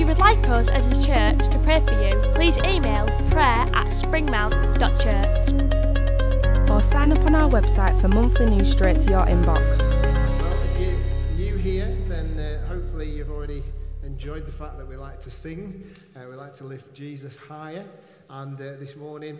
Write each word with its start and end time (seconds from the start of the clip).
If 0.00 0.04
you 0.04 0.14
would 0.14 0.18
like 0.18 0.48
us 0.48 0.70
as 0.70 0.86
a 0.86 1.06
church 1.06 1.46
to 1.52 1.58
pray 1.58 1.78
for 1.80 1.92
you, 1.92 2.18
please 2.32 2.56
email 2.56 3.04
prayer 3.28 3.68
at 3.74 3.88
springmount.church. 3.88 6.70
or 6.70 6.82
sign 6.82 7.12
up 7.12 7.22
on 7.26 7.34
our 7.34 7.50
website 7.50 8.00
for 8.00 8.08
monthly 8.08 8.46
news 8.46 8.70
straight 8.70 8.98
to 9.00 9.10
your 9.10 9.26
inbox. 9.26 9.78
Well, 9.78 10.62
if 10.62 10.80
you're 10.80 10.96
new 11.36 11.58
here, 11.58 11.94
then 12.08 12.38
uh, 12.38 12.66
hopefully 12.66 13.10
you've 13.10 13.30
already 13.30 13.62
enjoyed 14.02 14.46
the 14.46 14.52
fact 14.52 14.78
that 14.78 14.88
we 14.88 14.96
like 14.96 15.20
to 15.20 15.30
sing. 15.30 15.84
Uh, 16.16 16.20
we 16.30 16.34
like 16.34 16.54
to 16.54 16.64
lift 16.64 16.94
Jesus 16.94 17.36
higher. 17.36 17.84
And 18.30 18.58
uh, 18.58 18.76
this 18.78 18.96
morning 18.96 19.38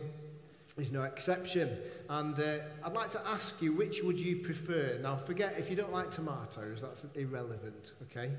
is 0.77 0.92
no 0.92 1.05
exception. 1.05 1.78
And 2.11 2.38
uh, 2.38 2.58
I'd 2.84 2.92
like 2.92 3.08
to 3.11 3.27
ask 3.28 3.62
you, 3.62 3.72
which 3.72 4.02
would 4.02 4.20
you 4.20 4.36
prefer? 4.36 4.98
Now, 5.00 5.16
forget 5.16 5.55
if 5.58 5.70
you 5.70 5.77
don't 5.77 5.95
like 5.95 6.11
tomatoes, 6.11 6.83
that's 6.83 7.06
irrelevant, 7.14 7.92
okay? 8.11 8.33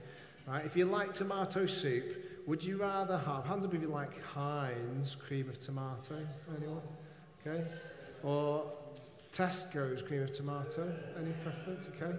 Right? 0.47 0.65
If 0.65 0.75
you 0.75 0.85
like 0.85 1.13
tomato 1.13 1.65
soup, 1.65 2.03
would 2.47 2.63
you 2.63 2.77
rather 2.77 3.17
have, 3.17 3.45
hands 3.45 3.65
up 3.65 3.73
if 3.73 3.81
you 3.81 3.87
like 3.87 4.21
Heinz 4.23 5.15
cream 5.15 5.49
of 5.49 5.59
tomato? 5.59 6.25
Anyone? 6.57 6.81
Okay? 7.45 7.63
Or 8.23 8.71
Tesco's 9.31 10.01
cream 10.01 10.23
of 10.23 10.31
tomato? 10.31 10.93
Any 11.17 11.31
preference? 11.43 11.87
Okay. 11.95 12.15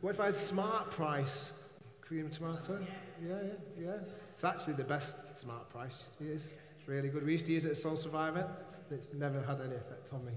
What 0.00 0.10
if 0.10 0.20
I 0.20 0.26
had 0.26 0.36
Smart 0.36 0.90
Price 0.90 1.52
cream 2.00 2.26
of 2.26 2.32
tomato? 2.32 2.84
Yeah, 3.26 3.34
yeah, 3.34 3.84
yeah. 3.84 3.96
It's 4.32 4.44
actually 4.44 4.74
the 4.74 4.84
best 4.84 5.38
Smart 5.38 5.68
Price. 5.70 6.04
It 6.20 6.28
is. 6.28 6.44
It's 6.78 6.88
really 6.88 7.08
good. 7.08 7.24
We 7.24 7.32
used 7.32 7.46
to 7.46 7.52
use 7.52 7.64
it 7.64 7.70
at 7.70 7.76
Soul 7.76 7.96
Survivor. 7.96 8.48
It's 8.90 9.12
never 9.12 9.40
had 9.42 9.60
any 9.60 9.74
effect 9.74 10.10
on 10.12 10.24
me. 10.24 10.32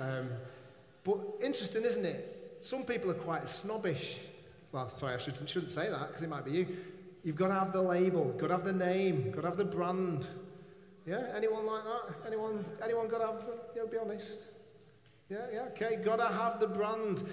Um, 0.00 0.28
but 1.04 1.18
interesting, 1.42 1.84
isn't 1.84 2.04
it? 2.04 2.56
Some 2.60 2.84
people 2.84 3.10
are 3.10 3.14
quite 3.14 3.48
snobbish. 3.48 4.18
Well, 4.72 4.88
sorry, 4.90 5.14
I 5.14 5.18
shouldn't, 5.18 5.48
shouldn't 5.48 5.70
say 5.70 5.88
that 5.88 6.08
because 6.08 6.22
it 6.22 6.28
might 6.28 6.44
be 6.44 6.52
you. 6.52 6.66
You've 7.24 7.36
got 7.36 7.48
to 7.48 7.54
have 7.54 7.72
the 7.72 7.82
label, 7.82 8.26
got 8.38 8.48
to 8.48 8.54
have 8.54 8.64
the 8.64 8.72
name, 8.72 9.30
got 9.30 9.40
to 9.42 9.48
have 9.48 9.56
the 9.56 9.64
brand. 9.64 10.26
Yeah, 11.06 11.24
anyone 11.34 11.66
like 11.66 11.82
that? 11.84 12.26
Anyone? 12.26 12.64
Anyone 12.82 13.08
got 13.08 13.18
to 13.18 13.26
have? 13.26 13.46
The, 13.46 13.52
you 13.74 13.82
know, 13.82 13.86
be 13.88 13.98
honest. 13.98 14.42
Yeah, 15.28 15.46
yeah, 15.52 15.62
okay. 15.70 15.96
Got 15.96 16.18
to 16.18 16.26
have 16.26 16.60
the 16.60 16.66
brand. 16.66 17.24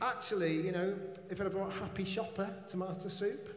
Actually, 0.00 0.54
you 0.60 0.72
know, 0.72 0.94
if 1.30 1.38
have 1.38 1.52
brought 1.52 1.72
Happy 1.72 2.04
Shopper 2.04 2.48
tomato 2.66 3.08
soup, 3.08 3.48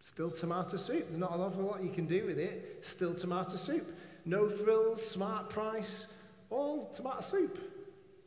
still 0.00 0.30
tomato 0.30 0.76
soup. 0.76 1.04
There's 1.06 1.18
not 1.18 1.34
an 1.34 1.40
awful 1.40 1.64
lot 1.64 1.82
you 1.82 1.90
can 1.90 2.06
do 2.06 2.26
with 2.26 2.38
it. 2.38 2.78
Still 2.84 3.14
tomato 3.14 3.56
soup. 3.56 3.94
No 4.24 4.48
frills, 4.48 5.06
smart 5.06 5.50
price, 5.50 6.06
all 6.50 6.88
tomato 6.88 7.20
soup. 7.20 7.58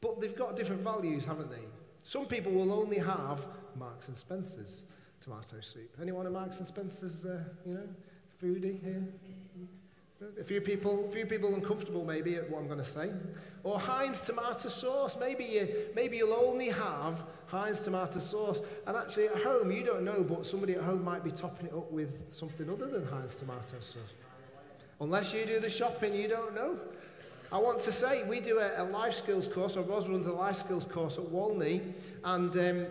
But 0.02 0.22
they've 0.22 0.36
got 0.36 0.56
different 0.56 0.82
values, 0.82 1.26
haven't 1.26 1.52
they? 1.52 1.66
Some 2.04 2.26
people 2.26 2.52
will 2.52 2.72
only 2.72 3.00
have 3.00 3.46
Marks 3.76 4.08
and 4.08 4.18
Spencer's 4.18 4.86
tomato 5.22 5.60
soup. 5.60 5.96
Anyone 6.02 6.26
a 6.26 6.30
Marks 6.30 6.60
and 6.60 6.68
Spencer's, 6.68 7.26
uh, 7.26 7.40
you 7.66 7.74
know, 7.74 7.88
foodie 8.42 8.82
here? 8.84 9.04
A 10.40 10.44
few 10.44 10.60
people, 10.60 11.06
a 11.08 11.12
few 11.12 11.26
people 11.26 11.54
uncomfortable 11.56 12.04
maybe 12.04 12.36
at 12.36 12.50
what 12.50 12.60
I'm 12.60 12.68
going 12.68 12.80
to 12.80 12.86
say. 12.86 13.10
Or 13.64 13.80
Heinz 13.80 14.22
tomato 14.22 14.68
sauce. 14.68 15.16
Maybe 15.18 15.46
you, 15.46 15.70
maybe 15.96 16.18
you'll 16.18 16.34
only 16.34 16.70
have 16.70 17.24
Heinz 17.48 17.80
tomato 17.80 18.20
sauce, 18.20 18.62
and 18.86 18.98
actually 18.98 19.28
at 19.28 19.42
home 19.44 19.72
you 19.72 19.84
don't 19.84 20.04
know, 20.04 20.24
but 20.24 20.46
somebody 20.46 20.74
at 20.74 20.82
home 20.82 21.04
might 21.04 21.24
be 21.24 21.32
topping 21.32 21.68
it 21.68 21.74
up 21.74 21.90
with 21.92 22.34
something 22.34 22.70
other 22.70 22.88
than 22.88 23.06
Heinz 23.08 23.36
tomato 23.36 23.80
sauce. 23.80 24.14
Unless 25.00 25.34
you 25.34 25.46
do 25.46 25.60
the 25.60 25.70
shopping, 25.70 26.14
you 26.14 26.28
don't 26.28 26.54
know. 26.54 26.78
I 27.52 27.58
want 27.58 27.80
to 27.80 27.92
say 27.92 28.28
we 28.28 28.42
do 28.42 28.60
a, 28.60 28.84
a 28.84 28.86
life 28.86 29.14
skills 29.14 29.48
course, 29.48 29.78
or 29.78 29.84
Ros 29.84 30.08
runs 30.08 30.28
a 30.28 30.32
life 30.32 30.58
skills 30.58 30.84
course 30.84 31.18
at 31.18 31.28
Walney, 31.30 31.82
and 32.24 32.56
um, 32.58 32.86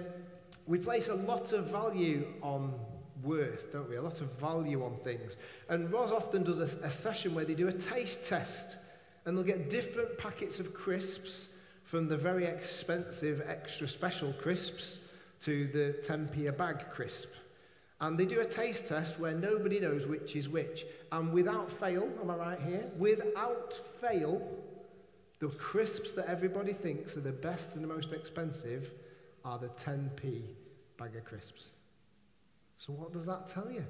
we 0.69 0.79
place 0.79 1.09
a 1.09 1.15
lot 1.15 1.53
of 1.55 1.65
value 1.65 2.27
on 2.43 2.75
worth, 3.23 3.73
don't 3.73 3.89
we? 3.89 3.97
A 3.97 4.03
lot 4.03 4.21
of 4.21 4.31
value 4.39 4.85
on 4.85 4.97
things. 4.99 5.39
And 5.71 5.91
Ros 5.91 6.13
often 6.13 6.45
does 6.45 6.61
a, 6.61 6.87
a 6.87 6.91
session 6.91 7.35
where 7.35 7.47
they 7.47 7.55
do 7.55 7.69
a 7.69 7.73
taste 7.73 8.25
test, 8.27 8.77
and 9.25 9.37
they'll 9.37 9.45
get 9.45 9.71
different 9.71 10.19
packets 10.19 10.61
of 10.61 10.75
crisps 10.75 11.49
from 11.85 12.07
the 12.07 12.19
very 12.19 12.45
expensive 12.45 13.43
extra 13.49 13.89
special 13.89 14.33
crisps 14.35 14.99
to 15.41 15.67
the 15.69 15.97
10p 16.07 16.49
a 16.49 16.53
bag 16.53 16.91
crisp. 16.91 17.31
And 18.01 18.19
they 18.19 18.27
do 18.27 18.41
a 18.41 18.45
taste 18.45 18.87
test 18.87 19.19
where 19.19 19.35
nobody 19.35 19.81
knows 19.81 20.07
which 20.07 20.37
is 20.37 20.51
which. 20.51 20.85
And 21.11 21.33
without 21.33 21.73
fail, 21.73 22.09
am 22.21 22.31
I 22.31 22.37
right 22.37 22.61
here? 22.61 22.89
Without 22.99 23.73
fail, 24.01 24.47
the 25.41 25.49
crisps 25.49 26.13
that 26.13 26.27
everybody 26.27 26.75
thinks 26.75 27.17
are 27.17 27.21
the 27.21 27.33
best 27.33 27.75
and 27.75 27.83
the 27.83 27.89
most 27.89 28.13
expensive 28.13 28.91
are 29.49 29.59
the 29.59 29.69
10p 29.69 30.43
bag 30.99 31.17
of 31.17 31.25
crisps. 31.25 31.69
So, 32.77 32.93
what 32.93 33.13
does 33.13 33.25
that 33.27 33.49
tell 33.49 33.71
you? 33.71 33.85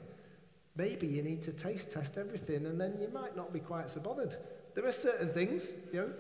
Maybe 0.77 1.09
you 1.09 1.23
need 1.23 1.43
to 1.43 1.53
taste 1.53 1.91
test 1.91 2.17
everything 2.17 2.65
and 2.67 2.81
then 2.81 2.97
you 3.01 3.09
might 3.09 3.37
not 3.37 3.53
be 3.53 3.59
quite 3.59 3.91
so 3.91 4.01
bothered. 4.01 4.37
There 4.77 4.87
are 4.87 4.93
certain 4.93 5.33
things, 5.33 5.73
you 5.93 6.01
know, 6.01 6.13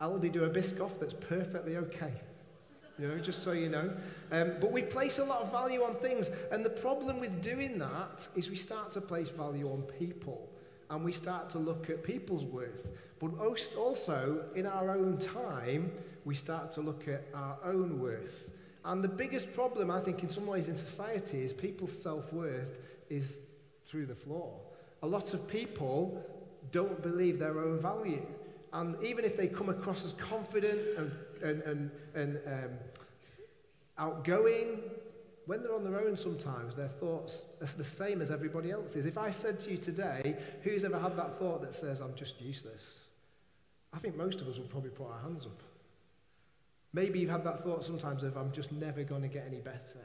Aldi 0.00 0.32
do 0.32 0.44
a 0.44 0.50
Biscoff 0.50 0.98
that's 0.98 1.14
perfectly 1.14 1.76
okay. 1.76 2.12
You 2.98 3.08
know, 3.08 3.18
just 3.18 3.44
so 3.44 3.52
you 3.52 3.68
know. 3.68 3.92
Um, 4.32 4.54
but 4.60 4.72
we 4.72 4.82
place 4.82 5.18
a 5.18 5.24
lot 5.24 5.42
of 5.42 5.52
value 5.52 5.82
on 5.82 5.94
things, 5.96 6.30
and 6.50 6.64
the 6.64 6.70
problem 6.70 7.20
with 7.20 7.42
doing 7.42 7.78
that 7.78 8.28
is 8.36 8.50
we 8.50 8.56
start 8.56 8.90
to 8.92 9.00
place 9.00 9.30
value 9.30 9.68
on 9.68 9.82
people, 9.82 10.48
and 10.90 11.04
we 11.04 11.12
start 11.12 11.50
to 11.50 11.58
look 11.58 11.90
at 11.90 12.04
people's 12.04 12.44
worth. 12.44 12.92
But 13.18 13.32
als- 13.40 13.74
also, 13.76 14.44
in 14.54 14.66
our 14.66 14.90
own 14.90 15.18
time, 15.18 15.92
we 16.24 16.34
start 16.34 16.70
to 16.72 16.80
look 16.80 17.08
at 17.08 17.24
our 17.34 17.58
own 17.64 18.00
worth. 18.00 18.50
And 18.84 19.02
the 19.02 19.08
biggest 19.08 19.52
problem, 19.54 19.90
I 19.90 20.00
think, 20.00 20.22
in 20.22 20.28
some 20.28 20.46
ways 20.46 20.68
in 20.68 20.76
society 20.76 21.42
is 21.42 21.52
people's 21.52 21.96
self 21.96 22.32
worth 22.32 22.78
is 23.08 23.38
through 23.86 24.06
the 24.06 24.14
floor. 24.14 24.60
A 25.02 25.06
lot 25.06 25.32
of 25.34 25.48
people 25.48 26.24
don't 26.70 27.02
believe 27.02 27.38
their 27.38 27.58
own 27.60 27.78
value. 27.78 28.26
And 28.72 29.02
even 29.02 29.24
if 29.24 29.36
they 29.36 29.46
come 29.46 29.68
across 29.68 30.04
as 30.04 30.12
confident 30.12 30.80
and, 30.98 31.12
and, 31.42 31.62
and, 31.62 31.90
and 32.14 32.40
um, 32.46 32.70
outgoing, 33.98 34.80
when 35.46 35.62
they're 35.62 35.74
on 35.74 35.84
their 35.84 36.00
own 36.00 36.16
sometimes, 36.16 36.74
their 36.74 36.88
thoughts 36.88 37.44
are 37.60 37.66
the 37.66 37.84
same 37.84 38.20
as 38.20 38.30
everybody 38.30 38.70
else's. 38.70 39.06
If 39.06 39.18
I 39.18 39.30
said 39.30 39.60
to 39.60 39.70
you 39.70 39.76
today, 39.76 40.36
who's 40.62 40.84
ever 40.84 40.98
had 40.98 41.16
that 41.16 41.38
thought 41.38 41.60
that 41.62 41.74
says, 41.74 42.00
I'm 42.00 42.14
just 42.14 42.40
useless? 42.40 43.00
I 43.92 43.98
think 43.98 44.16
most 44.16 44.40
of 44.40 44.48
us 44.48 44.58
would 44.58 44.70
probably 44.70 44.90
put 44.90 45.06
our 45.06 45.20
hands 45.20 45.46
up. 45.46 45.62
Maybe 46.94 47.18
you've 47.18 47.30
had 47.30 47.42
that 47.44 47.62
thought 47.64 47.82
sometimes 47.82 48.22
of, 48.22 48.36
I'm 48.36 48.52
just 48.52 48.70
never 48.70 49.02
going 49.02 49.22
to 49.22 49.28
get 49.28 49.44
any 49.46 49.60
better. 49.60 49.98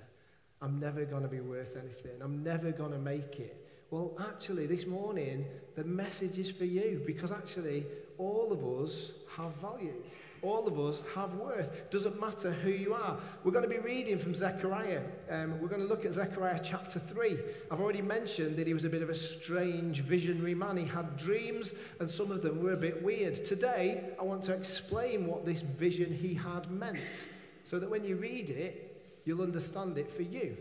I'm 0.59 0.79
never 0.79 1.05
going 1.05 1.21
to 1.21 1.29
be 1.29 1.39
worth 1.39 1.77
anything. 1.77 2.19
I'm 2.19 2.43
never 2.43 2.71
going 2.71 2.91
to 2.91 2.97
make 2.97 3.39
it. 3.39 3.85
Well, 3.91 4.17
actually, 4.19 4.65
this 4.65 4.87
morning, 4.87 5.45
the 5.75 5.83
message 5.83 6.39
is 6.39 6.49
for 6.49 6.65
you 6.65 7.01
because 7.05 7.31
actually, 7.31 7.85
all 8.17 8.51
of 8.51 8.83
us 8.83 9.11
have 9.37 9.53
value. 9.57 9.93
All 10.41 10.67
of 10.67 10.79
us 10.79 11.01
have 11.15 11.33
worth. 11.35 11.89
Doesn't 11.89 12.19
matter 12.19 12.51
who 12.51 12.69
you 12.69 12.93
are. 12.93 13.17
We're 13.43 13.51
going 13.51 13.67
to 13.67 13.69
be 13.69 13.79
reading 13.79 14.19
from 14.19 14.33
Zechariah. 14.33 15.01
Um, 15.29 15.59
we're 15.59 15.67
going 15.67 15.81
to 15.81 15.87
look 15.87 16.05
at 16.05 16.13
Zechariah 16.13 16.61
chapter 16.63 16.99
3. 16.99 17.37
I've 17.71 17.79
already 17.79 18.01
mentioned 18.01 18.57
that 18.57 18.67
he 18.67 18.73
was 18.73 18.85
a 18.85 18.89
bit 18.89 19.01
of 19.01 19.09
a 19.09 19.15
strange 19.15 20.01
visionary 20.01 20.55
man. 20.55 20.77
He 20.77 20.85
had 20.85 21.17
dreams, 21.17 21.73
and 21.99 22.09
some 22.09 22.31
of 22.31 22.41
them 22.41 22.63
were 22.63 22.73
a 22.73 22.77
bit 22.77 23.03
weird. 23.03 23.35
Today, 23.35 24.03
I 24.19 24.23
want 24.23 24.43
to 24.43 24.53
explain 24.53 25.27
what 25.27 25.45
this 25.45 25.61
vision 25.61 26.13
he 26.13 26.33
had 26.33 26.69
meant 26.71 27.25
so 27.63 27.79
that 27.79 27.89
when 27.89 28.03
you 28.03 28.15
read 28.15 28.49
it, 28.49 29.01
you'll 29.25 29.41
understand 29.41 29.97
it 29.97 30.11
for 30.11 30.23
you. 30.23 30.57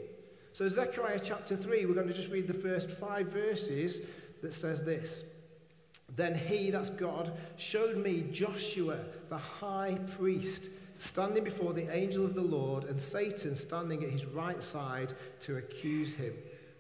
So, 0.53 0.67
Zechariah 0.67 1.21
chapter 1.23 1.57
3, 1.57 1.87
we're 1.87 1.95
going 1.95 2.09
to 2.09 2.15
just 2.15 2.31
read 2.31 2.49
the 2.49 2.55
first 2.55 2.91
five 2.91 3.29
verses 3.29 4.01
that 4.43 4.53
says 4.53 4.85
this. 4.85 5.25
Then 6.17 6.35
he, 6.35 6.71
that's 6.71 6.91
God, 6.91 7.33
showed 7.57 7.97
me 7.97 8.27
Joshua, 8.33 8.99
the 9.29 9.39
high 9.39 9.99
priest, 10.17 10.69
standing 10.99 11.45
before 11.45 11.73
the 11.73 11.95
angel 11.95 12.25
of 12.25 12.35
the 12.35 12.41
Lord, 12.41 12.85
and 12.85 13.01
Satan 13.01 13.55
standing 13.55 14.03
at 14.03 14.11
his 14.11 14.27
right 14.27 14.63
side 14.63 15.13
to 15.41 15.57
accuse 15.57 16.15
him. 16.15 16.35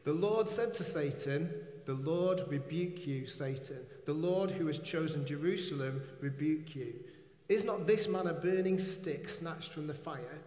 The 0.04 0.12
Lord 0.12 0.48
said 0.48 0.74
to 0.74 0.82
Satan, 0.82 1.50
The 1.84 1.94
Lord 1.94 2.42
rebuke 2.48 3.06
you, 3.06 3.26
Satan. 3.26 3.84
The 4.06 4.14
Lord 4.14 4.50
who 4.50 4.66
has 4.66 4.78
chosen 4.78 5.26
Jerusalem 5.26 6.02
rebuke 6.20 6.74
you. 6.74 6.94
Is 7.48 7.64
not 7.64 7.86
this 7.86 8.08
man 8.08 8.26
a 8.26 8.32
burning 8.32 8.78
stick 8.78 9.28
snatched 9.28 9.72
from 9.72 9.86
the 9.86 9.94
fire? 9.94 10.40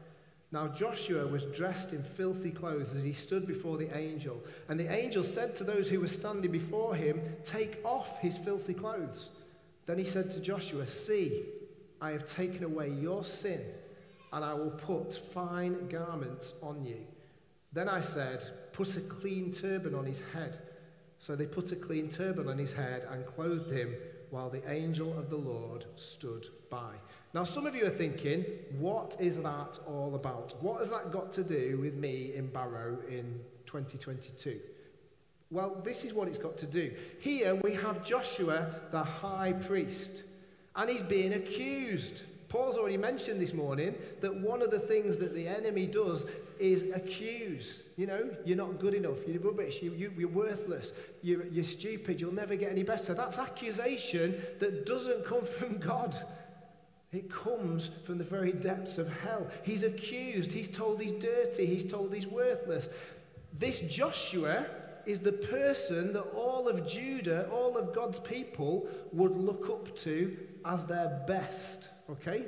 Now 0.51 0.67
Joshua 0.67 1.25
was 1.27 1.45
dressed 1.45 1.93
in 1.93 2.03
filthy 2.03 2.51
clothes 2.51 2.93
as 2.93 3.03
he 3.03 3.13
stood 3.13 3.47
before 3.47 3.77
the 3.77 3.95
angel. 3.97 4.43
And 4.67 4.77
the 4.79 4.91
angel 4.91 5.23
said 5.23 5.55
to 5.55 5.63
those 5.63 5.89
who 5.89 6.01
were 6.01 6.07
standing 6.07 6.51
before 6.51 6.93
him, 6.93 7.21
Take 7.43 7.77
off 7.85 8.19
his 8.19 8.37
filthy 8.37 8.73
clothes. 8.73 9.29
Then 9.85 9.97
he 9.97 10.03
said 10.03 10.29
to 10.31 10.41
Joshua, 10.41 10.85
See, 10.85 11.43
I 12.01 12.11
have 12.11 12.25
taken 12.25 12.65
away 12.65 12.89
your 12.89 13.23
sin, 13.23 13.61
and 14.33 14.43
I 14.43 14.53
will 14.53 14.71
put 14.71 15.13
fine 15.13 15.87
garments 15.87 16.53
on 16.61 16.83
you. 16.85 16.97
Then 17.71 17.87
I 17.87 18.01
said, 18.01 18.73
Put 18.73 18.97
a 18.97 19.01
clean 19.01 19.53
turban 19.53 19.95
on 19.95 20.05
his 20.05 20.21
head. 20.33 20.59
So 21.17 21.35
they 21.35 21.45
put 21.45 21.71
a 21.71 21.75
clean 21.75 22.09
turban 22.09 22.49
on 22.49 22.57
his 22.57 22.73
head 22.73 23.07
and 23.09 23.25
clothed 23.25 23.71
him 23.71 23.93
while 24.31 24.49
the 24.49 24.67
angel 24.71 25.17
of 25.19 25.29
the 25.29 25.37
Lord 25.37 25.85
stood 25.95 26.47
by. 26.69 26.93
Now, 27.33 27.43
some 27.43 27.65
of 27.65 27.75
you 27.75 27.85
are 27.85 27.89
thinking, 27.89 28.45
what 28.79 29.15
is 29.19 29.37
that 29.37 29.77
all 29.85 30.15
about? 30.15 30.55
What 30.61 30.79
has 30.79 30.89
that 30.89 31.11
got 31.11 31.31
to 31.33 31.43
do 31.43 31.77
with 31.81 31.95
me 31.95 32.31
in 32.33 32.47
Barrow 32.47 32.97
in 33.07 33.41
2022? 33.65 34.59
Well, 35.51 35.81
this 35.83 36.05
is 36.05 36.13
what 36.13 36.29
it's 36.29 36.37
got 36.37 36.57
to 36.59 36.65
do. 36.65 36.93
Here 37.19 37.55
we 37.55 37.73
have 37.73 38.05
Joshua, 38.05 38.73
the 38.91 39.03
high 39.03 39.51
priest, 39.51 40.23
and 40.77 40.89
he's 40.89 41.01
being 41.01 41.33
accused. 41.33 42.23
Paul's 42.47 42.77
already 42.77 42.97
mentioned 42.97 43.41
this 43.41 43.53
morning 43.53 43.95
that 44.21 44.33
one 44.33 44.61
of 44.61 44.71
the 44.71 44.79
things 44.79 45.17
that 45.17 45.35
the 45.35 45.47
enemy 45.47 45.87
does 45.87 46.25
is 46.61 46.83
accuse. 46.93 47.81
You 47.97 48.07
know, 48.07 48.29
you're 48.45 48.57
not 48.57 48.79
good 48.79 48.93
enough, 48.93 49.27
you're 49.27 49.41
rubbish, 49.41 49.81
you, 49.81 49.91
you, 49.91 50.13
you're 50.17 50.29
worthless, 50.29 50.93
you're, 51.21 51.45
you're 51.47 51.63
stupid, 51.63 52.21
you'll 52.21 52.33
never 52.33 52.55
get 52.55 52.71
any 52.71 52.83
better. 52.83 53.13
That's 53.13 53.37
accusation 53.37 54.41
that 54.59 54.85
doesn't 54.85 55.25
come 55.25 55.43
from 55.43 55.77
God. 55.77 56.15
It 57.11 57.29
comes 57.29 57.89
from 58.05 58.17
the 58.17 58.23
very 58.23 58.53
depths 58.53 58.97
of 58.97 59.11
hell. 59.19 59.47
He's 59.63 59.83
accused, 59.83 60.51
he's 60.51 60.69
told 60.69 61.01
he's 61.01 61.11
dirty, 61.11 61.65
he's 61.65 61.83
told 61.83 62.13
he's 62.13 62.27
worthless. 62.27 62.89
This 63.57 63.81
Joshua 63.81 64.65
is 65.05 65.19
the 65.19 65.33
person 65.33 66.13
that 66.13 66.21
all 66.33 66.69
of 66.69 66.87
Judah, 66.87 67.49
all 67.51 67.77
of 67.77 67.93
God's 67.93 68.19
people, 68.19 68.87
would 69.11 69.35
look 69.35 69.69
up 69.69 69.95
to 69.97 70.37
as 70.63 70.85
their 70.85 71.23
best. 71.27 71.89
Okay? 72.09 72.45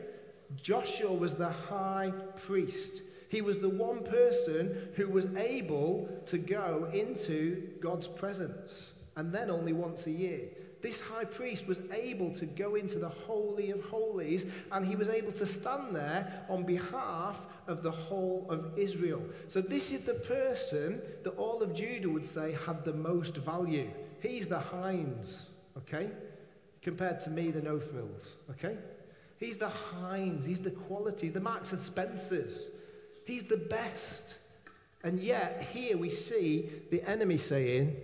Joshua 0.56 1.14
was 1.14 1.36
the 1.36 1.50
high 1.50 2.14
priest. 2.38 3.02
He 3.34 3.42
was 3.42 3.58
the 3.58 3.70
one 3.70 4.04
person 4.04 4.90
who 4.96 5.10
was 5.10 5.26
able 5.36 6.08
to 6.28 6.38
go 6.38 6.88
into 6.94 7.68
God's 7.82 8.08
presence, 8.08 8.94
and 9.16 9.34
then 9.34 9.50
only 9.50 9.74
once 9.74 10.06
a 10.08 10.12
year 10.12 10.50
this 10.84 11.00
high 11.00 11.24
priest 11.24 11.66
was 11.66 11.80
able 11.94 12.32
to 12.36 12.46
go 12.46 12.76
into 12.76 13.00
the 13.00 13.10
Holy 13.10 13.72
of 13.72 13.82
Holies 13.86 14.46
and 14.72 14.86
he 14.86 14.98
was 14.98 15.10
able 15.10 15.32
to 15.32 15.46
stand 15.46 15.96
there 15.96 16.46
on 16.50 16.64
behalf 16.64 17.40
of 17.68 17.82
the 17.82 17.90
whole 17.90 18.46
of 18.50 18.78
Israel. 18.78 19.24
So, 19.48 19.62
this 19.62 19.92
is 19.92 20.02
the 20.02 20.16
person 20.16 21.02
that 21.24 21.32
all 21.38 21.64
of 21.64 21.74
Judah 21.74 22.10
would 22.10 22.26
say 22.26 22.56
had 22.66 22.84
the 22.84 22.94
most 22.94 23.38
value. 23.38 23.90
He's 24.22 24.48
the 24.48 24.60
Heinz, 24.60 25.46
okay? 25.78 26.10
Compared 26.82 27.22
to 27.22 27.30
me, 27.30 27.50
the 27.50 27.62
no 27.62 27.80
frills, 27.80 28.28
okay? 28.52 28.76
He's 29.40 29.56
the 29.56 29.70
Heinz, 29.70 30.46
he's 30.46 30.60
the 30.60 30.72
qualities, 30.72 31.32
the 31.32 31.40
Marks 31.40 31.72
and 31.72 31.82
Spencers. 31.82 32.70
He's 33.26 33.44
the 33.44 33.58
best. 33.58 34.36
And 35.04 35.20
yet, 35.20 35.68
here 35.72 35.98
we 35.98 36.10
see 36.10 36.70
the 36.90 37.04
enemy 37.10 37.38
saying, 37.38 37.96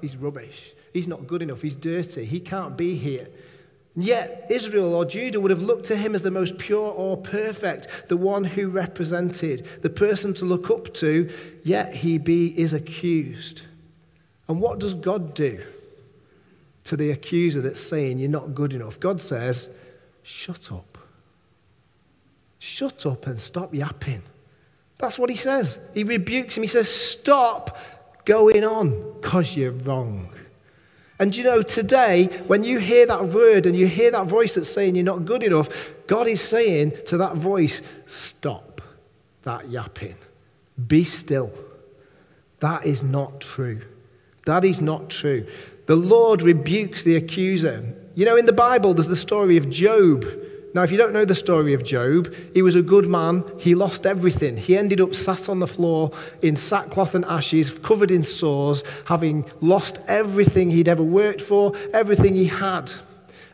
he's 0.00 0.16
rubbish. 0.16 0.72
He's 0.92 1.06
not 1.06 1.26
good 1.26 1.42
enough. 1.42 1.62
He's 1.62 1.76
dirty. 1.76 2.24
He 2.24 2.40
can't 2.40 2.76
be 2.76 2.96
here. 2.96 3.28
And 3.94 4.04
yet, 4.04 4.46
Israel 4.48 4.94
or 4.94 5.04
Judah 5.04 5.40
would 5.40 5.50
have 5.50 5.62
looked 5.62 5.86
to 5.86 5.96
him 5.96 6.14
as 6.14 6.22
the 6.22 6.30
most 6.30 6.58
pure 6.58 6.90
or 6.90 7.16
perfect, 7.16 8.08
the 8.08 8.16
one 8.16 8.44
who 8.44 8.68
represented, 8.68 9.66
the 9.82 9.90
person 9.90 10.32
to 10.34 10.44
look 10.44 10.70
up 10.70 10.94
to, 10.94 11.30
yet 11.64 11.94
he 11.94 12.18
be, 12.18 12.58
is 12.58 12.72
accused. 12.72 13.62
And 14.48 14.60
what 14.60 14.78
does 14.78 14.94
God 14.94 15.34
do 15.34 15.60
to 16.84 16.96
the 16.96 17.10
accuser 17.10 17.60
that's 17.60 17.80
saying 17.80 18.18
you're 18.18 18.30
not 18.30 18.54
good 18.54 18.72
enough? 18.72 18.98
God 18.98 19.20
says, 19.20 19.68
Shut 20.22 20.72
up. 20.72 20.98
Shut 22.58 23.06
up 23.06 23.26
and 23.26 23.40
stop 23.40 23.74
yapping. 23.74 24.22
That's 25.00 25.18
what 25.18 25.30
he 25.30 25.36
says. 25.36 25.78
He 25.94 26.04
rebukes 26.04 26.56
him. 26.56 26.62
He 26.62 26.68
says, 26.68 26.92
Stop 26.92 27.78
going 28.24 28.64
on 28.64 29.14
because 29.20 29.56
you're 29.56 29.72
wrong. 29.72 30.28
And 31.18 31.36
you 31.36 31.44
know, 31.44 31.60
today, 31.60 32.26
when 32.46 32.64
you 32.64 32.78
hear 32.78 33.06
that 33.06 33.26
word 33.26 33.66
and 33.66 33.76
you 33.76 33.86
hear 33.86 34.10
that 34.10 34.26
voice 34.26 34.54
that's 34.54 34.70
saying 34.70 34.94
you're 34.94 35.04
not 35.04 35.26
good 35.26 35.42
enough, 35.42 35.92
God 36.06 36.26
is 36.26 36.40
saying 36.40 36.92
to 37.06 37.18
that 37.18 37.36
voice, 37.36 37.82
stop 38.06 38.80
that 39.42 39.68
yapping. 39.68 40.16
Be 40.88 41.04
still. 41.04 41.52
That 42.60 42.86
is 42.86 43.02
not 43.02 43.42
true. 43.42 43.82
That 44.46 44.64
is 44.64 44.80
not 44.80 45.10
true. 45.10 45.46
The 45.84 45.96
Lord 45.96 46.40
rebukes 46.40 47.02
the 47.02 47.16
accuser. 47.16 47.94
You 48.14 48.24
know, 48.24 48.36
in 48.36 48.46
the 48.46 48.52
Bible, 48.52 48.94
there's 48.94 49.08
the 49.08 49.16
story 49.16 49.58
of 49.58 49.68
Job. 49.68 50.24
Now, 50.72 50.84
if 50.84 50.92
you 50.92 50.96
don't 50.98 51.12
know 51.12 51.24
the 51.24 51.34
story 51.34 51.74
of 51.74 51.84
Job, 51.84 52.32
he 52.54 52.62
was 52.62 52.76
a 52.76 52.82
good 52.82 53.06
man. 53.06 53.44
He 53.58 53.74
lost 53.74 54.06
everything. 54.06 54.56
He 54.56 54.76
ended 54.76 55.00
up 55.00 55.14
sat 55.14 55.48
on 55.48 55.58
the 55.58 55.66
floor 55.66 56.12
in 56.42 56.56
sackcloth 56.56 57.14
and 57.16 57.24
ashes, 57.24 57.76
covered 57.78 58.10
in 58.12 58.24
sores, 58.24 58.84
having 59.06 59.44
lost 59.60 59.98
everything 60.06 60.70
he'd 60.70 60.88
ever 60.88 61.02
worked 61.02 61.40
for, 61.40 61.72
everything 61.92 62.34
he 62.36 62.46
had. 62.46 62.92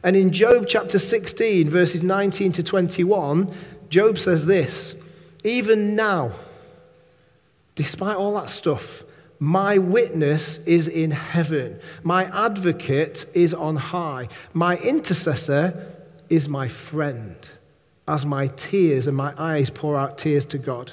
And 0.03 0.15
in 0.15 0.31
Job 0.31 0.67
chapter 0.69 0.99
16, 0.99 1.71
verses 1.71 2.03
19 2.03 2.53
to 2.53 2.63
21, 2.63 3.51
Job 3.89 4.19
says 4.19 4.45
this 4.45 4.95
Even 5.43 5.97
now, 5.97 6.33
despite 7.77 8.17
all 8.17 8.35
that 8.35 8.51
stuff, 8.51 9.05
my 9.39 9.79
witness 9.79 10.59
is 10.67 10.87
in 10.87 11.13
heaven. 11.13 11.81
My 12.03 12.25
advocate 12.25 13.27
is 13.35 13.55
on 13.55 13.77
high. 13.77 14.29
My 14.53 14.77
intercessor 14.77 15.95
is 16.28 16.49
my 16.49 16.69
friend 16.69 17.37
as 18.08 18.25
my 18.25 18.46
tears 18.49 19.06
and 19.06 19.17
my 19.17 19.34
eyes 19.37 19.70
pour 19.70 19.96
out 19.96 20.19
tears 20.19 20.46
to 20.46 20.58
God. 20.58 20.93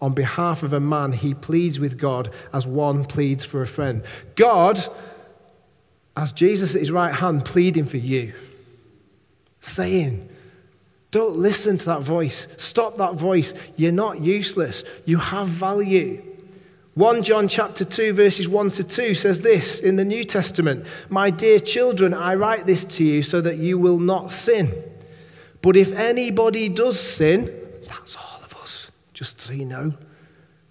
On 0.00 0.14
behalf 0.14 0.62
of 0.62 0.72
a 0.72 0.80
man, 0.80 1.12
he 1.12 1.34
pleads 1.34 1.78
with 1.78 1.98
God 1.98 2.32
as 2.52 2.66
one 2.66 3.04
pleads 3.04 3.44
for 3.44 3.62
a 3.62 3.66
friend. 3.66 4.02
God, 4.34 4.78
as 6.16 6.32
Jesus 6.32 6.74
at 6.74 6.80
his 6.80 6.90
right 6.90 7.14
hand, 7.14 7.44
pleading 7.44 7.84
for 7.84 7.98
you, 7.98 8.32
saying, 9.60 10.28
Don't 11.10 11.36
listen 11.36 11.76
to 11.78 11.86
that 11.86 12.02
voice. 12.02 12.48
Stop 12.56 12.96
that 12.96 13.14
voice. 13.14 13.52
You're 13.76 13.92
not 13.92 14.20
useless. 14.20 14.84
You 15.04 15.18
have 15.18 15.48
value. 15.48 16.22
1 17.00 17.22
John 17.22 17.48
chapter 17.48 17.82
2 17.82 18.12
verses 18.12 18.46
1 18.46 18.68
to 18.72 18.84
2 18.84 19.14
says 19.14 19.40
this 19.40 19.80
in 19.80 19.96
the 19.96 20.04
New 20.04 20.22
Testament, 20.22 20.84
"My 21.08 21.30
dear 21.30 21.58
children, 21.58 22.12
I 22.12 22.34
write 22.34 22.66
this 22.66 22.84
to 22.84 23.02
you 23.04 23.22
so 23.22 23.40
that 23.40 23.56
you 23.56 23.78
will 23.78 23.98
not 23.98 24.30
sin. 24.30 24.74
But 25.62 25.76
if 25.76 25.98
anybody 25.98 26.68
does 26.68 27.00
sin, 27.00 27.50
that's 27.88 28.16
all 28.16 28.42
of 28.44 28.54
us, 28.62 28.88
just 29.14 29.40
so 29.40 29.54
you 29.54 29.64
know. 29.64 29.94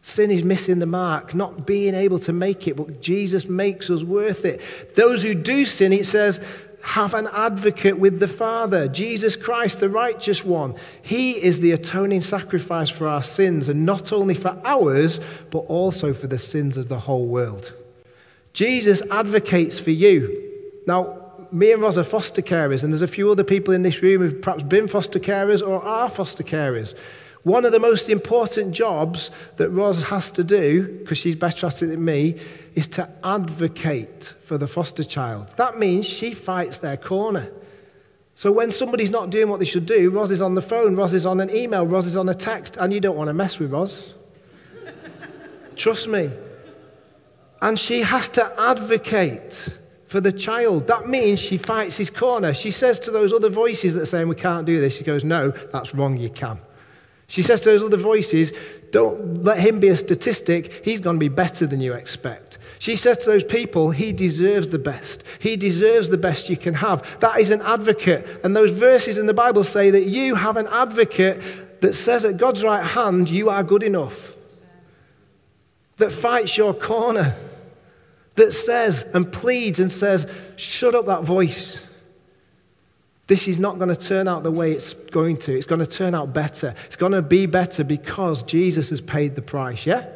Sin 0.03 0.29
is 0.29 0.43
missing 0.43 0.77
the 0.77 0.85
mark, 0.85 1.33
not 1.33 1.65
being 1.65 1.95
able 1.95 2.19
to 2.19 2.31
make 2.31 2.67
it, 2.67 2.75
but 2.75 3.01
Jesus 3.01 3.49
makes 3.49 3.89
us 3.89 4.03
worth 4.03 4.45
it. 4.45 4.61
Those 4.93 5.23
who 5.23 5.33
do 5.33 5.65
sin, 5.65 5.91
it 5.91 6.05
says, 6.05 6.39
have 6.81 7.13
an 7.13 7.27
advocate 7.33 7.99
with 7.99 8.19
the 8.19 8.27
Father, 8.27 8.87
Jesus 8.87 9.35
Christ, 9.35 9.79
the 9.79 9.89
righteous 9.89 10.45
one. 10.45 10.75
He 11.01 11.31
is 11.31 11.59
the 11.59 11.71
atoning 11.71 12.21
sacrifice 12.21 12.89
for 12.89 13.07
our 13.07 13.23
sins, 13.23 13.69
and 13.69 13.85
not 13.85 14.11
only 14.11 14.33
for 14.33 14.59
ours, 14.63 15.19
but 15.51 15.59
also 15.59 16.13
for 16.13 16.27
the 16.27 16.39
sins 16.39 16.77
of 16.77 16.89
the 16.89 16.99
whole 16.99 17.27
world. 17.27 17.73
Jesus 18.53 19.01
advocates 19.11 19.79
for 19.79 19.91
you. 19.91 20.51
Now, 20.87 21.19
me 21.51 21.71
and 21.71 21.81
Roz 21.81 21.97
are 21.97 22.03
foster 22.03 22.41
carers, 22.41 22.83
and 22.83 22.93
there's 22.93 23.01
a 23.01 23.07
few 23.07 23.31
other 23.31 23.43
people 23.43 23.73
in 23.73 23.83
this 23.83 24.01
room 24.01 24.21
who've 24.21 24.41
perhaps 24.41 24.63
been 24.63 24.87
foster 24.87 25.19
carers 25.19 25.65
or 25.65 25.83
are 25.83 26.09
foster 26.09 26.43
carers. 26.43 26.95
One 27.43 27.63
of 27.63 27.71
the 27.71 27.79
most 27.79 28.09
important 28.09 28.73
jobs 28.73 29.31
that 29.57 29.69
Roz 29.69 30.09
has 30.09 30.31
to 30.31 30.43
do, 30.43 30.99
because 30.99 31.17
she's 31.17 31.35
better 31.35 31.67
at 31.67 31.81
it 31.81 31.87
than 31.87 32.03
me, 32.03 32.35
is 32.75 32.87
to 32.87 33.09
advocate 33.23 34.33
for 34.41 34.57
the 34.57 34.67
foster 34.67 35.03
child. 35.03 35.47
That 35.57 35.77
means 35.77 36.05
she 36.05 36.33
fights 36.33 36.79
their 36.79 36.97
corner. 36.97 37.49
So 38.35 38.51
when 38.51 38.71
somebody's 38.71 39.09
not 39.09 39.29
doing 39.29 39.49
what 39.49 39.59
they 39.59 39.65
should 39.65 39.85
do, 39.85 40.09
Roz 40.09 40.31
is 40.31 40.41
on 40.41 40.55
the 40.55 40.61
phone, 40.61 40.95
Roz 40.95 41.13
is 41.13 41.25
on 41.25 41.39
an 41.39 41.49
email, 41.49 41.85
Roz 41.85 42.05
is 42.05 42.15
on 42.15 42.29
a 42.29 42.33
text, 42.33 42.77
and 42.77 42.93
you 42.93 42.99
don't 42.99 43.17
want 43.17 43.27
to 43.27 43.33
mess 43.33 43.59
with 43.59 43.71
Roz. 43.71 44.13
Trust 45.75 46.07
me. 46.07 46.29
And 47.61 47.77
she 47.77 48.01
has 48.01 48.29
to 48.29 48.53
advocate 48.57 49.77
for 50.07 50.19
the 50.19 50.31
child. 50.31 50.87
That 50.87 51.07
means 51.07 51.39
she 51.39 51.57
fights 51.57 51.97
his 51.97 52.09
corner. 52.09 52.53
She 52.53 52.71
says 52.71 52.99
to 53.01 53.11
those 53.11 53.33
other 53.33 53.49
voices 53.49 53.95
that 53.95 54.03
are 54.03 54.05
saying 54.05 54.27
we 54.27 54.35
can't 54.35 54.65
do 54.65 54.79
this, 54.79 54.97
she 54.97 55.03
goes, 55.03 55.23
No, 55.23 55.51
that's 55.51 55.93
wrong, 55.93 56.17
you 56.17 56.29
can. 56.29 56.59
She 57.29 57.43
says 57.43 57.61
to 57.61 57.69
those 57.69 57.83
other 57.83 57.95
voices, 57.95 58.51
don't 58.91 59.43
let 59.43 59.59
him 59.59 59.79
be 59.79 59.89
a 59.89 59.95
statistic. 59.95 60.83
He's 60.83 60.99
going 60.99 61.17
to 61.17 61.19
be 61.19 61.29
better 61.29 61.67
than 61.67 61.79
you 61.79 61.93
expect. 61.93 62.57
She 62.79 62.95
says 62.95 63.19
to 63.19 63.29
those 63.29 63.43
people, 63.43 63.91
he 63.91 64.11
deserves 64.11 64.69
the 64.69 64.79
best. 64.79 65.23
He 65.39 65.55
deserves 65.55 66.09
the 66.09 66.17
best 66.17 66.49
you 66.49 66.57
can 66.57 66.73
have. 66.73 67.19
That 67.19 67.39
is 67.39 67.51
an 67.51 67.61
advocate. 67.61 68.43
And 68.43 68.55
those 68.55 68.71
verses 68.71 69.19
in 69.19 69.27
the 69.27 69.33
Bible 69.35 69.63
say 69.63 69.91
that 69.91 70.07
you 70.07 70.33
have 70.33 70.57
an 70.57 70.67
advocate 70.71 71.81
that 71.81 71.93
says 71.93 72.25
at 72.25 72.37
God's 72.37 72.63
right 72.63 72.83
hand, 72.83 73.29
you 73.29 73.49
are 73.49 73.63
good 73.63 73.83
enough. 73.83 74.33
That 75.97 76.11
fights 76.11 76.57
your 76.57 76.73
corner. 76.73 77.37
That 78.35 78.53
says 78.53 79.03
and 79.13 79.31
pleads 79.31 79.79
and 79.79 79.91
says, 79.91 80.33
shut 80.55 80.95
up 80.95 81.05
that 81.05 81.23
voice. 81.23 81.85
This 83.29 83.47
is 83.47 83.59
not 83.59 83.77
going 83.77 83.89
to 83.89 83.95
turn 83.95 84.27
out 84.27 84.41
the 84.41 84.49
way 84.49 84.71
it's 84.71 84.93
going 84.95 85.37
to. 85.37 85.55
It's 85.55 85.67
going 85.67 85.81
to 85.81 85.87
turn 85.87 86.15
out 86.15 86.33
better. 86.33 86.73
It's 86.87 86.95
going 86.95 87.11
to 87.11 87.21
be 87.21 87.45
better 87.45 87.83
because 87.83 88.41
Jesus 88.41 88.89
has 88.89 89.01
paid 89.01 89.35
the 89.35 89.43
price, 89.43 89.85
yeah? 89.85 90.07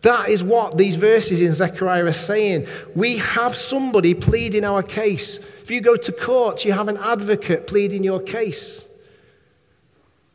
That 0.00 0.28
is 0.28 0.42
what 0.42 0.76
these 0.76 0.96
verses 0.96 1.40
in 1.40 1.52
Zechariah 1.52 2.04
are 2.04 2.12
saying. 2.12 2.66
We 2.96 3.18
have 3.18 3.54
somebody 3.54 4.12
pleading 4.14 4.64
our 4.64 4.82
case. 4.82 5.38
If 5.62 5.70
you 5.70 5.80
go 5.80 5.94
to 5.94 6.10
court, 6.10 6.64
you 6.64 6.72
have 6.72 6.88
an 6.88 6.96
advocate 6.96 7.68
pleading 7.68 8.02
your 8.02 8.18
case. 8.18 8.84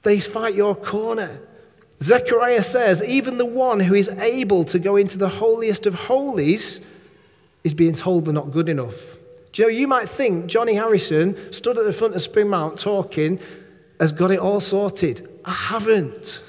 They 0.03 0.21
fight 0.21 0.55
your 0.55 0.75
corner. 0.75 1.41
Zechariah 2.01 2.61
says, 2.61 3.03
even 3.03 3.37
the 3.37 3.45
one 3.45 3.81
who 3.81 3.95
is 3.95 4.07
able 4.07 4.63
to 4.63 4.79
go 4.79 4.95
into 4.95 5.17
the 5.17 5.27
holiest 5.27 5.85
of 5.85 5.93
holies 5.93 6.79
is 7.65 7.73
being 7.73 7.95
told 7.95 8.23
they're 8.23 8.33
not 8.33 8.51
good 8.51 8.69
enough. 8.69 9.16
You 9.57 9.65
know, 9.65 9.69
you 9.69 9.87
might 9.87 10.07
think 10.07 10.47
Johnny 10.47 10.75
Harrison 10.75 11.51
stood 11.51 11.77
at 11.77 11.85
the 11.85 11.93
front 11.93 12.15
of 12.15 12.21
Springmount 12.21 12.79
talking 12.79 13.39
has 13.99 14.11
got 14.11 14.31
it 14.31 14.39
all 14.39 14.59
sorted. 14.59 15.27
I 15.43 15.51
haven't. 15.51 16.43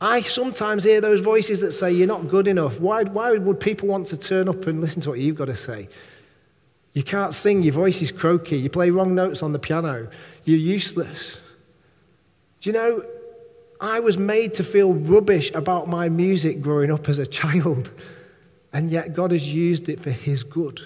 I 0.00 0.22
sometimes 0.22 0.84
hear 0.84 1.00
those 1.00 1.20
voices 1.20 1.60
that 1.60 1.72
say, 1.72 1.92
You're 1.92 2.08
not 2.08 2.28
good 2.28 2.48
enough. 2.48 2.80
Why, 2.80 3.04
why 3.04 3.36
would 3.36 3.60
people 3.60 3.88
want 3.88 4.06
to 4.08 4.16
turn 4.16 4.48
up 4.48 4.66
and 4.66 4.80
listen 4.80 5.02
to 5.02 5.10
what 5.10 5.18
you've 5.18 5.36
got 5.36 5.46
to 5.46 5.56
say? 5.56 5.88
You 6.94 7.04
can't 7.04 7.32
sing, 7.32 7.62
your 7.62 7.74
voice 7.74 8.02
is 8.02 8.10
croaky, 8.10 8.58
you 8.58 8.70
play 8.70 8.90
wrong 8.90 9.14
notes 9.14 9.42
on 9.42 9.52
the 9.52 9.58
piano, 9.60 10.08
you're 10.44 10.58
useless. 10.58 11.40
Do 12.60 12.70
you 12.70 12.74
know, 12.74 13.04
I 13.80 14.00
was 14.00 14.18
made 14.18 14.54
to 14.54 14.64
feel 14.64 14.94
rubbish 14.94 15.54
about 15.54 15.86
my 15.86 16.08
music 16.08 16.60
growing 16.60 16.90
up 16.90 17.08
as 17.08 17.18
a 17.18 17.26
child, 17.26 17.92
and 18.72 18.90
yet 18.90 19.12
God 19.12 19.30
has 19.30 19.52
used 19.52 19.88
it 19.88 20.02
for 20.02 20.10
His 20.10 20.42
good. 20.42 20.80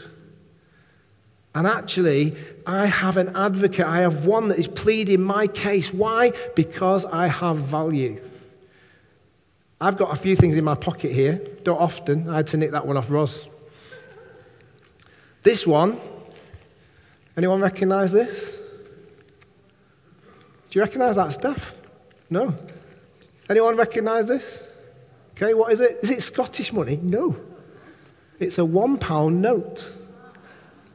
And 1.55 1.67
actually, 1.67 2.35
I 2.67 2.87
have 2.87 3.17
an 3.17 3.37
advocate. 3.37 3.87
I 3.87 4.01
have 4.01 4.25
one 4.25 4.49
that 4.49 4.59
is 4.59 4.67
pleading 4.67 5.23
my 5.23 5.47
case. 5.47 5.93
Why? 5.95 6.33
Because 6.57 7.05
I 7.05 7.29
have 7.29 7.59
value. 7.59 8.21
I've 9.81 9.97
got 9.97 10.13
a 10.13 10.17
few 10.17 10.35
things 10.35 10.57
in 10.57 10.65
my 10.65 10.75
pocket 10.75 11.13
here. 11.13 11.41
Don't 11.63 11.81
often. 11.81 12.29
I 12.29 12.37
had 12.37 12.49
to 12.49 12.57
nick 12.57 12.73
that 12.73 12.87
one 12.87 12.97
off 12.97 13.11
Roz. 13.11 13.47
This 15.43 15.67
one, 15.67 16.01
anyone 17.37 17.61
recognize 17.61 18.11
this? 18.11 18.57
Do 20.71 20.79
you 20.79 20.81
recognize 20.81 21.17
that 21.17 21.33
stuff? 21.33 21.75
No. 22.31 22.55
Anyone 23.49 23.77
recognize 23.77 24.27
this? 24.27 24.61
Okay, 25.37 25.55
what 25.55 25.73
is 25.73 25.81
it? 25.81 25.99
Is 26.03 26.11
it 26.11 26.23
Scottish 26.23 26.73
money? 26.73 26.97
No. 26.97 27.37
It's 28.39 28.59
a 28.59 28.65
one 28.65 28.97
pound 28.99 29.43
note. 29.43 29.93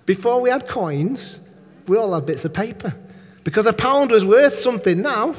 Before 0.10 0.42
we 0.42 0.50
had 0.50 0.68
coins, 0.68 1.40
we 1.86 1.96
all 1.96 2.16
had 2.16 2.26
bits 2.26 2.44
of 2.44 2.52
paper. 2.52 2.96
Because 3.44 3.68
a 3.68 3.74
pound 3.74 4.10
was 4.10 4.26
worth 4.26 4.56
something 4.56 5.04
now, 5.04 5.36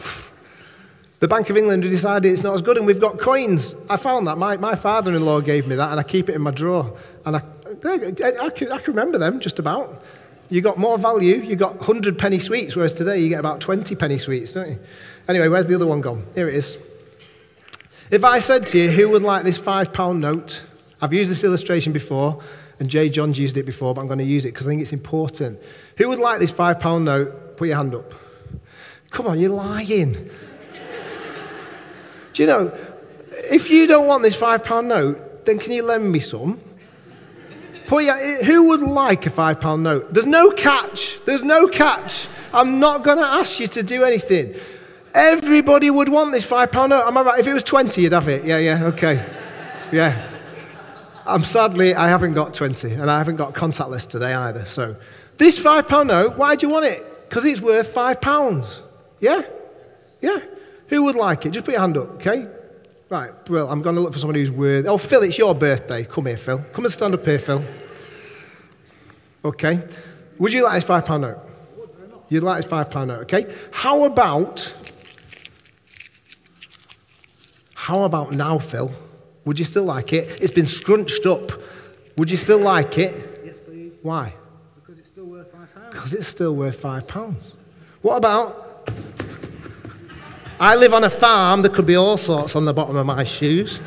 the 1.19 1.27
Bank 1.27 1.50
of 1.50 1.57
England 1.57 1.83
decided 1.83 2.31
it's 2.31 2.45
not 2.45 2.55
as 2.55 2.62
good 2.62 2.77
and 2.77 2.87
we've 2.87 3.00
got 3.00 3.19
coins. 3.19 3.75
I 3.89 3.97
found 3.97 4.29
that. 4.29 4.39
My, 4.39 4.59
my 4.59 4.77
father 4.77 5.11
in 5.11 5.25
law 5.25 5.41
gave 5.41 5.67
me 5.67 5.75
that 5.75 5.91
and 5.91 5.99
I 5.99 6.05
keep 6.05 6.29
it 6.29 6.37
in 6.37 6.43
my 6.43 6.53
drawer. 6.53 6.97
And 7.27 7.35
I, 7.35 7.43
I, 7.85 8.33
I, 8.43 8.50
can, 8.50 8.71
I 8.71 8.79
can 8.79 8.95
remember 8.95 9.19
them 9.19 9.41
just 9.41 9.59
about. 9.59 10.05
You 10.50 10.61
got 10.61 10.79
more 10.79 10.99
value, 10.99 11.39
you 11.39 11.57
got 11.57 11.79
100 11.79 12.17
penny 12.17 12.39
sweets, 12.39 12.77
whereas 12.77 12.95
today 12.95 13.19
you 13.19 13.29
get 13.29 13.41
about 13.41 13.61
20 13.61 13.97
penny 13.97 14.19
sweets, 14.19 14.53
don't 14.53 14.69
you? 14.69 14.79
Anyway, 15.27 15.49
where's 15.49 15.67
the 15.67 15.75
other 15.75 15.87
one 15.89 16.00
gone? 16.00 16.25
Here 16.37 16.47
it 16.47 16.55
is. 16.55 16.79
If 18.12 18.25
I 18.25 18.39
said 18.39 18.69
to 18.69 18.79
you, 18.79 18.89
who 18.93 19.09
would 19.09 19.23
like 19.23 19.43
this 19.43 19.59
five 19.59 19.93
pound 19.93 20.21
note? 20.21 20.62
I've 21.03 21.12
used 21.12 21.29
this 21.29 21.43
illustration 21.43 21.93
before. 21.93 22.41
And 22.80 22.88
J.John's 22.88 23.38
used 23.38 23.56
it 23.58 23.66
before, 23.66 23.94
but 23.94 24.00
I'm 24.00 24.06
going 24.06 24.18
to 24.18 24.25
use 24.25 24.46
it 24.46 24.52
because 24.54 24.66
I 24.66 24.70
think 24.70 24.80
it's 24.80 24.94
important. 24.94 25.60
Who 25.99 26.08
would 26.08 26.18
like 26.18 26.40
this 26.40 26.50
five 26.50 26.80
pound 26.80 27.04
note? 27.04 27.58
Put 27.58 27.68
your 27.68 27.76
hand 27.76 27.94
up. 27.94 28.14
Come 29.10 29.26
on, 29.26 29.38
you're 29.38 29.50
lying. 29.50 30.12
Do 32.32 32.42
you 32.42 32.46
know, 32.46 32.76
if 33.50 33.68
you 33.70 33.87
don't 33.87 34.06
want 34.06 34.22
this 34.22 34.34
five 34.34 34.64
pound 34.64 34.88
note, 34.88 35.44
then 35.44 35.58
can 35.58 35.72
you 35.72 35.82
lend 35.82 36.10
me 36.10 36.20
some? 36.20 36.58
Put 37.87 38.04
your, 38.04 38.44
who 38.44 38.68
would 38.68 38.82
like 38.82 39.26
a 39.26 39.30
five 39.30 39.60
pound 39.60 39.82
note? 39.82 40.14
There's 40.14 40.26
no 40.26 40.50
catch. 40.50 41.22
There's 41.26 41.42
no 41.42 41.68
catch. 41.68 42.28
I'm 42.54 42.80
not 42.80 43.04
going 43.04 43.18
to 43.18 43.25
ask 43.25 43.60
you 43.60 43.66
to 43.66 43.82
do 43.82 44.04
anything. 44.04 44.54
Everybody 45.12 45.90
would 45.90 46.08
want 46.08 46.32
this 46.32 46.46
five 46.46 46.72
pound 46.72 46.90
note. 46.90 47.06
Am 47.06 47.18
I 47.18 47.22
right? 47.22 47.40
If 47.40 47.46
it 47.46 47.52
was 47.52 47.64
20, 47.64 48.00
you'd 48.00 48.12
have 48.12 48.28
it. 48.28 48.44
Yeah, 48.44 48.58
yeah, 48.58 48.84
okay. 48.84 49.22
Yeah. 49.92 50.39
I'm 51.30 51.44
sadly, 51.44 51.94
I 51.94 52.08
haven't 52.08 52.34
got 52.34 52.52
20, 52.52 52.92
and 52.92 53.10
I 53.10 53.18
haven't 53.18 53.37
got 53.37 53.54
contactless 53.54 54.08
today 54.08 54.34
either. 54.34 54.64
So, 54.64 54.96
this 55.38 55.58
five 55.58 55.87
pound 55.87 56.08
note, 56.08 56.37
why 56.37 56.56
do 56.56 56.66
you 56.66 56.72
want 56.72 56.87
it? 56.87 57.28
Because 57.28 57.46
it's 57.46 57.60
worth 57.60 57.88
five 57.92 58.20
pounds. 58.20 58.82
Yeah? 59.20 59.42
Yeah? 60.20 60.40
Who 60.88 61.04
would 61.04 61.14
like 61.14 61.46
it? 61.46 61.50
Just 61.50 61.66
put 61.66 61.72
your 61.72 61.80
hand 61.80 61.96
up, 61.96 62.10
okay? 62.16 62.46
Right, 63.08 63.30
Brill, 63.44 63.68
I'm 63.68 63.80
going 63.80 63.94
to 63.94 64.00
look 64.00 64.12
for 64.12 64.18
somebody 64.18 64.40
who's 64.40 64.50
worth. 64.50 64.87
Oh, 64.87 64.99
Phil, 64.99 65.22
it's 65.22 65.38
your 65.38 65.54
birthday. 65.54 66.04
Come 66.04 66.26
here, 66.26 66.37
Phil. 66.37 66.58
Come 66.72 66.84
and 66.84 66.92
stand 66.92 67.14
up 67.14 67.25
here, 67.25 67.38
Phil. 67.38 67.64
Okay. 69.44 69.82
Would 70.38 70.52
you 70.52 70.64
like 70.64 70.75
this 70.75 70.84
five 70.84 71.04
pound 71.04 71.22
note? 71.22 71.38
You'd 72.28 72.42
like 72.42 72.58
this 72.58 72.66
five 72.66 72.90
pound 72.90 73.08
note, 73.08 73.22
okay? 73.22 73.52
How 73.72 74.04
about. 74.04 74.75
How 77.75 78.02
about 78.02 78.32
now, 78.32 78.58
Phil? 78.58 78.92
Would 79.44 79.59
you 79.59 79.64
still 79.64 79.85
like 79.85 80.12
it? 80.12 80.40
It's 80.40 80.52
been 80.52 80.66
scrunched 80.66 81.26
up. 81.26 81.52
Would 82.16 82.30
you 82.30 82.37
still 82.37 82.61
like 82.61 82.99
it? 82.99 83.40
Yes, 83.44 83.59
please. 83.59 83.94
Why? 84.02 84.35
Because 84.76 84.99
it's 84.99 85.09
still 85.09 85.25
worth 85.25 85.50
five 85.50 85.75
pounds. 85.75 85.92
Because 85.92 86.14
it's 86.14 86.28
still 86.28 86.54
worth 86.54 86.80
five 86.80 87.06
pounds. 87.06 87.54
What 88.02 88.16
about? 88.16 88.90
I 90.59 90.76
live 90.76 90.92
on 90.92 91.04
a 91.04 91.11
farm. 91.11 91.62
There 91.62 91.70
could 91.70 91.87
be 91.87 91.97
all 91.97 92.18
sorts 92.18 92.54
on 92.54 92.66
the 92.66 92.75
bottom 92.75 92.97
of 92.97 93.06
my 93.06 93.25
shoes. 93.25 93.80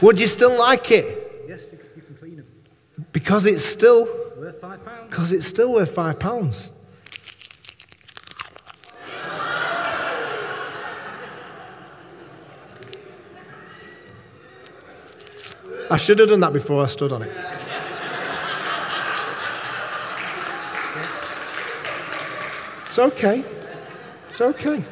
Would 0.00 0.20
you 0.20 0.28
still 0.28 0.56
like 0.56 0.90
it? 0.92 1.44
Yes, 1.48 1.66
you 1.72 1.78
can, 1.78 1.88
you 1.96 2.02
can 2.02 2.14
clean 2.14 2.36
them. 2.36 2.46
Because 3.12 3.46
it's 3.46 3.64
still. 3.64 4.06
Worth 4.38 4.60
five 4.60 4.84
pounds. 4.84 5.10
Because 5.10 5.32
it's 5.32 5.46
still 5.46 5.72
worth 5.72 5.92
five 5.94 6.20
pounds. 6.20 6.70
I 15.90 15.96
should 15.96 16.18
have 16.18 16.28
done 16.28 16.40
that 16.40 16.52
before 16.52 16.82
I 16.82 16.86
stood 16.86 17.12
on 17.12 17.22
it. 17.22 17.30
It's 22.86 22.98
okay. 22.98 23.44
It's 24.30 24.40
okay. 24.40 24.84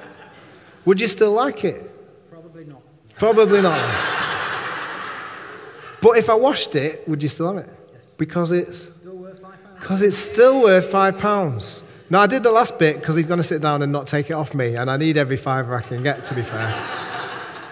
Would 0.85 1.01
you 1.01 1.07
still 1.07 1.33
like 1.33 1.65
it? 1.65 1.89
Probably 2.31 2.65
not. 2.65 2.83
Probably 3.17 3.63
not. 3.63 3.79
But 6.01 6.19
if 6.19 6.29
I 6.29 6.35
washed 6.35 6.75
it, 6.75 7.07
would 7.09 7.23
you 7.23 7.29
still 7.29 7.55
have 7.55 7.65
it? 7.65 7.71
Yes. 7.93 8.01
Because 8.19 8.51
it's 8.51 8.79
Still 8.95 9.13
worth 9.17 9.39
five 9.41 9.53
pounds. 9.63 9.81
because 9.81 10.03
it's 10.03 10.17
still 10.17 10.63
worth 10.63 10.91
five 10.91 11.17
pounds. 11.19 11.85
Now 12.11 12.21
I 12.23 12.27
did 12.27 12.43
the 12.43 12.51
last 12.51 12.77
bit 12.79 12.97
because 12.97 13.15
he's 13.15 13.29
going 13.29 13.39
to 13.39 13.45
sit 13.45 13.63
down 13.63 13.83
and 13.83 13.93
not 13.93 14.09
take 14.09 14.31
it 14.31 14.33
off 14.35 14.53
me, 14.53 14.75
and 14.75 14.91
I 14.91 14.97
need 14.97 15.17
every 15.17 15.37
fiver 15.37 15.75
I 15.77 15.81
can 15.83 16.03
get. 16.03 16.25
To 16.25 16.35
be 16.35 16.43
fair, 16.43 16.75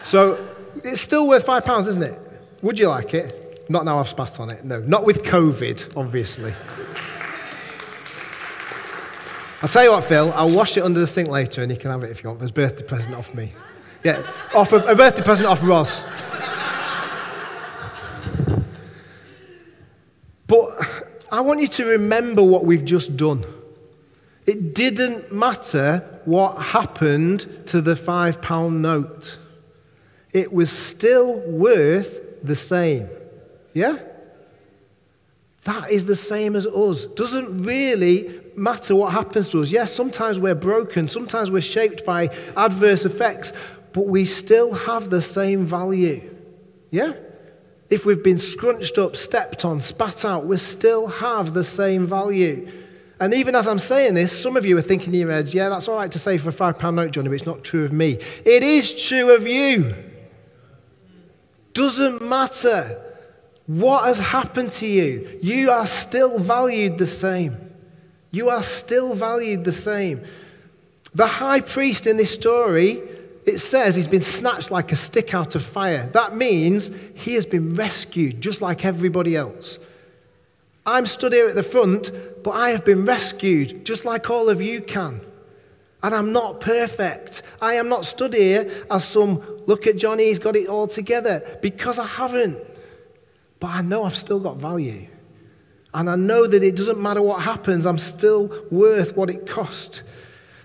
so 0.05 0.47
it's 0.85 1.01
still 1.01 1.27
worth 1.27 1.45
five 1.45 1.65
pounds, 1.65 1.89
isn't 1.89 2.03
it? 2.05 2.19
Would 2.63 2.79
you 2.79 2.89
like 2.89 3.15
it? 3.15 3.65
Not 3.71 3.85
now 3.85 4.01
I've 4.01 4.09
spat 4.09 4.39
on 4.41 4.51
it. 4.51 4.65
No, 4.65 4.81
not 4.81 5.07
with 5.07 5.23
COVID, 5.23 5.97
obviously. 5.97 6.53
I'll 9.63 9.69
tell 9.69 9.85
you 9.85 9.93
what, 9.93 10.05
Phil. 10.05 10.33
I'll 10.35 10.51
wash 10.51 10.77
it 10.77 10.83
under 10.83 11.01
the 11.01 11.07
sink 11.07 11.29
later, 11.29 11.63
and 11.63 11.71
you 11.71 11.79
can 11.79 11.91
have 11.91 12.03
it 12.03 12.11
if 12.11 12.23
you 12.23 12.31
want. 12.31 12.43
A 12.43 12.53
birthday 12.53 12.83
present 12.83 13.15
off 13.15 13.35
me. 13.35 13.53
Yeah, 14.05 14.23
off 14.55 14.73
a, 14.73 14.79
a 14.79 14.97
birthday 14.97 15.23
present 15.23 15.49
off 15.49 15.63
Ross. 15.63 16.03
But 20.47 20.71
I 21.31 21.43
want 21.43 21.61
you 21.61 21.69
to 21.69 21.85
remember 21.87 22.43
what 22.43 22.65
we've 22.65 22.85
just 22.85 23.17
done. 23.17 23.45
It 24.47 24.75
didn't 24.75 25.33
matter 25.33 26.21
what 26.25 26.57
happened 26.59 27.47
to 27.67 27.81
the 27.81 27.95
five 27.95 28.43
pound 28.43 28.83
note, 28.83 29.39
it 30.33 30.53
was 30.53 30.71
still 30.71 31.39
worth 31.41 32.30
the 32.43 32.57
same. 32.57 33.09
Yeah? 33.75 33.99
That 35.65 35.91
is 35.91 36.07
the 36.07 36.17
same 36.17 36.57
as 36.57 36.67
us. 36.67 37.05
Doesn't 37.05 37.63
really 37.63 38.41
matter 38.57 38.97
what 38.97 39.13
happens 39.13 39.51
to 39.51 39.61
us. 39.61 39.71
Yes, 39.71 39.93
sometimes 39.93 40.41
we're 40.41 40.55
broken, 40.55 41.09
sometimes 41.09 41.51
we're 41.51 41.61
shaped 41.61 42.05
by 42.05 42.29
adverse 42.57 43.05
effects, 43.05 43.53
but 43.93 44.07
we 44.07 44.25
still 44.25 44.73
have 44.73 45.11
the 45.11 45.21
same 45.21 45.67
value. 45.67 46.29
Yeah? 46.91 47.15
If 47.91 48.07
we've 48.07 48.23
been 48.23 48.39
scrunched 48.39 48.99
up, 48.99 49.17
stepped 49.17 49.65
on, 49.65 49.81
spat 49.81 50.25
out, 50.25 50.47
we 50.47 50.57
still 50.57 51.09
have 51.09 51.55
the 51.55 51.65
same 51.65 52.07
value. 52.07 52.71
And 53.19 53.35
even 53.35 53.55
as 53.55 53.69
I'm 53.69 53.79
saying 53.79 54.15
this, 54.15 54.33
some 54.33 54.57
of 54.57 54.65
you 54.65 54.79
are 54.79 54.83
thinking 54.83 55.13
in 55.13 55.21
your 55.21 55.31
heads, 55.31 55.53
yeah, 55.53 55.69
that's 55.69 55.89
all 55.89 55.97
right 55.97 56.11
to 56.11 56.19
say 56.19 56.39
for 56.39 56.49
a 56.49 56.53
five 56.53 56.79
pound 56.79 56.97
note, 56.97 57.11
Johnny, 57.11 57.29
but 57.29 57.35
it's 57.35 57.47
not 57.47 57.63
true 57.63 57.85
of 57.85 57.93
me. 57.93 58.13
It 58.47 58.63
is 58.63 58.95
true 58.95 59.35
of 59.35 59.47
you. 59.47 59.95
Doesn't 61.81 62.21
matter 62.21 63.03
what 63.67 64.05
has 64.05 64.19
happened 64.19 64.71
to 64.73 64.87
you, 64.87 65.39
you 65.41 65.71
are 65.71 65.87
still 65.87 66.39
valued 66.39 66.99
the 66.99 67.07
same. 67.07 67.57
You 68.31 68.51
are 68.51 68.63
still 68.63 69.15
valued 69.15 69.65
the 69.65 69.73
same. 69.73 70.23
The 71.15 71.27
high 71.27 71.61
priest 71.63 72.07
in 72.07 72.19
this 72.19 72.35
story, 72.35 73.01
it 73.47 73.61
says 73.61 73.97
he's 73.97 74.07
been 74.07 74.21
snatched 74.21 74.71
like 74.71 74.93
a 74.93 74.95
stick 74.95 75.33
out 75.33 75.55
of 75.55 75.65
fire. 75.65 76.07
That 76.09 76.37
means 76.37 76.91
he 77.15 77.33
has 77.37 77.47
been 77.47 77.75
rescued 77.75 78.43
just 78.43 78.61
like 78.61 78.85
everybody 78.85 79.35
else. 79.35 79.79
I'm 80.85 81.07
stood 81.07 81.33
here 81.33 81.49
at 81.49 81.55
the 81.55 81.63
front, 81.63 82.13
but 82.45 82.51
I 82.51 82.73
have 82.73 82.85
been 82.85 83.07
rescued 83.07 83.87
just 83.87 84.05
like 84.05 84.29
all 84.29 84.51
of 84.51 84.61
you 84.61 84.83
can. 84.83 85.23
And 86.03 86.15
I'm 86.15 86.33
not 86.33 86.61
perfect. 86.61 87.43
I 87.61 87.75
am 87.75 87.89
not 87.89 88.07
stood 88.07 88.33
here 88.33 88.71
as 88.91 89.07
some, 89.07 89.43
look 89.67 89.87
at 89.87 89.97
Johnny, 89.97 90.25
he's 90.25 90.39
got 90.39 90.57
it 90.57 90.69
all 90.69 90.87
together, 90.87 91.59
because 91.61 91.99
I 91.99 92.07
haven't. 92.07 92.59
But 93.59 93.69
I 93.69 93.83
know 93.83 94.05
I've 94.05 94.17
still 94.17 94.41
got 94.41 94.57
value. 94.57 95.07
And 95.93 96.09
I 96.09 96.17
know 96.17 96.47
that 96.47 96.63
it 96.63 96.77
doesn't 96.77 97.01
matter 97.01 97.21
what 97.21 97.43
happens, 97.43 97.85
I'm 97.85 97.99
still 97.99 98.51
worth 98.71 99.17
what 99.17 99.29
it 99.29 99.47
cost. 99.47 100.03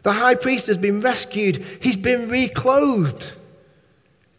The 0.03 0.13
high 0.13 0.35
priest 0.35 0.67
has 0.67 0.77
been 0.77 1.01
rescued, 1.01 1.65
he's 1.81 1.97
been 1.97 2.29
reclothed. 2.29 3.33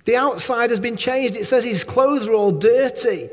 The 0.07 0.17
outside 0.17 0.71
has 0.71 0.79
been 0.79 0.97
changed. 0.97 1.37
It 1.37 1.45
says 1.45 1.65
his 1.65 1.83
clothes 1.83 2.29
are 2.29 2.33
all 2.33 2.53
dirty. 2.53 3.29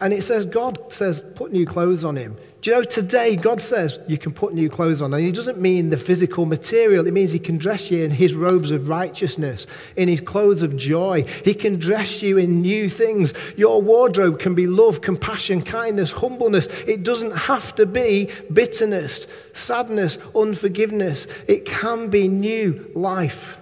And 0.00 0.12
it 0.12 0.22
says, 0.22 0.44
God 0.44 0.92
says, 0.92 1.20
put 1.34 1.52
new 1.52 1.66
clothes 1.66 2.04
on 2.04 2.14
him. 2.14 2.36
Do 2.62 2.70
you 2.70 2.76
know, 2.76 2.84
today 2.84 3.34
God 3.34 3.60
says 3.60 3.98
you 4.06 4.16
can 4.16 4.32
put 4.32 4.54
new 4.54 4.70
clothes 4.70 5.02
on. 5.02 5.12
And 5.12 5.24
He 5.24 5.32
doesn't 5.32 5.60
mean 5.60 5.90
the 5.90 5.96
physical 5.96 6.46
material, 6.46 7.08
it 7.08 7.12
means 7.12 7.32
He 7.32 7.40
can 7.40 7.58
dress 7.58 7.90
you 7.90 8.04
in 8.04 8.12
His 8.12 8.34
robes 8.36 8.70
of 8.70 8.88
righteousness, 8.88 9.66
in 9.96 10.08
His 10.08 10.20
clothes 10.20 10.62
of 10.62 10.76
joy. 10.76 11.24
He 11.44 11.54
can 11.54 11.80
dress 11.80 12.22
you 12.22 12.38
in 12.38 12.62
new 12.62 12.88
things. 12.88 13.34
Your 13.56 13.82
wardrobe 13.82 14.38
can 14.38 14.54
be 14.54 14.68
love, 14.68 15.00
compassion, 15.00 15.62
kindness, 15.62 16.12
humbleness. 16.12 16.68
It 16.86 17.02
doesn't 17.02 17.36
have 17.36 17.74
to 17.74 17.84
be 17.84 18.30
bitterness, 18.52 19.26
sadness, 19.52 20.16
unforgiveness. 20.32 21.26
It 21.48 21.64
can 21.64 22.10
be 22.10 22.28
new 22.28 22.92
life 22.94 23.58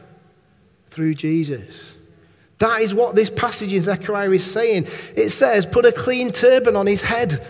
through 0.91 1.15
Jesus. 1.15 1.95
That 2.59 2.83
is 2.83 2.95
what 2.95 3.17
this 3.17 3.31
passage 3.31 3.73
in 3.73 3.81
Zechariah 3.81 4.33
is 4.33 4.45
saying. 4.45 4.85
It 5.17 5.31
says, 5.31 5.65
put 5.65 5.87
a 5.87 5.93
clean 5.93 6.33
turban 6.33 6.77
on 6.77 6.87
his 6.87 7.01
head. 7.01 7.43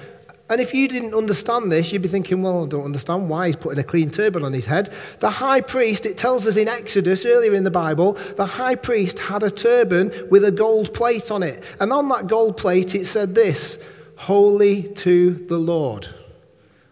And 0.50 0.60
if 0.60 0.74
you 0.74 0.88
didn't 0.88 1.14
understand 1.14 1.70
this, 1.70 1.92
you'd 1.92 2.02
be 2.02 2.08
thinking, 2.08 2.42
well, 2.42 2.64
I 2.64 2.66
don't 2.68 2.84
understand 2.84 3.28
why 3.28 3.46
he's 3.46 3.54
putting 3.54 3.78
a 3.78 3.84
clean 3.84 4.10
turban 4.10 4.44
on 4.44 4.52
his 4.52 4.66
head. 4.66 4.92
The 5.20 5.30
high 5.30 5.60
priest, 5.60 6.04
it 6.06 6.18
tells 6.18 6.44
us 6.44 6.56
in 6.56 6.66
Exodus, 6.66 7.24
earlier 7.24 7.54
in 7.54 7.62
the 7.62 7.70
Bible, 7.70 8.14
the 8.36 8.46
high 8.46 8.74
priest 8.74 9.20
had 9.20 9.44
a 9.44 9.50
turban 9.50 10.10
with 10.28 10.44
a 10.44 10.50
gold 10.50 10.92
plate 10.92 11.30
on 11.30 11.44
it. 11.44 11.62
And 11.78 11.92
on 11.92 12.08
that 12.08 12.26
gold 12.26 12.56
plate, 12.56 12.96
it 12.96 13.04
said 13.04 13.36
this 13.36 13.78
Holy 14.16 14.82
to 14.82 15.34
the 15.34 15.56
Lord. 15.56 16.08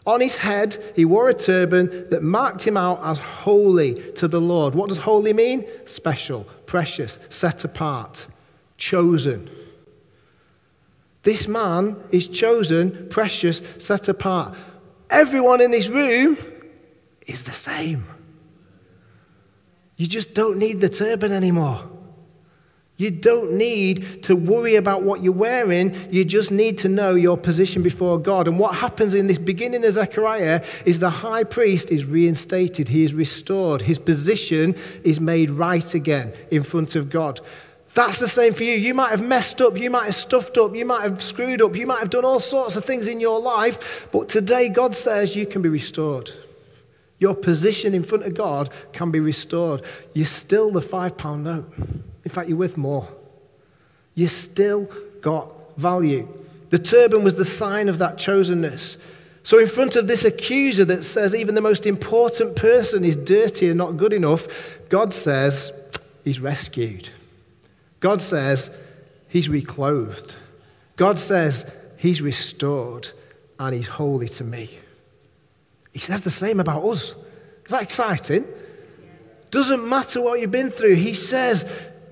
On 0.07 0.21
his 0.21 0.37
head, 0.37 0.79
he 0.95 1.05
wore 1.05 1.29
a 1.29 1.35
turban 1.35 2.09
that 2.11 2.23
marked 2.23 2.65
him 2.65 2.77
out 2.77 3.01
as 3.03 3.19
holy 3.19 4.13
to 4.13 4.29
the 4.29 4.41
Lord. 4.41 4.77
What 4.77 4.89
does 4.89 4.99
holy 4.99 5.33
mean? 5.33 5.67
Special, 5.85 6.45
precious, 6.65 7.19
set 7.29 7.65
apart, 7.65 8.29
chosen. 8.77 9.51
This 11.23 11.49
man 11.49 11.97
is 12.11 12.29
chosen, 12.29 13.09
precious, 13.09 13.63
set 13.79 14.09
apart. 14.09 14.57
Everyone 15.11 15.61
in 15.61 15.71
this 15.71 15.89
room 15.89 16.37
is 17.27 17.45
the 17.45 17.53
same. 17.53 18.07
You 19.97 20.07
just 20.07 20.33
don't 20.33 20.59
need 20.59 20.81
the 20.81 20.89
turban 20.89 21.33
anymore. 21.33 21.83
You 22.99 23.13
don't 23.13 23.53
need 23.53 24.25
to 24.25 24.35
worry 24.35 24.75
about 24.75 25.03
what 25.03 25.23
you're 25.23 25.33
wearing. 25.33 25.95
You 26.13 26.25
just 26.25 26.51
need 26.51 26.79
to 26.79 26.89
know 26.89 27.15
your 27.15 27.39
position 27.39 27.81
before 27.81 28.19
God. 28.19 28.49
And 28.49 28.59
what 28.59 28.75
happens 28.75 29.15
in 29.15 29.29
this 29.29 29.39
beginning 29.39 29.85
of 29.85 29.93
Zechariah 29.93 30.65
is 30.85 30.99
the 30.99 31.09
high 31.09 31.45
priest 31.45 31.93
is 31.93 32.05
reinstated, 32.05 32.89
he 32.89 33.05
is 33.05 33.15
restored, 33.15 33.83
his 33.83 34.01
position 34.01 34.75
is 35.05 35.21
made 35.21 35.51
right 35.51 35.95
again 35.95 36.33
in 36.51 36.65
front 36.65 36.97
of 36.97 37.09
God. 37.09 37.41
That's 37.99 38.21
the 38.21 38.29
same 38.29 38.55
for 38.55 38.63
you. 38.63 38.75
You 38.75 38.95
might 38.95 39.11
have 39.11 39.27
messed 39.27 39.61
up, 39.61 39.77
you 39.77 39.91
might 39.91 40.05
have 40.05 40.15
stuffed 40.15 40.57
up, 40.57 40.77
you 40.77 40.85
might 40.85 41.03
have 41.03 41.21
screwed 41.21 41.61
up, 41.61 41.75
you 41.75 41.85
might 41.85 41.99
have 41.99 42.11
done 42.11 42.25
all 42.25 42.39
sorts 42.39 42.77
of 42.77 42.85
things 42.85 43.09
in 43.09 43.19
your 43.19 43.41
life, 43.41 44.09
but 44.13 44.29
today 44.29 44.69
God 44.69 44.95
says 44.95 45.35
you 45.35 45.45
can 45.47 45.63
be 45.63 45.69
restored. 45.69 46.31
Your 47.19 47.35
position 47.35 47.95
in 47.95 48.05
front 48.05 48.25
of 48.25 48.35
God 48.35 48.71
can 48.93 49.11
be 49.11 49.19
restored. 49.19 49.83
You're 50.15 50.27
still 50.27 50.71
the 50.71 50.81
five 50.81 51.17
pound 51.17 51.43
note. 51.43 51.75
In 52.25 52.31
fact, 52.31 52.49
you're 52.49 52.59
worth 52.59 52.77
more. 52.77 53.09
You 54.15 54.29
still 54.29 54.89
got 55.21 55.77
value. 55.77 56.29
The 56.71 56.79
turban 56.79 57.25
was 57.25 57.35
the 57.35 57.45
sign 57.45 57.89
of 57.89 57.99
that 57.99 58.15
chosenness. 58.15 58.97
So, 59.43 59.59
in 59.59 59.67
front 59.67 59.97
of 59.97 60.07
this 60.07 60.25
accuser 60.25 60.85
that 60.85 61.03
says 61.03 61.35
even 61.35 61.57
the 61.57 61.61
most 61.61 61.85
important 61.85 62.55
person 62.55 63.05
is 63.05 63.17
dirty 63.17 63.69
and 63.69 63.77
not 63.77 63.97
good 63.97 64.13
enough, 64.13 64.79
God 64.89 65.13
says 65.13 65.73
he's 66.23 66.39
rescued. 66.39 67.11
God 68.01 68.21
says 68.21 68.71
he's 69.29 69.49
reclothed. 69.49 70.37
God 70.97 71.19
says 71.19 71.71
he's 71.97 72.23
restored 72.23 73.11
and 73.59 73.75
he's 73.75 73.89
holy 73.89 74.29
to 74.29 74.45
me. 74.45 74.71
He 75.93 75.99
says 75.99 76.21
the 76.21 76.31
same 76.31 76.61
about 76.61 76.85
us. 76.85 77.15
Is 77.65 77.71
that 77.71 77.83
exciting? 77.83 78.45
Doesn't 79.51 79.89
matter 79.89 80.21
what 80.21 80.41
you've 80.41 80.51
been 80.51 80.71
through. 80.71 80.95
He 80.95 81.15
says 81.15 81.71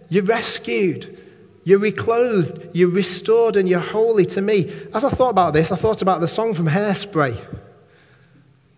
you're 0.09 0.25
rescued, 0.25 1.19
you're 1.65 1.79
reclothed, 1.79 2.71
you're 2.73 2.89
restored, 2.89 3.57
and 3.57 3.69
you're 3.69 3.81
holy 3.81 4.25
to 4.27 4.41
me. 4.41 4.73
As 4.95 5.05
I 5.05 5.09
thought 5.09 5.31
about 5.31 5.53
this, 5.53 5.73
I 5.73 5.77
thought 5.77 6.03
about 6.03 6.21
the 6.21 6.29
song 6.29 6.55
from 6.55 6.67
Hairspray. 6.67 7.37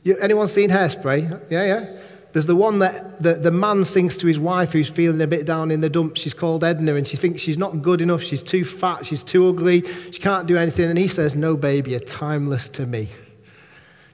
You, 0.03 0.17
anyone 0.19 0.49
seen 0.49 0.71
Hairspray? 0.71 1.51
Yeah, 1.51 1.65
yeah. 1.65 2.01
There's 2.39 2.47
the 2.47 2.55
one 2.55 2.79
that 2.79 3.21
the, 3.21 3.35
the 3.35 3.51
man 3.51 3.85
sings 3.85 4.17
to 4.19 4.29
his 4.29 4.39
wife 4.39 4.71
who's 4.71 4.89
feeling 4.89 5.21
a 5.21 5.27
bit 5.27 5.45
down 5.45 5.73
in 5.73 5.81
the 5.81 5.91
dumps. 5.91 6.21
She's 6.21 6.35
called 6.35 6.63
Edna, 6.63 6.95
and 6.95 7.05
she 7.05 7.17
thinks 7.17 7.43
she's 7.43 7.59
not 7.59 7.83
good 7.83 8.01
enough. 8.01 8.23
She's 8.23 8.45
too 8.45 8.65
fat. 8.65 9.05
She's 9.05 9.25
too 9.25 9.49
ugly. 9.49 9.81
She 10.13 10.21
can't 10.21 10.47
do 10.47 10.57
anything. 10.57 10.89
And 10.89 10.97
he 10.97 11.09
says, 11.09 11.35
No, 11.35 11.57
baby, 11.57 11.91
you're 11.91 11.99
timeless 11.99 12.69
to 12.69 12.87
me. 12.87 13.09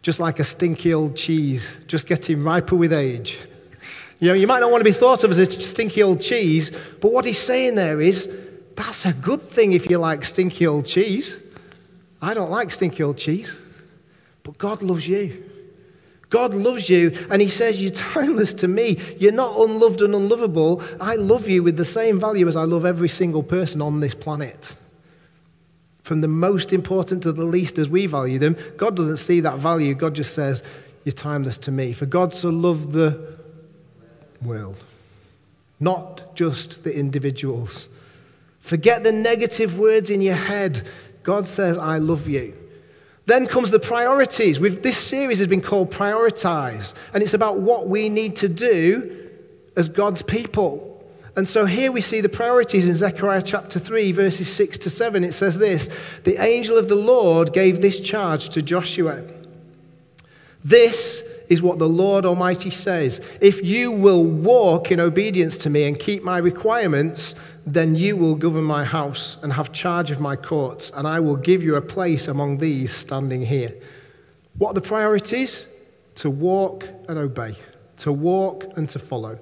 Just 0.00 0.20
like 0.20 0.38
a 0.38 0.44
stinky 0.44 0.94
old 0.94 1.16
cheese, 1.16 1.78
just 1.86 2.06
getting 2.06 2.42
riper 2.42 2.76
with 2.76 2.94
age. 2.94 3.38
You 4.20 4.28
know, 4.28 4.34
you 4.34 4.46
might 4.46 4.60
not 4.60 4.70
want 4.70 4.80
to 4.80 4.90
be 4.90 4.96
thought 4.96 5.22
of 5.22 5.30
as 5.30 5.38
a 5.38 5.44
stinky 5.44 6.02
old 6.02 6.22
cheese, 6.22 6.70
but 7.02 7.12
what 7.12 7.26
he's 7.26 7.36
saying 7.36 7.74
there 7.74 8.00
is 8.00 8.34
that's 8.74 9.04
a 9.04 9.12
good 9.12 9.42
thing 9.42 9.72
if 9.72 9.90
you 9.90 9.98
like 9.98 10.24
stinky 10.24 10.66
old 10.66 10.86
cheese. 10.86 11.42
I 12.22 12.32
don't 12.32 12.50
like 12.50 12.70
stinky 12.70 13.02
old 13.02 13.18
cheese, 13.18 13.54
but 14.42 14.56
God 14.56 14.80
loves 14.80 15.06
you. 15.06 15.50
God 16.34 16.52
loves 16.52 16.90
you, 16.90 17.16
and 17.30 17.40
He 17.40 17.48
says, 17.48 17.80
You're 17.80 17.92
timeless 18.16 18.52
to 18.54 18.66
me. 18.66 18.98
You're 19.20 19.30
not 19.30 19.56
unloved 19.56 20.02
and 20.02 20.16
unlovable. 20.16 20.82
I 21.00 21.14
love 21.14 21.48
you 21.48 21.62
with 21.62 21.76
the 21.76 21.84
same 21.84 22.18
value 22.18 22.48
as 22.48 22.56
I 22.56 22.64
love 22.64 22.84
every 22.84 23.08
single 23.08 23.44
person 23.44 23.80
on 23.80 24.00
this 24.00 24.16
planet. 24.16 24.74
From 26.02 26.22
the 26.22 26.28
most 26.28 26.72
important 26.72 27.22
to 27.22 27.30
the 27.30 27.44
least 27.44 27.78
as 27.78 27.88
we 27.88 28.06
value 28.06 28.40
them, 28.40 28.56
God 28.76 28.96
doesn't 28.96 29.18
see 29.18 29.38
that 29.42 29.58
value. 29.58 29.94
God 29.94 30.16
just 30.16 30.34
says, 30.34 30.64
You're 31.04 31.12
timeless 31.12 31.56
to 31.58 31.70
me. 31.70 31.92
For 31.92 32.04
God 32.04 32.34
so 32.34 32.50
loved 32.50 32.90
the 32.90 33.38
world, 34.42 34.82
not 35.78 36.34
just 36.34 36.82
the 36.82 36.98
individuals. 36.98 37.88
Forget 38.58 39.04
the 39.04 39.12
negative 39.12 39.78
words 39.78 40.10
in 40.10 40.20
your 40.20 40.34
head. 40.34 40.82
God 41.22 41.46
says, 41.46 41.78
I 41.78 41.98
love 41.98 42.28
you. 42.28 42.56
Then 43.26 43.46
comes 43.46 43.70
the 43.70 43.78
priorities. 43.78 44.60
We've, 44.60 44.82
this 44.82 44.98
series 44.98 45.38
has 45.38 45.48
been 45.48 45.62
called 45.62 45.90
Prioritize, 45.90 46.94
and 47.12 47.22
it's 47.22 47.34
about 47.34 47.58
what 47.58 47.88
we 47.88 48.08
need 48.08 48.36
to 48.36 48.48
do 48.48 49.30
as 49.76 49.88
God's 49.88 50.22
people. 50.22 50.90
And 51.36 51.48
so 51.48 51.64
here 51.66 51.90
we 51.90 52.00
see 52.00 52.20
the 52.20 52.28
priorities 52.28 52.86
in 52.86 52.94
Zechariah 52.94 53.42
chapter 53.42 53.78
3, 53.78 54.12
verses 54.12 54.52
6 54.52 54.78
to 54.78 54.90
7. 54.90 55.24
It 55.24 55.32
says 55.32 55.58
this 55.58 55.88
The 56.24 56.36
angel 56.36 56.76
of 56.76 56.88
the 56.88 56.94
Lord 56.94 57.52
gave 57.52 57.80
this 57.80 57.98
charge 57.98 58.50
to 58.50 58.62
Joshua. 58.62 59.22
This 60.62 61.24
is 61.48 61.60
what 61.60 61.78
the 61.78 61.88
Lord 61.88 62.24
Almighty 62.24 62.70
says. 62.70 63.20
If 63.40 63.62
you 63.64 63.90
will 63.90 64.24
walk 64.24 64.90
in 64.90 65.00
obedience 65.00 65.58
to 65.58 65.70
me 65.70 65.86
and 65.86 65.98
keep 65.98 66.22
my 66.22 66.38
requirements, 66.38 67.34
then 67.66 67.94
you 67.94 68.16
will 68.16 68.34
govern 68.34 68.64
my 68.64 68.84
house 68.84 69.36
and 69.42 69.52
have 69.52 69.72
charge 69.72 70.10
of 70.10 70.20
my 70.20 70.36
courts, 70.36 70.90
and 70.94 71.08
I 71.08 71.20
will 71.20 71.36
give 71.36 71.62
you 71.62 71.76
a 71.76 71.80
place 71.80 72.28
among 72.28 72.58
these 72.58 72.92
standing 72.92 73.46
here. 73.46 73.74
What 74.58 74.70
are 74.70 74.74
the 74.74 74.80
priorities? 74.82 75.66
To 76.16 76.30
walk 76.30 76.86
and 77.08 77.18
obey, 77.18 77.56
to 77.98 78.12
walk 78.12 78.64
and 78.76 78.88
to 78.90 78.98
follow. 78.98 79.38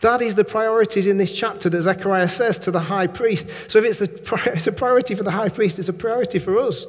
That 0.00 0.20
is 0.20 0.34
the 0.34 0.44
priorities 0.44 1.06
in 1.06 1.16
this 1.16 1.32
chapter 1.32 1.70
that 1.70 1.82
Zechariah 1.82 2.28
says 2.28 2.58
to 2.60 2.70
the 2.70 2.80
high 2.80 3.06
priest. 3.06 3.48
So 3.70 3.78
if 3.78 3.84
it's, 3.86 4.00
it's 4.46 4.66
a 4.66 4.72
priority 4.72 5.14
for 5.14 5.22
the 5.22 5.30
high 5.30 5.48
priest, 5.48 5.78
it's 5.78 5.88
a 5.88 5.94
priority 5.94 6.38
for 6.38 6.58
us. 6.58 6.84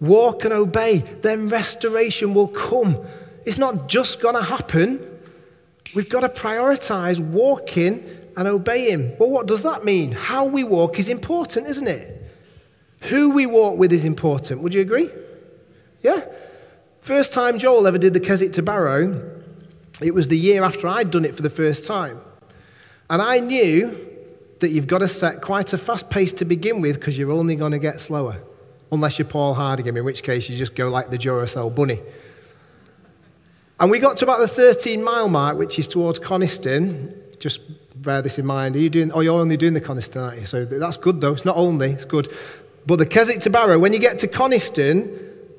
Walk 0.00 0.44
and 0.44 0.54
obey, 0.54 0.98
then 1.22 1.48
restoration 1.48 2.34
will 2.34 2.48
come. 2.48 3.04
It's 3.44 3.58
not 3.58 3.88
just 3.88 4.20
going 4.22 4.36
to 4.36 4.42
happen. 4.42 5.04
We've 5.94 6.08
got 6.08 6.20
to 6.20 6.28
prioritize 6.28 7.18
walking 7.18 8.04
and 8.38 8.46
obey 8.46 8.88
him. 8.88 9.14
Well, 9.18 9.30
what 9.30 9.46
does 9.48 9.64
that 9.64 9.84
mean? 9.84 10.12
How 10.12 10.44
we 10.44 10.62
walk 10.62 11.00
is 11.00 11.08
important, 11.08 11.66
isn't 11.66 11.88
it? 11.88 12.22
Who 13.10 13.30
we 13.32 13.46
walk 13.46 13.76
with 13.78 13.92
is 13.92 14.04
important. 14.04 14.62
Would 14.62 14.72
you 14.72 14.80
agree? 14.80 15.10
Yeah? 16.02 16.24
First 17.00 17.32
time 17.32 17.58
Joel 17.58 17.88
ever 17.88 17.98
did 17.98 18.14
the 18.14 18.20
Keswick 18.20 18.52
to 18.52 18.62
Barrow, 18.62 19.40
it 20.00 20.14
was 20.14 20.28
the 20.28 20.38
year 20.38 20.62
after 20.62 20.86
I'd 20.86 21.10
done 21.10 21.24
it 21.24 21.34
for 21.34 21.42
the 21.42 21.50
first 21.50 21.84
time. 21.84 22.20
And 23.10 23.20
I 23.20 23.40
knew 23.40 23.98
that 24.60 24.68
you've 24.68 24.86
got 24.86 24.98
to 24.98 25.08
set 25.08 25.42
quite 25.42 25.72
a 25.72 25.78
fast 25.78 26.08
pace 26.08 26.32
to 26.34 26.44
begin 26.44 26.80
with 26.80 27.00
because 27.00 27.18
you're 27.18 27.32
only 27.32 27.56
going 27.56 27.72
to 27.72 27.80
get 27.80 28.00
slower. 28.00 28.40
Unless 28.92 29.18
you're 29.18 29.26
Paul 29.26 29.56
Hardigan, 29.56 29.96
in 29.96 30.04
which 30.04 30.22
case 30.22 30.48
you 30.48 30.56
just 30.56 30.76
go 30.76 30.88
like 30.88 31.10
the 31.10 31.18
Duracell 31.18 31.74
bunny. 31.74 31.98
And 33.80 33.90
we 33.90 33.98
got 33.98 34.16
to 34.18 34.24
about 34.24 34.38
the 34.38 34.46
13 34.46 35.02
mile 35.02 35.28
mark, 35.28 35.58
which 35.58 35.76
is 35.80 35.88
towards 35.88 36.20
Coniston. 36.20 37.20
Just 37.40 37.62
bear 38.08 38.22
this 38.22 38.38
in 38.38 38.46
mind. 38.46 38.74
Are 38.74 38.78
you 38.78 38.88
doing, 38.88 39.12
oh, 39.12 39.20
you're 39.20 39.38
only 39.38 39.58
doing 39.58 39.74
the 39.74 39.82
Coniston, 39.82 40.22
aren't 40.22 40.40
you? 40.40 40.46
So 40.46 40.64
that's 40.64 40.96
good, 40.96 41.20
though. 41.20 41.34
It's 41.34 41.44
not 41.44 41.56
only, 41.56 41.90
it's 41.90 42.06
good. 42.06 42.32
But 42.86 42.96
the 42.96 43.04
Keswick 43.04 43.40
to 43.40 43.50
Barrow, 43.50 43.78
when 43.78 43.92
you 43.92 43.98
get 43.98 44.18
to 44.20 44.26
Coniston, 44.26 45.14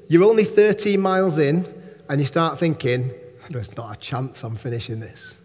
you're 0.07 0.23
only 0.23 0.43
13 0.43 0.99
miles 0.99 1.37
in, 1.37 1.71
and 2.09 2.19
you 2.19 2.25
start 2.25 2.57
thinking, 2.57 3.11
there's 3.51 3.77
not 3.77 3.95
a 3.95 3.99
chance 3.99 4.43
I'm 4.43 4.55
finishing 4.55 4.99
this. 4.99 5.35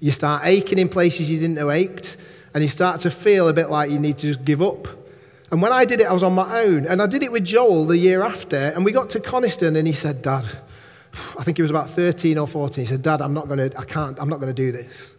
You 0.00 0.10
start 0.10 0.42
aching 0.44 0.78
in 0.78 0.90
places 0.90 1.30
you 1.30 1.40
didn't 1.40 1.56
know 1.56 1.70
ached, 1.70 2.18
and 2.52 2.62
you 2.62 2.68
start 2.68 3.00
to 3.00 3.10
feel 3.10 3.48
a 3.48 3.54
bit 3.54 3.70
like 3.70 3.90
you 3.90 3.98
need 3.98 4.18
to 4.18 4.26
just 4.26 4.44
give 4.44 4.60
up. 4.60 4.86
And 5.50 5.62
when 5.62 5.72
I 5.72 5.86
did 5.86 6.00
it, 6.02 6.08
I 6.08 6.12
was 6.12 6.22
on 6.22 6.34
my 6.34 6.60
own. 6.60 6.86
And 6.86 7.00
I 7.00 7.06
did 7.06 7.22
it 7.22 7.32
with 7.32 7.44
Joel 7.44 7.86
the 7.86 7.96
year 7.96 8.20
after, 8.22 8.58
and 8.74 8.84
we 8.84 8.92
got 8.92 9.08
to 9.10 9.20
Coniston, 9.20 9.76
and 9.76 9.86
he 9.86 9.94
said, 9.94 10.20
Dad, 10.20 10.44
I 11.38 11.42
think 11.42 11.56
he 11.56 11.62
was 11.62 11.70
about 11.70 11.88
13 11.88 12.36
or 12.36 12.46
14. 12.46 12.82
He 12.82 12.86
said, 12.86 13.00
Dad, 13.00 13.22
I'm 13.22 13.32
not 13.32 13.48
going 13.48 13.70
to, 13.70 13.78
I 13.78 13.84
can't, 13.84 14.20
I'm 14.20 14.28
not 14.28 14.40
going 14.40 14.54
to 14.54 14.62
do 14.62 14.72
this. 14.72 15.10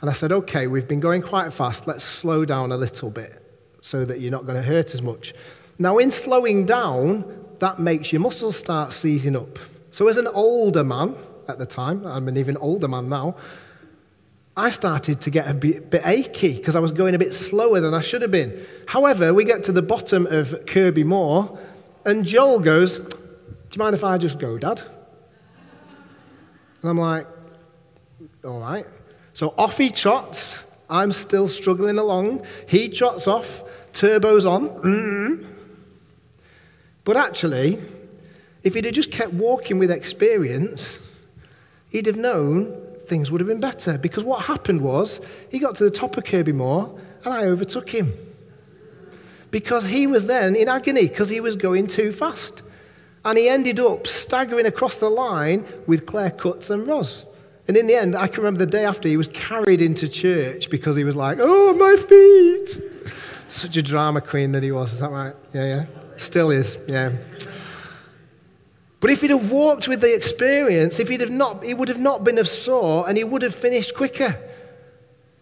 And 0.00 0.08
I 0.08 0.12
said, 0.14 0.32
okay, 0.32 0.66
we've 0.66 0.88
been 0.88 1.00
going 1.00 1.22
quite 1.22 1.52
fast. 1.52 1.86
Let's 1.86 2.04
slow 2.04 2.44
down 2.44 2.72
a 2.72 2.76
little 2.76 3.10
bit 3.10 3.42
so 3.82 4.04
that 4.04 4.20
you're 4.20 4.30
not 4.30 4.44
going 4.46 4.56
to 4.56 4.62
hurt 4.62 4.94
as 4.94 5.02
much. 5.02 5.34
Now, 5.78 5.98
in 5.98 6.10
slowing 6.10 6.64
down, 6.64 7.24
that 7.58 7.78
makes 7.78 8.12
your 8.12 8.20
muscles 8.20 8.56
start 8.56 8.92
seizing 8.92 9.36
up. 9.36 9.58
So, 9.90 10.08
as 10.08 10.16
an 10.16 10.26
older 10.28 10.84
man 10.84 11.16
at 11.48 11.58
the 11.58 11.66
time, 11.66 12.06
I'm 12.06 12.28
an 12.28 12.36
even 12.36 12.56
older 12.56 12.88
man 12.88 13.08
now, 13.08 13.36
I 14.56 14.70
started 14.70 15.20
to 15.22 15.30
get 15.30 15.48
a 15.48 15.54
bit, 15.54 16.02
achy 16.04 16.56
because 16.56 16.76
I 16.76 16.80
was 16.80 16.92
going 16.92 17.14
a 17.14 17.18
bit 17.18 17.32
slower 17.32 17.80
than 17.80 17.94
I 17.94 18.00
should 18.00 18.22
have 18.22 18.30
been. 18.30 18.64
However, 18.88 19.32
we 19.32 19.44
get 19.44 19.62
to 19.64 19.72
the 19.72 19.82
bottom 19.82 20.26
of 20.26 20.66
Kirkby 20.66 21.04
Moor, 21.04 21.58
and 22.04 22.24
Joel 22.24 22.60
goes, 22.60 22.98
Do 22.98 23.04
you 23.72 23.78
mind 23.78 23.94
if 23.94 24.04
I 24.04 24.18
just 24.18 24.38
go, 24.38 24.58
Dad? 24.58 24.82
And 26.82 26.90
I'm 26.90 26.98
like, 26.98 27.26
All 28.44 28.60
right. 28.60 28.86
So 29.40 29.54
off 29.56 29.78
he 29.78 29.88
trots. 29.88 30.66
I'm 30.90 31.12
still 31.12 31.48
struggling 31.48 31.96
along. 31.96 32.44
He 32.68 32.90
trots 32.90 33.26
off, 33.26 33.64
turbo's 33.94 34.44
on. 34.44 34.68
Mm-hmm. 34.68 35.46
But 37.04 37.16
actually, 37.16 37.78
if 38.62 38.74
he'd 38.74 38.84
have 38.84 38.92
just 38.92 39.10
kept 39.10 39.32
walking 39.32 39.78
with 39.78 39.90
experience, 39.90 41.00
he'd 41.88 42.04
have 42.04 42.18
known 42.18 42.66
things 43.06 43.30
would 43.30 43.40
have 43.40 43.48
been 43.48 43.60
better. 43.60 43.96
Because 43.96 44.24
what 44.24 44.44
happened 44.44 44.82
was, 44.82 45.22
he 45.50 45.58
got 45.58 45.74
to 45.76 45.84
the 45.84 45.90
top 45.90 46.18
of 46.18 46.26
Kirkby 46.26 46.52
Moor 46.52 47.00
and 47.24 47.32
I 47.32 47.44
overtook 47.44 47.88
him. 47.88 48.12
Because 49.50 49.86
he 49.86 50.06
was 50.06 50.26
then 50.26 50.54
in 50.54 50.68
agony 50.68 51.08
because 51.08 51.30
he 51.30 51.40
was 51.40 51.56
going 51.56 51.86
too 51.86 52.12
fast. 52.12 52.62
And 53.24 53.38
he 53.38 53.48
ended 53.48 53.80
up 53.80 54.06
staggering 54.06 54.66
across 54.66 54.96
the 54.96 55.08
line 55.08 55.64
with 55.86 56.04
Claire 56.04 56.30
Cuts 56.30 56.68
and 56.68 56.86
Roz. 56.86 57.24
And 57.70 57.76
in 57.76 57.86
the 57.86 57.94
end, 57.94 58.16
I 58.16 58.26
can 58.26 58.38
remember 58.38 58.58
the 58.58 58.66
day 58.68 58.84
after, 58.84 59.08
he 59.08 59.16
was 59.16 59.28
carried 59.28 59.80
into 59.80 60.08
church 60.08 60.70
because 60.70 60.96
he 60.96 61.04
was 61.04 61.14
like, 61.14 61.38
oh, 61.40 61.72
my 61.74 61.94
feet. 61.94 63.12
Such 63.48 63.76
a 63.76 63.82
drama 63.82 64.20
queen 64.20 64.50
that 64.50 64.64
he 64.64 64.72
was. 64.72 64.92
Is 64.92 64.98
that 64.98 65.12
right? 65.12 65.36
Yeah, 65.54 65.66
yeah. 65.66 65.86
Still 66.16 66.50
is, 66.50 66.82
yeah. 66.88 67.12
But 68.98 69.10
if 69.10 69.20
he'd 69.20 69.30
have 69.30 69.52
walked 69.52 69.86
with 69.86 70.00
the 70.00 70.12
experience, 70.12 70.98
if 70.98 71.08
he'd 71.08 71.20
have 71.20 71.30
not, 71.30 71.62
he 71.62 71.72
would 71.72 71.86
have 71.86 72.00
not 72.00 72.24
been 72.24 72.38
of 72.38 72.48
sore 72.48 73.08
and 73.08 73.16
he 73.16 73.22
would 73.22 73.42
have 73.42 73.54
finished 73.54 73.94
quicker. 73.94 74.36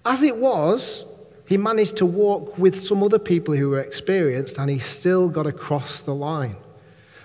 As 0.05 0.23
it 0.23 0.37
was, 0.37 1.07
he 1.47 1.57
managed 1.57 1.97
to 1.97 2.05
walk 2.05 2.59
with 2.59 2.79
some 2.79 3.03
other 3.03 3.19
people 3.19 3.55
who 3.55 3.71
were 3.71 3.81
experienced 3.81 4.59
and 4.59 4.69
he 4.69 4.81
still 4.81 5.31
got 5.31 5.47
across 5.47 6.03
the 6.03 6.15
line. 6.15 6.57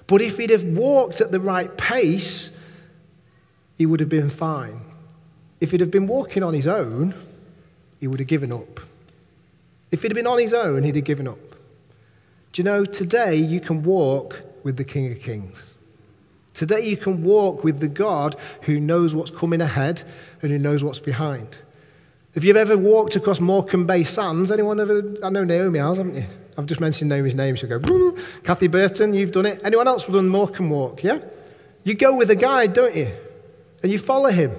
But 0.08 0.22
if 0.22 0.38
he'd 0.38 0.52
have 0.52 0.64
walked 0.64 1.20
at 1.20 1.34
the 1.34 1.42
right 1.42 1.76
pace, 1.76 2.54
he 3.78 3.86
would 3.86 4.00
have 4.00 4.08
been 4.08 4.30
fine. 4.30 4.80
If 5.64 5.72
he'd 5.72 5.80
have 5.80 5.92
been 5.92 6.08
walking 6.08 6.44
on 6.44 6.54
his 6.54 6.68
own, 6.68 7.14
he 7.98 8.06
would 8.06 8.20
have 8.20 8.28
given 8.28 8.52
up. 8.52 8.82
If 9.92 10.02
he'd 10.02 10.12
have 10.12 10.16
been 10.16 10.28
on 10.28 10.40
his 10.40 10.54
own, 10.54 10.84
he'd 10.84 10.98
have 10.98 11.06
given 11.06 11.26
up. 11.26 11.40
Do 12.52 12.62
you 12.62 12.66
know, 12.66 12.84
today 12.84 13.36
you 13.36 13.62
can 13.62 13.82
walk 13.82 14.42
with 14.64 14.76
the 14.76 14.84
King 14.84 15.10
of 15.10 15.22
Kings. 15.22 15.74
Today 16.54 16.82
you 16.82 16.98
can 16.98 17.24
walk 17.24 17.64
with 17.64 17.80
the 17.80 17.88
God 17.88 18.36
who 18.64 18.78
knows 18.78 19.16
what's 19.16 19.32
coming 19.32 19.62
ahead 19.62 20.04
and 20.42 20.52
who 20.52 20.60
knows 20.60 20.84
what's 20.84 21.00
behind. 21.00 21.58
If 22.36 22.44
you've 22.44 22.58
ever 22.58 22.78
walked 22.78 23.16
across 23.16 23.40
Morecambe 23.40 23.88
Bay 23.88 24.04
Sands, 24.04 24.52
anyone 24.52 24.82
ever? 24.82 25.16
I 25.24 25.30
know 25.30 25.46
Naomi 25.46 25.80
has, 25.80 25.96
haven't 25.96 26.16
you? 26.16 26.26
I've 26.58 26.66
just 26.66 26.82
mentioned 26.82 27.08
Naomi's 27.08 27.36
name. 27.36 27.56
She'll 27.56 27.80
go, 27.80 28.18
Kathy 28.44 28.68
Burton, 28.68 29.14
you've 29.14 29.32
done 29.32 29.46
it. 29.46 29.62
Anyone 29.64 29.88
else 29.88 30.08
done 30.08 30.28
Morecambe 30.28 30.72
Walk, 30.72 31.04
yeah? 31.04 31.20
You 31.86 31.94
go 31.94 32.18
with 32.18 32.30
a 32.32 32.36
guide, 32.36 32.74
don't 32.74 32.98
you? 32.98 33.14
And 33.82 33.90
you 33.90 33.98
follow 33.98 34.30
him 34.30 34.52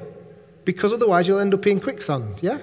because 0.65 0.93
otherwise 0.93 1.29
you'll 1.29 1.41
end 1.41 1.55
up 1.55 1.67
in 1.67 1.81
quicksand, 1.81 2.39
yeah? 2.41 2.59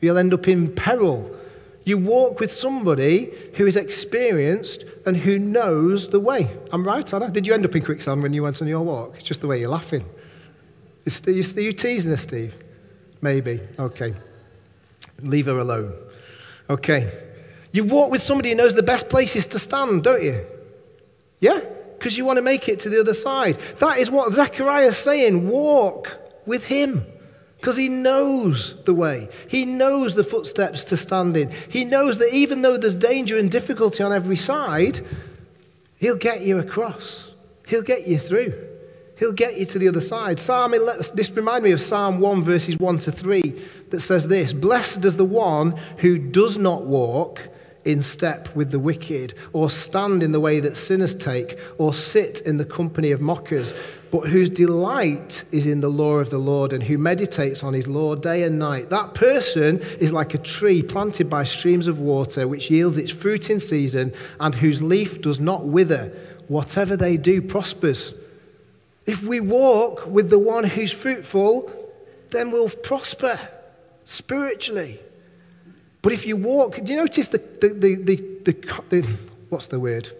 You'll 0.00 0.18
end 0.18 0.32
up 0.32 0.48
in 0.48 0.74
peril. 0.74 1.36
You 1.84 1.98
walk 1.98 2.40
with 2.40 2.52
somebody 2.52 3.32
who 3.54 3.66
is 3.66 3.76
experienced 3.76 4.84
and 5.06 5.16
who 5.16 5.38
knows 5.38 6.08
the 6.08 6.20
way. 6.20 6.50
I'm 6.72 6.86
right, 6.86 7.12
Anna? 7.12 7.30
Did 7.30 7.46
you 7.46 7.54
end 7.54 7.64
up 7.64 7.74
in 7.74 7.82
quicksand 7.82 8.22
when 8.22 8.32
you 8.32 8.42
went 8.42 8.60
on 8.62 8.68
your 8.68 8.82
walk? 8.82 9.14
It's 9.16 9.24
just 9.24 9.40
the 9.40 9.46
way 9.46 9.58
you're 9.60 9.70
laughing. 9.70 10.04
Are 11.26 11.30
you 11.30 11.72
teasing 11.72 12.12
us, 12.12 12.22
Steve? 12.22 12.54
Maybe. 13.22 13.60
Okay. 13.78 14.14
Leave 15.22 15.46
her 15.46 15.58
alone. 15.58 15.94
Okay. 16.68 17.10
You 17.72 17.84
walk 17.84 18.10
with 18.10 18.22
somebody 18.22 18.50
who 18.50 18.56
knows 18.56 18.74
the 18.74 18.82
best 18.82 19.08
places 19.08 19.46
to 19.48 19.58
stand, 19.58 20.04
don't 20.04 20.22
you? 20.22 20.44
Yeah? 21.40 21.60
Because 21.98 22.16
you 22.16 22.24
want 22.24 22.36
to 22.38 22.42
make 22.42 22.68
it 22.68 22.80
to 22.80 22.88
the 22.88 23.00
other 23.00 23.14
side. 23.14 23.58
That 23.78 23.98
is 23.98 24.10
what 24.10 24.32
Zechariah 24.32 24.86
is 24.86 24.96
saying. 24.96 25.48
Walk 25.48 26.18
with 26.46 26.66
him. 26.66 27.04
Because 27.60 27.76
he 27.76 27.90
knows 27.90 28.82
the 28.84 28.94
way. 28.94 29.28
He 29.46 29.66
knows 29.66 30.14
the 30.14 30.24
footsteps 30.24 30.82
to 30.84 30.96
stand 30.96 31.36
in. 31.36 31.50
He 31.68 31.84
knows 31.84 32.16
that 32.16 32.32
even 32.32 32.62
though 32.62 32.78
there's 32.78 32.94
danger 32.94 33.38
and 33.38 33.50
difficulty 33.50 34.02
on 34.02 34.14
every 34.14 34.36
side, 34.36 35.06
he'll 35.98 36.16
get 36.16 36.40
you 36.40 36.58
across. 36.58 37.30
He'll 37.68 37.82
get 37.82 38.06
you 38.06 38.16
through. 38.16 38.54
He'll 39.18 39.32
get 39.32 39.58
you 39.58 39.66
to 39.66 39.78
the 39.78 39.88
other 39.88 40.00
side. 40.00 40.40
Psalm 40.40 40.72
11, 40.72 41.14
this 41.14 41.30
reminds 41.32 41.62
me 41.62 41.72
of 41.72 41.80
Psalm 41.82 42.18
1, 42.20 42.42
verses 42.42 42.78
1 42.78 42.98
to 43.00 43.12
3, 43.12 43.42
that 43.90 44.00
says 44.00 44.26
this 44.28 44.54
Blessed 44.54 45.04
is 45.04 45.16
the 45.16 45.26
one 45.26 45.72
who 45.98 46.16
does 46.16 46.56
not 46.56 46.86
walk 46.86 47.50
in 47.84 48.02
step 48.02 48.54
with 48.54 48.70
the 48.70 48.78
wicked, 48.78 49.34
or 49.52 49.70
stand 49.70 50.22
in 50.22 50.32
the 50.32 50.40
way 50.40 50.60
that 50.60 50.76
sinners 50.76 51.14
take, 51.14 51.58
or 51.78 51.94
sit 51.94 52.40
in 52.42 52.58
the 52.58 52.64
company 52.64 53.10
of 53.10 53.20
mockers, 53.20 53.72
but 54.10 54.28
whose 54.28 54.50
delight 54.50 55.44
is 55.52 55.66
in 55.66 55.80
the 55.80 55.88
law 55.88 56.16
of 56.16 56.30
the 56.30 56.38
Lord 56.38 56.72
and 56.72 56.82
who 56.82 56.98
meditates 56.98 57.62
on 57.62 57.74
his 57.74 57.86
law 57.86 58.14
day 58.14 58.42
and 58.42 58.58
night. 58.58 58.90
That 58.90 59.14
person 59.14 59.78
is 59.98 60.12
like 60.12 60.34
a 60.34 60.38
tree 60.38 60.82
planted 60.82 61.30
by 61.30 61.44
streams 61.44 61.88
of 61.88 62.00
water, 62.00 62.46
which 62.48 62.70
yields 62.70 62.98
its 62.98 63.12
fruit 63.12 63.50
in 63.50 63.60
season, 63.60 64.12
and 64.38 64.54
whose 64.54 64.82
leaf 64.82 65.22
does 65.22 65.40
not 65.40 65.66
wither. 65.66 66.12
Whatever 66.48 66.96
they 66.96 67.16
do 67.16 67.40
prospers. 67.40 68.12
If 69.06 69.22
we 69.22 69.40
walk 69.40 70.06
with 70.06 70.28
the 70.28 70.38
one 70.38 70.64
who's 70.64 70.92
fruitful, 70.92 71.70
then 72.30 72.50
we'll 72.50 72.68
prosper 72.68 73.38
spiritually. 74.04 74.98
But 76.02 76.12
if 76.12 76.26
you 76.26 76.36
walk, 76.36 76.82
do 76.82 76.92
you 76.92 76.98
notice 76.98 77.28
the, 77.28 77.38
the, 77.38 77.68
the, 77.68 77.94
the, 78.44 78.80
the 78.88 79.08
what's 79.48 79.66
the 79.66 79.78
word? 79.78 80.10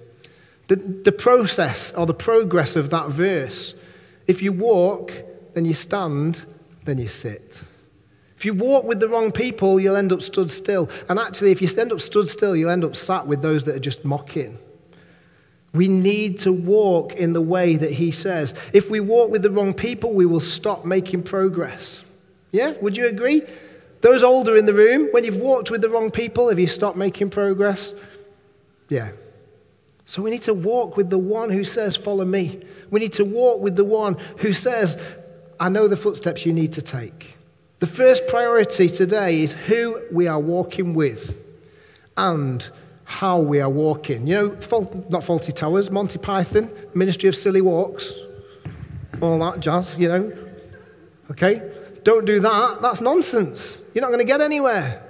The, 0.68 0.76
the 0.76 1.12
process 1.12 1.92
or 1.94 2.06
the 2.06 2.14
progress 2.14 2.76
of 2.76 2.90
that 2.90 3.08
verse. 3.08 3.74
If 4.26 4.42
you 4.42 4.52
walk, 4.52 5.12
then 5.54 5.64
you 5.64 5.74
stand, 5.74 6.44
then 6.84 6.98
you 6.98 7.08
sit. 7.08 7.62
If 8.36 8.44
you 8.44 8.54
walk 8.54 8.84
with 8.84 9.00
the 9.00 9.08
wrong 9.08 9.32
people, 9.32 9.80
you'll 9.80 9.96
end 9.96 10.12
up 10.12 10.22
stood 10.22 10.50
still. 10.50 10.88
And 11.08 11.18
actually, 11.18 11.50
if 11.50 11.60
you 11.60 11.68
end 11.76 11.92
up 11.92 12.00
stood 12.00 12.28
still, 12.28 12.54
you'll 12.56 12.70
end 12.70 12.84
up 12.84 12.96
sat 12.96 13.26
with 13.26 13.42
those 13.42 13.64
that 13.64 13.74
are 13.74 13.80
just 13.80 14.04
mocking. 14.04 14.58
We 15.72 15.88
need 15.88 16.38
to 16.40 16.52
walk 16.52 17.14
in 17.14 17.32
the 17.32 17.40
way 17.40 17.76
that 17.76 17.92
he 17.92 18.10
says. 18.10 18.54
If 18.72 18.90
we 18.90 18.98
walk 18.98 19.30
with 19.30 19.42
the 19.42 19.50
wrong 19.50 19.74
people, 19.74 20.12
we 20.12 20.26
will 20.26 20.40
stop 20.40 20.84
making 20.84 21.22
progress. 21.24 22.02
Yeah? 22.50 22.74
Would 22.80 22.96
you 22.96 23.08
agree? 23.08 23.42
Those 24.00 24.22
older 24.22 24.56
in 24.56 24.66
the 24.66 24.72
room, 24.72 25.08
when 25.10 25.24
you've 25.24 25.36
walked 25.36 25.70
with 25.70 25.82
the 25.82 25.90
wrong 25.90 26.10
people, 26.10 26.48
have 26.48 26.58
you 26.58 26.66
stopped 26.66 26.96
making 26.96 27.30
progress? 27.30 27.94
Yeah. 28.88 29.12
So 30.06 30.22
we 30.22 30.30
need 30.30 30.42
to 30.42 30.54
walk 30.54 30.96
with 30.96 31.10
the 31.10 31.18
one 31.18 31.50
who 31.50 31.64
says, 31.64 31.96
Follow 31.96 32.24
me. 32.24 32.62
We 32.90 32.98
need 32.98 33.12
to 33.14 33.24
walk 33.24 33.60
with 33.60 33.76
the 33.76 33.84
one 33.84 34.16
who 34.38 34.52
says, 34.52 35.00
I 35.60 35.68
know 35.68 35.86
the 35.86 35.96
footsteps 35.96 36.44
you 36.46 36.52
need 36.52 36.72
to 36.72 36.82
take. 36.82 37.36
The 37.78 37.86
first 37.86 38.26
priority 38.26 38.88
today 38.88 39.42
is 39.42 39.52
who 39.52 40.00
we 40.10 40.26
are 40.26 40.40
walking 40.40 40.94
with 40.94 41.36
and 42.16 42.68
how 43.04 43.40
we 43.40 43.60
are 43.60 43.70
walking. 43.70 44.26
You 44.26 44.34
know, 44.34 44.56
fault, 44.56 45.10
not 45.10 45.22
Fawlty 45.22 45.54
Towers, 45.54 45.90
Monty 45.90 46.18
Python, 46.18 46.70
Ministry 46.94 47.28
of 47.28 47.36
Silly 47.36 47.60
Walks. 47.60 48.12
all 49.20 49.38
that 49.38 49.60
jazz, 49.60 49.98
you 49.98 50.08
know. 50.08 50.32
Okay? 51.30 51.62
Don't 52.04 52.24
do 52.24 52.40
that. 52.40 52.78
That's 52.80 53.00
nonsense. 53.00 53.78
You're 53.94 54.02
not 54.02 54.08
going 54.08 54.20
to 54.20 54.26
get 54.26 54.40
anywhere. 54.40 55.02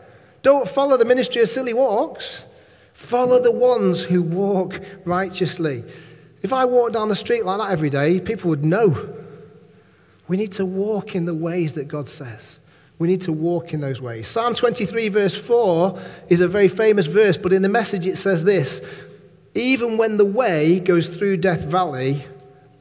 Don't 0.42 0.68
follow 0.68 0.96
the 0.96 1.04
ministry 1.04 1.42
of 1.42 1.48
silly 1.48 1.74
walks. 1.74 2.44
Follow 2.92 3.40
the 3.40 3.52
ones 3.52 4.02
who 4.02 4.22
walk 4.22 4.80
righteously. 5.04 5.84
If 6.42 6.52
I 6.52 6.64
walked 6.64 6.94
down 6.94 7.08
the 7.08 7.14
street 7.14 7.44
like 7.44 7.58
that 7.58 7.70
every 7.70 7.90
day, 7.90 8.20
people 8.20 8.50
would 8.50 8.64
know. 8.64 9.14
We 10.28 10.36
need 10.36 10.52
to 10.52 10.64
walk 10.64 11.14
in 11.14 11.24
the 11.24 11.34
ways 11.34 11.74
that 11.74 11.88
God 11.88 12.08
says. 12.08 12.60
We 12.98 13.08
need 13.08 13.22
to 13.22 13.32
walk 13.32 13.72
in 13.72 13.80
those 13.80 14.00
ways. 14.00 14.28
Psalm 14.28 14.54
23, 14.54 15.08
verse 15.08 15.34
4, 15.34 15.98
is 16.28 16.40
a 16.40 16.48
very 16.48 16.68
famous 16.68 17.06
verse, 17.06 17.36
but 17.36 17.52
in 17.52 17.62
the 17.62 17.68
message 17.68 18.06
it 18.06 18.16
says 18.16 18.44
this 18.44 18.82
Even 19.54 19.96
when 19.96 20.18
the 20.18 20.24
way 20.24 20.78
goes 20.78 21.08
through 21.08 21.38
Death 21.38 21.64
Valley, 21.64 22.24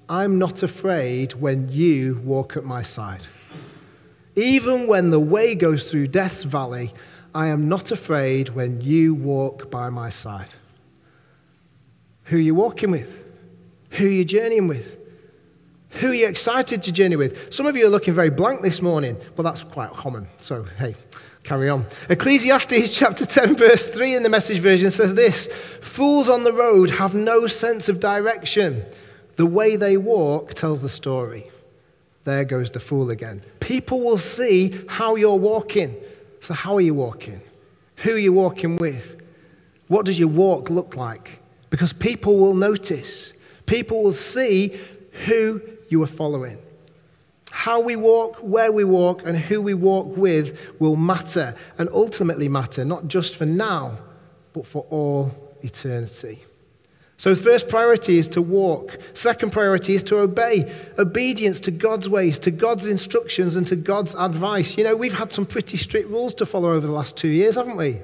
I'm 0.10 0.38
not 0.38 0.64
afraid 0.64 1.34
when 1.34 1.70
you 1.70 2.22
walk 2.24 2.58
at 2.58 2.66
my 2.66 2.82
side. 2.82 3.22
Even 4.40 4.88
when 4.88 5.10
the 5.10 5.20
way 5.20 5.54
goes 5.54 5.92
through 5.92 6.08
Death's 6.08 6.46
Valley, 6.46 6.94
I 7.36 7.48
am 7.48 7.68
not 7.68 7.92
afraid 7.92 8.48
when 8.50 8.80
you 8.80 9.14
walk 9.14 9.70
by 9.70 9.90
my 9.90 10.10
side. 10.10 10.48
Who 12.26 12.38
are 12.38 12.40
you 12.40 12.56
walking 12.56 12.90
with? 12.90 13.22
Who 13.92 14.06
are 14.06 14.12
you 14.12 14.24
journeying 14.24 14.70
with? 14.70 14.98
Who 15.90 16.12
are 16.12 16.14
you 16.14 16.26
excited 16.26 16.84
to 16.84 16.92
journey 16.94 17.18
with? 17.18 17.54
Some 17.54 17.66
of 17.66 17.76
you 17.76 17.86
are 17.86 17.90
looking 17.90 18.14
very 18.14 18.30
blank 18.30 18.62
this 18.62 18.82
morning, 18.82 19.18
but 19.36 19.44
that's 19.44 19.66
quite 19.66 19.92
common. 19.92 20.30
So, 20.40 20.64
hey, 20.78 20.96
carry 21.44 21.68
on. 21.68 21.86
Ecclesiastes 22.10 22.98
chapter 22.98 23.26
10, 23.26 23.58
verse 23.58 23.90
3 23.90 24.16
in 24.16 24.24
the 24.24 24.30
message 24.30 24.60
version 24.60 24.90
says 24.90 25.16
this 25.16 25.48
Fools 25.82 26.30
on 26.30 26.46
the 26.46 26.54
road 26.54 26.92
have 26.92 27.14
no 27.14 27.46
sense 27.46 27.90
of 27.90 28.00
direction. 28.00 28.86
The 29.36 29.46
way 29.46 29.76
they 29.76 29.98
walk 29.98 30.54
tells 30.54 30.82
the 30.82 30.88
story. 30.88 31.52
There 32.30 32.46
goes 32.46 32.70
the 32.70 32.80
fool 32.80 33.10
again. 33.10 33.42
People 33.60 34.02
will 34.02 34.20
see 34.20 34.80
how 34.88 35.16
you're 35.16 35.36
walking. 35.36 35.96
So, 36.42 36.54
how 36.54 36.76
are 36.76 36.82
you 36.82 36.94
walking? 36.94 37.42
Who 37.98 38.12
are 38.12 38.20
you 38.20 38.34
walking 38.34 38.76
with? 38.76 39.20
What 39.88 40.06
does 40.06 40.20
your 40.20 40.28
walk 40.28 40.70
look 40.70 40.96
like? 40.96 41.40
Because 41.72 41.92
people 41.92 42.38
will 42.38 42.54
notice, 42.54 43.34
people 43.66 44.04
will 44.04 44.14
see 44.14 44.80
who 45.26 45.60
you 45.90 46.04
are 46.04 46.08
following. 46.08 46.60
How 47.50 47.82
we 47.82 47.96
walk, 47.96 48.38
where 48.38 48.72
we 48.72 48.84
walk, 48.84 49.26
and 49.26 49.36
who 49.36 49.60
we 49.60 49.74
walk 49.74 50.16
with 50.16 50.80
will 50.80 50.96
matter 50.96 51.56
and 51.80 51.90
ultimately 51.92 52.48
matter, 52.48 52.86
not 52.86 53.08
just 53.08 53.36
for 53.38 53.48
now, 53.48 53.98
but 54.54 54.68
for 54.68 54.86
all 54.92 55.56
eternity. 55.64 56.44
So, 57.20 57.36
first 57.36 57.68
priority 57.68 58.18
is 58.18 58.30
to 58.30 58.42
walk. 58.42 58.98
Second 59.14 59.52
priority 59.52 59.94
is 59.94 60.04
to 60.04 60.20
obey. 60.20 60.74
Obedience 60.98 61.60
to 61.60 61.70
God's 61.70 62.08
ways, 62.08 62.40
to 62.40 62.50
God's 62.50 62.88
instructions, 62.88 63.58
and 63.58 63.68
to 63.68 63.76
God's 63.76 64.16
advice. 64.16 64.78
You 64.78 64.86
know, 64.86 64.96
we've 64.96 65.18
had 65.18 65.34
some 65.34 65.46
pretty 65.46 65.76
strict 65.76 66.08
rules 66.08 66.34
to 66.36 66.46
follow 66.46 66.72
over 66.72 66.88
the 66.88 66.94
last 66.94 67.18
two 67.18 67.28
years, 67.28 67.56
haven't 67.56 67.76
we? 67.76 68.00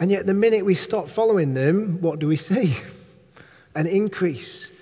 And 0.00 0.10
yet, 0.10 0.24
the 0.24 0.32
minute 0.32 0.64
we 0.64 0.72
stop 0.72 1.06
following 1.06 1.52
them, 1.52 2.00
what 2.00 2.18
do 2.18 2.26
we 2.26 2.36
see? 2.36 2.78
An 3.74 3.86
increase 3.86 4.72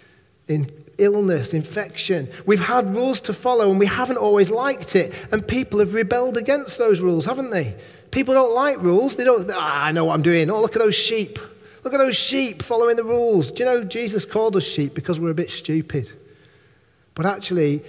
in 0.47 0.71
illness, 0.97 1.53
infection. 1.53 2.29
We've 2.47 2.65
had 2.65 2.95
rules 2.95 3.21
to 3.23 3.33
follow 3.33 3.71
and 3.71 3.81
we 3.81 3.87
haven't 3.87 4.19
always 4.19 4.53
liked 4.53 4.95
it. 4.95 5.13
And 5.33 5.45
people 5.45 5.81
have 5.81 5.95
rebelled 5.95 6.37
against 6.37 6.79
those 6.79 7.01
rules, 7.01 7.25
haven't 7.25 7.51
they? 7.51 7.75
People 8.13 8.35
don't 8.35 8.55
like 8.55 8.81
rules. 8.81 9.17
They 9.17 9.25
don't, 9.25 9.51
ah, 9.53 9.87
I 9.87 9.91
know 9.91 10.05
what 10.05 10.15
I'm 10.15 10.23
doing. 10.23 10.49
Oh, 10.49 10.61
look 10.61 10.77
at 10.77 10.83
those 10.83 10.95
sheep. 10.95 11.41
Look 11.83 11.95
at 11.95 11.99
those 11.99 12.17
sheep 12.17 12.63
following 12.63 12.97
the 12.97 13.05
rules. 13.05 13.51
Do 13.51 13.65
you 13.65 13.69
know 13.69 13.85
Jesus 13.85 14.25
called 14.25 14.57
us 14.57 14.65
sheep 14.65 14.95
because 14.95 15.19
we're 15.19 15.31
a 15.31 15.35
bit 15.35 15.51
stupid? 15.51 16.11
But 17.15 17.27
actually, 17.27 17.83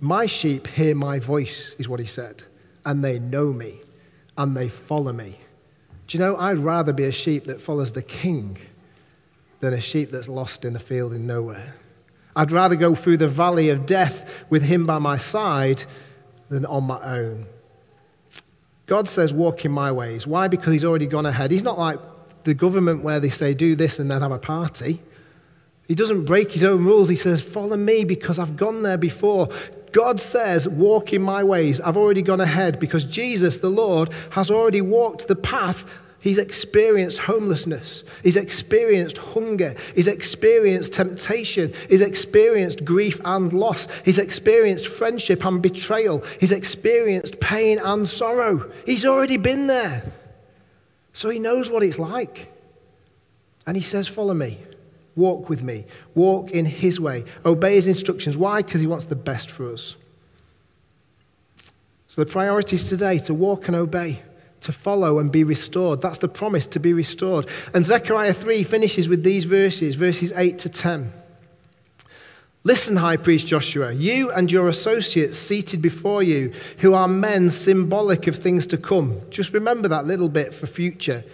my 0.00 0.26
sheep 0.26 0.66
hear 0.66 0.94
my 0.94 1.18
voice, 1.18 1.74
is 1.78 1.88
what 1.88 2.00
he 2.00 2.06
said, 2.06 2.42
and 2.84 3.04
they 3.04 3.18
know 3.18 3.52
me 3.52 3.80
and 4.36 4.56
they 4.56 4.68
follow 4.68 5.12
me. 5.12 5.38
Do 6.06 6.18
you 6.18 6.24
know, 6.24 6.36
I'd 6.36 6.58
rather 6.58 6.92
be 6.92 7.04
a 7.04 7.12
sheep 7.12 7.44
that 7.46 7.60
follows 7.60 7.92
the 7.92 8.02
king 8.02 8.58
than 9.60 9.72
a 9.72 9.80
sheep 9.80 10.10
that's 10.10 10.28
lost 10.28 10.64
in 10.64 10.72
the 10.72 10.80
field 10.80 11.12
in 11.12 11.26
nowhere. 11.26 11.76
I'd 12.36 12.50
rather 12.50 12.76
go 12.76 12.94
through 12.94 13.18
the 13.18 13.28
valley 13.28 13.70
of 13.70 13.86
death 13.86 14.44
with 14.50 14.62
him 14.62 14.86
by 14.86 14.98
my 14.98 15.16
side 15.16 15.84
than 16.48 16.66
on 16.66 16.84
my 16.84 17.00
own. 17.00 17.46
God 18.86 19.08
says, 19.08 19.32
walk 19.32 19.64
in 19.64 19.72
my 19.72 19.90
ways. 19.92 20.26
Why? 20.26 20.48
Because 20.48 20.72
he's 20.72 20.84
already 20.84 21.06
gone 21.06 21.24
ahead. 21.24 21.50
He's 21.50 21.62
not 21.62 21.78
like 21.78 21.98
the 22.44 22.54
government 22.54 23.02
where 23.02 23.20
they 23.20 23.30
say, 23.30 23.54
do 23.54 23.74
this 23.74 23.98
and 23.98 24.10
then 24.10 24.22
have 24.22 24.32
a 24.32 24.38
party. 24.38 25.00
He 25.88 25.94
doesn't 25.94 26.24
break 26.24 26.52
his 26.52 26.64
own 26.64 26.84
rules. 26.84 27.08
He 27.08 27.16
says, 27.16 27.42
follow 27.42 27.76
me 27.76 28.04
because 28.04 28.38
I've 28.38 28.56
gone 28.56 28.82
there 28.82 28.96
before. 28.96 29.48
God 29.92 30.20
says, 30.20 30.68
walk 30.68 31.12
in 31.12 31.22
my 31.22 31.44
ways. 31.44 31.80
I've 31.80 31.96
already 31.96 32.22
gone 32.22 32.40
ahead 32.40 32.80
because 32.80 33.04
Jesus, 33.04 33.58
the 33.58 33.70
Lord, 33.70 34.10
has 34.30 34.50
already 34.50 34.80
walked 34.80 35.28
the 35.28 35.36
path 35.36 36.00
He's 36.24 36.38
experienced 36.38 37.18
homelessness. 37.18 38.02
He's 38.22 38.38
experienced 38.38 39.18
hunger. 39.18 39.74
He's 39.94 40.08
experienced 40.08 40.94
temptation. 40.94 41.74
He's 41.90 42.00
experienced 42.00 42.82
grief 42.82 43.20
and 43.26 43.52
loss. 43.52 43.88
He's 44.06 44.18
experienced 44.18 44.88
friendship 44.88 45.44
and 45.44 45.60
betrayal. 45.60 46.24
He's 46.40 46.50
experienced 46.50 47.40
pain 47.40 47.78
and 47.78 48.08
sorrow. 48.08 48.72
He's 48.86 49.04
already 49.04 49.36
been 49.36 49.66
there. 49.66 50.14
So 51.14 51.30
he 51.30 51.38
knows 51.38 51.70
what 51.70 51.82
it's 51.82 51.98
like. 51.98 52.52
And 53.66 53.76
he 53.76 53.82
says, 53.82 54.06
Follow 54.06 54.34
me. 54.34 54.58
Walk 55.16 55.48
with 55.48 55.62
me. 55.62 55.86
Walk 56.14 56.50
in 56.50 56.66
his 56.66 57.00
way. 57.00 57.24
Obey 57.46 57.76
his 57.76 57.86
instructions. 57.86 58.36
Why? 58.36 58.62
Because 58.62 58.80
he 58.80 58.86
wants 58.86 59.06
the 59.06 59.16
best 59.16 59.50
for 59.50 59.72
us. 59.72 59.96
So 62.08 62.22
the 62.22 62.30
priority 62.30 62.76
is 62.76 62.88
today 62.88 63.18
to 63.20 63.32
walk 63.32 63.68
and 63.68 63.76
obey 63.76 64.22
to 64.62 64.72
follow 64.72 65.18
and 65.18 65.30
be 65.30 65.44
restored. 65.44 66.02
That's 66.02 66.18
the 66.18 66.28
promise 66.28 66.66
to 66.68 66.80
be 66.80 66.92
restored. 66.92 67.46
And 67.72 67.84
Zechariah 67.84 68.32
3 68.32 68.62
finishes 68.64 69.08
with 69.08 69.22
these 69.22 69.44
verses, 69.44 69.94
verses 69.94 70.32
8 70.32 70.58
to 70.60 70.68
10. 70.68 71.12
Listen, 72.66 72.96
High 72.96 73.18
Priest 73.18 73.46
Joshua, 73.46 73.92
you 73.92 74.30
and 74.30 74.50
your 74.50 74.70
associates 74.70 75.36
seated 75.36 75.82
before 75.82 76.22
you, 76.22 76.50
who 76.78 76.94
are 76.94 77.06
men 77.06 77.50
symbolic 77.50 78.26
of 78.26 78.36
things 78.36 78.66
to 78.68 78.78
come. 78.78 79.20
Just 79.28 79.52
remember 79.52 79.86
that 79.88 80.06
little 80.06 80.30
bit 80.30 80.54
for 80.54 80.66
future. 80.66 81.24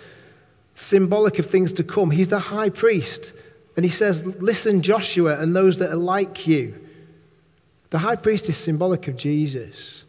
Symbolic 0.75 1.39
of 1.39 1.47
things 1.47 1.73
to 1.75 1.85
come. 1.85 2.11
He's 2.11 2.29
the 2.29 2.41
high 2.41 2.69
priest. 2.69 3.33
And 3.77 3.85
he 3.85 3.91
says, 3.91 4.27
Listen, 4.27 4.83
Joshua, 4.83 5.41
and 5.41 5.55
those 5.55 5.79
that 5.79 5.91
are 5.91 5.97
like 5.97 6.49
you. 6.49 6.75
The 7.91 7.99
high 7.99 8.17
priest 8.17 8.49
is 8.49 8.57
symbolic 8.57 9.07
of 9.07 9.17
Jesus, 9.17 10.00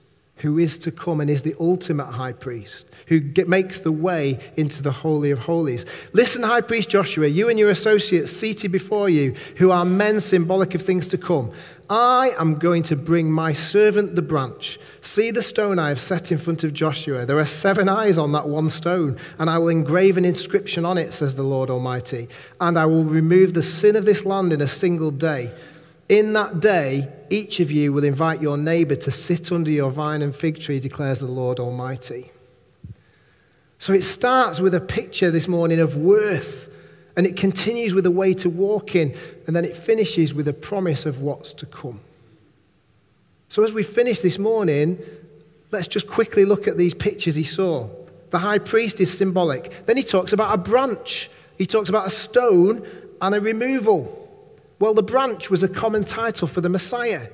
who 0.41 0.57
is 0.57 0.77
to 0.79 0.91
come 0.91 1.21
and 1.21 1.29
is 1.29 1.41
the 1.43 1.55
ultimate 1.59 2.11
high 2.11 2.33
priest 2.33 2.85
who 3.07 3.19
get, 3.19 3.47
makes 3.47 3.79
the 3.79 3.91
way 3.91 4.39
into 4.55 4.81
the 4.81 4.91
Holy 4.91 5.31
of 5.31 5.39
Holies. 5.39 5.85
Listen, 6.13 6.43
High 6.43 6.61
Priest 6.61 6.89
Joshua, 6.89 7.27
you 7.27 7.49
and 7.49 7.59
your 7.59 7.69
associates 7.69 8.31
seated 8.31 8.71
before 8.71 9.09
you, 9.09 9.33
who 9.57 9.69
are 9.71 9.85
men 9.85 10.19
symbolic 10.19 10.75
of 10.75 10.81
things 10.81 11.07
to 11.09 11.17
come. 11.17 11.51
I 11.89 12.31
am 12.39 12.55
going 12.55 12.83
to 12.83 12.95
bring 12.95 13.29
my 13.29 13.51
servant 13.51 14.15
the 14.15 14.21
branch. 14.21 14.79
See 15.01 15.29
the 15.29 15.41
stone 15.41 15.77
I 15.77 15.89
have 15.89 15.99
set 15.99 16.31
in 16.31 16.37
front 16.37 16.63
of 16.63 16.73
Joshua. 16.73 17.25
There 17.25 17.37
are 17.37 17.45
seven 17.45 17.89
eyes 17.89 18.17
on 18.17 18.31
that 18.31 18.47
one 18.47 18.69
stone, 18.69 19.17
and 19.37 19.49
I 19.49 19.57
will 19.57 19.67
engrave 19.67 20.15
an 20.15 20.23
inscription 20.23 20.85
on 20.85 20.97
it, 20.97 21.11
says 21.11 21.35
the 21.35 21.43
Lord 21.43 21.69
Almighty. 21.69 22.29
And 22.61 22.79
I 22.79 22.85
will 22.85 23.03
remove 23.03 23.53
the 23.53 23.61
sin 23.61 23.97
of 23.97 24.05
this 24.05 24.25
land 24.25 24.53
in 24.53 24.61
a 24.61 24.69
single 24.69 25.11
day. 25.11 25.51
In 26.11 26.33
that 26.33 26.59
day, 26.59 27.07
each 27.29 27.61
of 27.61 27.71
you 27.71 27.93
will 27.93 28.03
invite 28.03 28.41
your 28.41 28.57
neighbor 28.57 28.97
to 28.97 29.11
sit 29.11 29.49
under 29.49 29.71
your 29.71 29.89
vine 29.89 30.21
and 30.21 30.35
fig 30.35 30.59
tree, 30.59 30.81
declares 30.81 31.19
the 31.19 31.25
Lord 31.25 31.57
Almighty. 31.57 32.31
So 33.79 33.93
it 33.93 34.03
starts 34.03 34.59
with 34.59 34.75
a 34.75 34.81
picture 34.81 35.31
this 35.31 35.47
morning 35.47 35.79
of 35.79 35.95
worth, 35.95 36.69
and 37.15 37.25
it 37.25 37.37
continues 37.37 37.93
with 37.93 38.05
a 38.05 38.11
way 38.11 38.33
to 38.33 38.49
walk 38.49 38.93
in, 38.93 39.15
and 39.47 39.55
then 39.55 39.63
it 39.63 39.73
finishes 39.73 40.33
with 40.33 40.49
a 40.49 40.53
promise 40.53 41.05
of 41.05 41.21
what's 41.21 41.53
to 41.53 41.65
come. 41.65 42.01
So 43.47 43.63
as 43.63 43.71
we 43.71 43.81
finish 43.81 44.19
this 44.19 44.37
morning, 44.37 44.99
let's 45.71 45.87
just 45.87 46.07
quickly 46.07 46.43
look 46.43 46.67
at 46.67 46.77
these 46.77 46.93
pictures 46.93 47.35
he 47.35 47.43
saw. 47.43 47.89
The 48.31 48.39
high 48.39 48.59
priest 48.59 48.99
is 48.99 49.17
symbolic. 49.17 49.85
Then 49.85 49.95
he 49.95 50.03
talks 50.03 50.33
about 50.33 50.53
a 50.53 50.57
branch, 50.57 51.29
he 51.57 51.65
talks 51.65 51.87
about 51.87 52.05
a 52.05 52.09
stone 52.09 52.85
and 53.21 53.33
a 53.33 53.39
removal. 53.39 54.20
Well, 54.81 54.95
the 54.95 55.03
branch 55.03 55.51
was 55.51 55.61
a 55.61 55.67
common 55.67 56.05
title 56.05 56.47
for 56.47 56.59
the 56.59 56.67
Messiah 56.67 57.27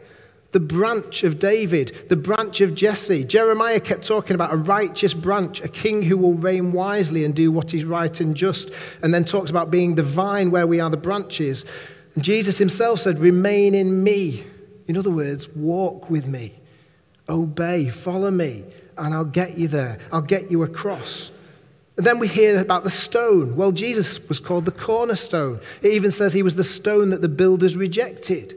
the 0.51 0.59
branch 0.61 1.23
of 1.25 1.39
David, 1.39 2.05
the 2.07 2.15
branch 2.15 2.61
of 2.61 2.73
Jesse. 2.73 3.25
Jeremiah 3.25 3.81
kept 3.81 4.07
talking 4.07 4.33
about 4.33 4.53
a 4.53 4.55
righteous 4.55 5.13
branch, 5.13 5.61
a 5.61 5.67
king 5.67 6.01
who 6.01 6.17
will 6.17 6.35
reign 6.35 6.71
wisely 6.71 7.25
and 7.25 7.35
do 7.35 7.51
what 7.51 7.73
is 7.73 7.83
right 7.83 8.19
and 8.21 8.33
just, 8.33 8.71
and 9.03 9.13
then 9.13 9.25
talks 9.25 9.51
about 9.51 9.69
being 9.69 9.95
the 9.95 10.03
vine 10.03 10.49
where 10.49 10.65
we 10.65 10.79
are 10.79 10.89
the 10.89 10.95
branches. 10.95 11.65
And 12.15 12.23
Jesus 12.23 12.57
himself 12.57 13.01
said, 13.01 13.19
Remain 13.19 13.75
in 13.75 14.03
me. 14.05 14.45
In 14.87 14.97
other 14.97 15.11
words, 15.11 15.49
walk 15.49 16.09
with 16.09 16.27
me, 16.27 16.53
obey, 17.27 17.89
follow 17.89 18.31
me, 18.31 18.63
and 18.97 19.13
I'll 19.13 19.25
get 19.25 19.57
you 19.57 19.67
there. 19.67 19.99
I'll 20.13 20.21
get 20.21 20.49
you 20.49 20.63
across. 20.63 21.29
And 21.97 22.05
then 22.05 22.19
we 22.19 22.27
hear 22.27 22.59
about 22.59 22.83
the 22.83 22.91
stone. 22.91 23.55
Well, 23.55 23.71
Jesus 23.71 24.27
was 24.29 24.39
called 24.39 24.65
the 24.65 24.71
cornerstone. 24.71 25.59
It 25.81 25.93
even 25.93 26.11
says 26.11 26.31
he 26.31 26.43
was 26.43 26.55
the 26.55 26.63
stone 26.63 27.09
that 27.09 27.23
the 27.23 27.27
builders 27.27 27.75
rejected. 27.75 28.53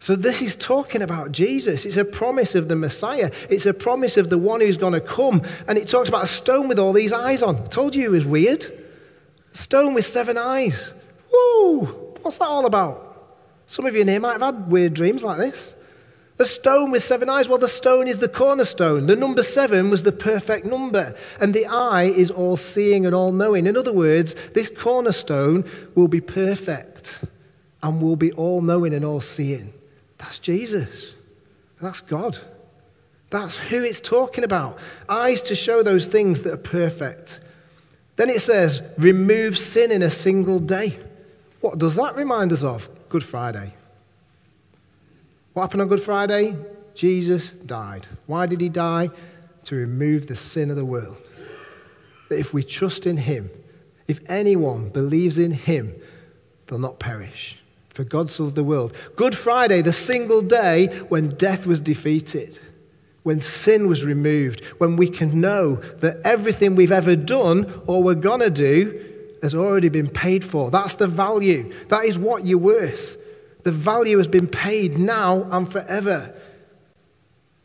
So, 0.00 0.14
this 0.14 0.40
is 0.40 0.54
talking 0.54 1.02
about 1.02 1.32
Jesus. 1.32 1.84
It's 1.84 1.96
a 1.96 2.04
promise 2.04 2.54
of 2.54 2.68
the 2.68 2.76
Messiah. 2.76 3.32
It's 3.50 3.66
a 3.66 3.74
promise 3.74 4.16
of 4.16 4.30
the 4.30 4.38
one 4.38 4.60
who's 4.60 4.76
going 4.76 4.92
to 4.92 5.00
come. 5.00 5.42
And 5.66 5.76
it 5.76 5.88
talks 5.88 6.08
about 6.08 6.22
a 6.22 6.28
stone 6.28 6.68
with 6.68 6.78
all 6.78 6.92
these 6.92 7.12
eyes 7.12 7.42
on. 7.42 7.56
I 7.56 7.64
told 7.64 7.96
you 7.96 8.06
it 8.06 8.10
was 8.10 8.24
weird. 8.24 8.64
Stone 9.50 9.94
with 9.94 10.06
seven 10.06 10.38
eyes. 10.38 10.94
Woo! 11.32 11.86
What's 12.22 12.38
that 12.38 12.46
all 12.46 12.64
about? 12.64 13.08
Some 13.66 13.86
of 13.86 13.94
you 13.96 14.02
in 14.02 14.08
here 14.08 14.20
might 14.20 14.40
have 14.40 14.54
had 14.54 14.70
weird 14.70 14.94
dreams 14.94 15.24
like 15.24 15.38
this. 15.38 15.74
A 16.40 16.44
stone 16.44 16.92
with 16.92 17.02
seven 17.02 17.28
eyes. 17.28 17.48
Well, 17.48 17.58
the 17.58 17.68
stone 17.68 18.06
is 18.06 18.20
the 18.20 18.28
cornerstone. 18.28 19.06
The 19.06 19.16
number 19.16 19.42
seven 19.42 19.90
was 19.90 20.04
the 20.04 20.12
perfect 20.12 20.64
number. 20.64 21.16
And 21.40 21.52
the 21.52 21.66
eye 21.66 22.04
is 22.04 22.30
all 22.30 22.56
seeing 22.56 23.06
and 23.06 23.14
all 23.14 23.32
knowing. 23.32 23.66
In 23.66 23.76
other 23.76 23.92
words, 23.92 24.34
this 24.50 24.70
cornerstone 24.70 25.64
will 25.96 26.06
be 26.06 26.20
perfect 26.20 27.24
and 27.82 28.00
will 28.00 28.16
be 28.16 28.30
all 28.32 28.62
knowing 28.62 28.94
and 28.94 29.04
all 29.04 29.20
seeing. 29.20 29.72
That's 30.18 30.38
Jesus. 30.38 31.14
That's 31.80 32.00
God. 32.00 32.38
That's 33.30 33.56
who 33.56 33.82
it's 33.82 34.00
talking 34.00 34.44
about. 34.44 34.78
Eyes 35.08 35.42
to 35.42 35.56
show 35.56 35.82
those 35.82 36.06
things 36.06 36.42
that 36.42 36.52
are 36.52 36.56
perfect. 36.56 37.40
Then 38.16 38.30
it 38.30 38.40
says, 38.40 38.82
remove 38.96 39.58
sin 39.58 39.92
in 39.92 40.02
a 40.02 40.10
single 40.10 40.60
day. 40.60 40.98
What 41.60 41.78
does 41.78 41.96
that 41.96 42.16
remind 42.16 42.52
us 42.52 42.64
of? 42.64 42.88
Good 43.08 43.24
Friday. 43.24 43.74
What 45.58 45.64
happened 45.64 45.82
on 45.82 45.88
Good 45.88 46.02
Friday? 46.02 46.56
Jesus 46.94 47.50
died. 47.50 48.06
Why 48.26 48.46
did 48.46 48.60
he 48.60 48.68
die? 48.68 49.10
To 49.64 49.74
remove 49.74 50.28
the 50.28 50.36
sin 50.36 50.70
of 50.70 50.76
the 50.76 50.84
world. 50.84 51.20
That 52.28 52.38
if 52.38 52.54
we 52.54 52.62
trust 52.62 53.08
in 53.08 53.16
him, 53.16 53.50
if 54.06 54.20
anyone 54.30 54.90
believes 54.90 55.36
in 55.36 55.50
him, 55.50 55.96
they'll 56.68 56.78
not 56.78 57.00
perish. 57.00 57.58
For 57.88 58.04
God 58.04 58.30
so 58.30 58.44
loved 58.44 58.54
the 58.54 58.62
world. 58.62 58.96
Good 59.16 59.36
Friday, 59.36 59.82
the 59.82 59.92
single 59.92 60.42
day 60.42 60.86
when 61.08 61.30
death 61.30 61.66
was 61.66 61.80
defeated, 61.80 62.60
when 63.24 63.40
sin 63.40 63.88
was 63.88 64.04
removed, 64.04 64.64
when 64.78 64.94
we 64.94 65.08
can 65.08 65.40
know 65.40 65.74
that 65.74 66.18
everything 66.22 66.76
we've 66.76 66.92
ever 66.92 67.16
done 67.16 67.82
or 67.88 68.00
we're 68.00 68.14
going 68.14 68.42
to 68.42 68.50
do 68.50 69.36
has 69.42 69.56
already 69.56 69.88
been 69.88 70.08
paid 70.08 70.44
for. 70.44 70.70
That's 70.70 70.94
the 70.94 71.08
value. 71.08 71.74
That 71.88 72.04
is 72.04 72.16
what 72.16 72.46
you're 72.46 72.58
worth. 72.58 73.17
The 73.68 73.72
value 73.72 74.16
has 74.16 74.28
been 74.28 74.46
paid 74.46 74.96
now 74.96 75.46
and 75.50 75.70
forever. 75.70 76.34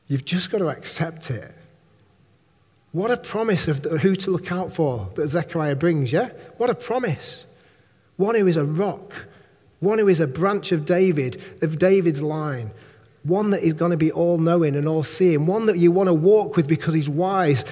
You've 0.09 0.25
just 0.25 0.51
got 0.51 0.57
to 0.57 0.67
accept 0.67 1.31
it. 1.31 1.55
What 2.91 3.09
a 3.09 3.15
promise 3.15 3.69
of 3.69 3.85
who 3.85 4.13
to 4.17 4.31
look 4.31 4.51
out 4.51 4.73
for 4.73 5.09
that 5.15 5.29
Zechariah 5.29 5.77
brings, 5.77 6.11
yeah? 6.11 6.31
What 6.57 6.69
a 6.69 6.75
promise. 6.75 7.45
One 8.17 8.35
who 8.35 8.47
is 8.47 8.57
a 8.57 8.65
rock, 8.65 9.13
one 9.79 9.97
who 9.97 10.09
is 10.09 10.19
a 10.19 10.27
branch 10.27 10.73
of 10.73 10.83
David, 10.83 11.41
of 11.61 11.79
David's 11.79 12.21
line, 12.21 12.71
one 13.23 13.51
that 13.51 13.63
is 13.63 13.71
going 13.71 13.91
to 13.91 13.97
be 13.97 14.11
all 14.11 14.37
knowing 14.37 14.75
and 14.75 14.89
all 14.89 15.03
seeing, 15.03 15.45
one 15.45 15.67
that 15.67 15.77
you 15.77 15.89
want 15.89 16.07
to 16.07 16.13
walk 16.13 16.57
with 16.57 16.67
because 16.67 16.93
he's 16.93 17.07
wise, 17.07 17.63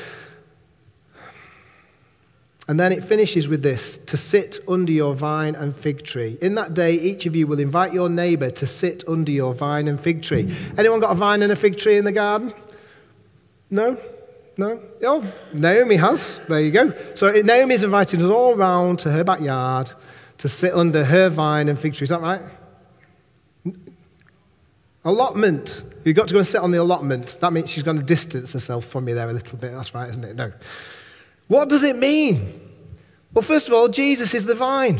and 2.67 2.79
then 2.79 2.91
it 2.91 3.03
finishes 3.03 3.47
with 3.47 3.63
this 3.63 3.97
to 3.97 4.15
sit 4.15 4.59
under 4.67 4.91
your 4.91 5.13
vine 5.13 5.55
and 5.55 5.75
fig 5.75 6.03
tree. 6.03 6.37
In 6.41 6.55
that 6.55 6.73
day, 6.73 6.93
each 6.93 7.25
of 7.25 7.35
you 7.35 7.47
will 7.47 7.59
invite 7.59 7.93
your 7.93 8.07
neighbor 8.07 8.49
to 8.51 8.67
sit 8.67 9.03
under 9.07 9.31
your 9.31 9.53
vine 9.53 9.87
and 9.87 9.99
fig 9.99 10.21
tree. 10.21 10.55
Anyone 10.77 10.99
got 10.99 11.11
a 11.11 11.15
vine 11.15 11.41
and 11.41 11.51
a 11.51 11.55
fig 11.55 11.77
tree 11.77 11.97
in 11.97 12.05
the 12.05 12.11
garden? 12.11 12.53
No? 13.69 13.97
No? 14.57 14.79
Oh, 15.03 15.33
Naomi 15.53 15.95
has. 15.95 16.39
There 16.47 16.61
you 16.61 16.71
go. 16.71 16.93
So 17.15 17.31
Naomi's 17.31 17.83
inviting 17.83 18.21
us 18.21 18.29
all 18.29 18.55
round 18.55 18.99
to 18.99 19.11
her 19.11 19.23
backyard 19.23 19.91
to 20.37 20.47
sit 20.47 20.73
under 20.73 21.03
her 21.03 21.29
vine 21.29 21.67
and 21.67 21.79
fig 21.79 21.93
tree. 21.93 22.05
Is 22.05 22.09
that 22.09 22.21
right? 22.21 22.41
Allotment. 25.03 25.83
You've 26.03 26.15
got 26.15 26.27
to 26.27 26.33
go 26.33 26.39
and 26.39 26.47
sit 26.47 26.61
on 26.61 26.71
the 26.71 26.81
allotment. 26.81 27.37
That 27.41 27.53
means 27.53 27.69
she's 27.69 27.83
going 27.83 27.97
to 27.97 28.03
distance 28.03 28.53
herself 28.53 28.85
from 28.85 29.07
you 29.07 29.15
there 29.15 29.29
a 29.29 29.33
little 29.33 29.57
bit. 29.57 29.71
That's 29.71 29.95
right, 29.95 30.09
isn't 30.09 30.23
it? 30.23 30.35
No. 30.35 30.51
What 31.47 31.69
does 31.69 31.83
it 31.83 31.97
mean? 31.97 32.59
Well, 33.33 33.43
first 33.43 33.67
of 33.67 33.73
all, 33.73 33.87
Jesus 33.87 34.33
is 34.33 34.45
the 34.45 34.55
vine. 34.55 34.99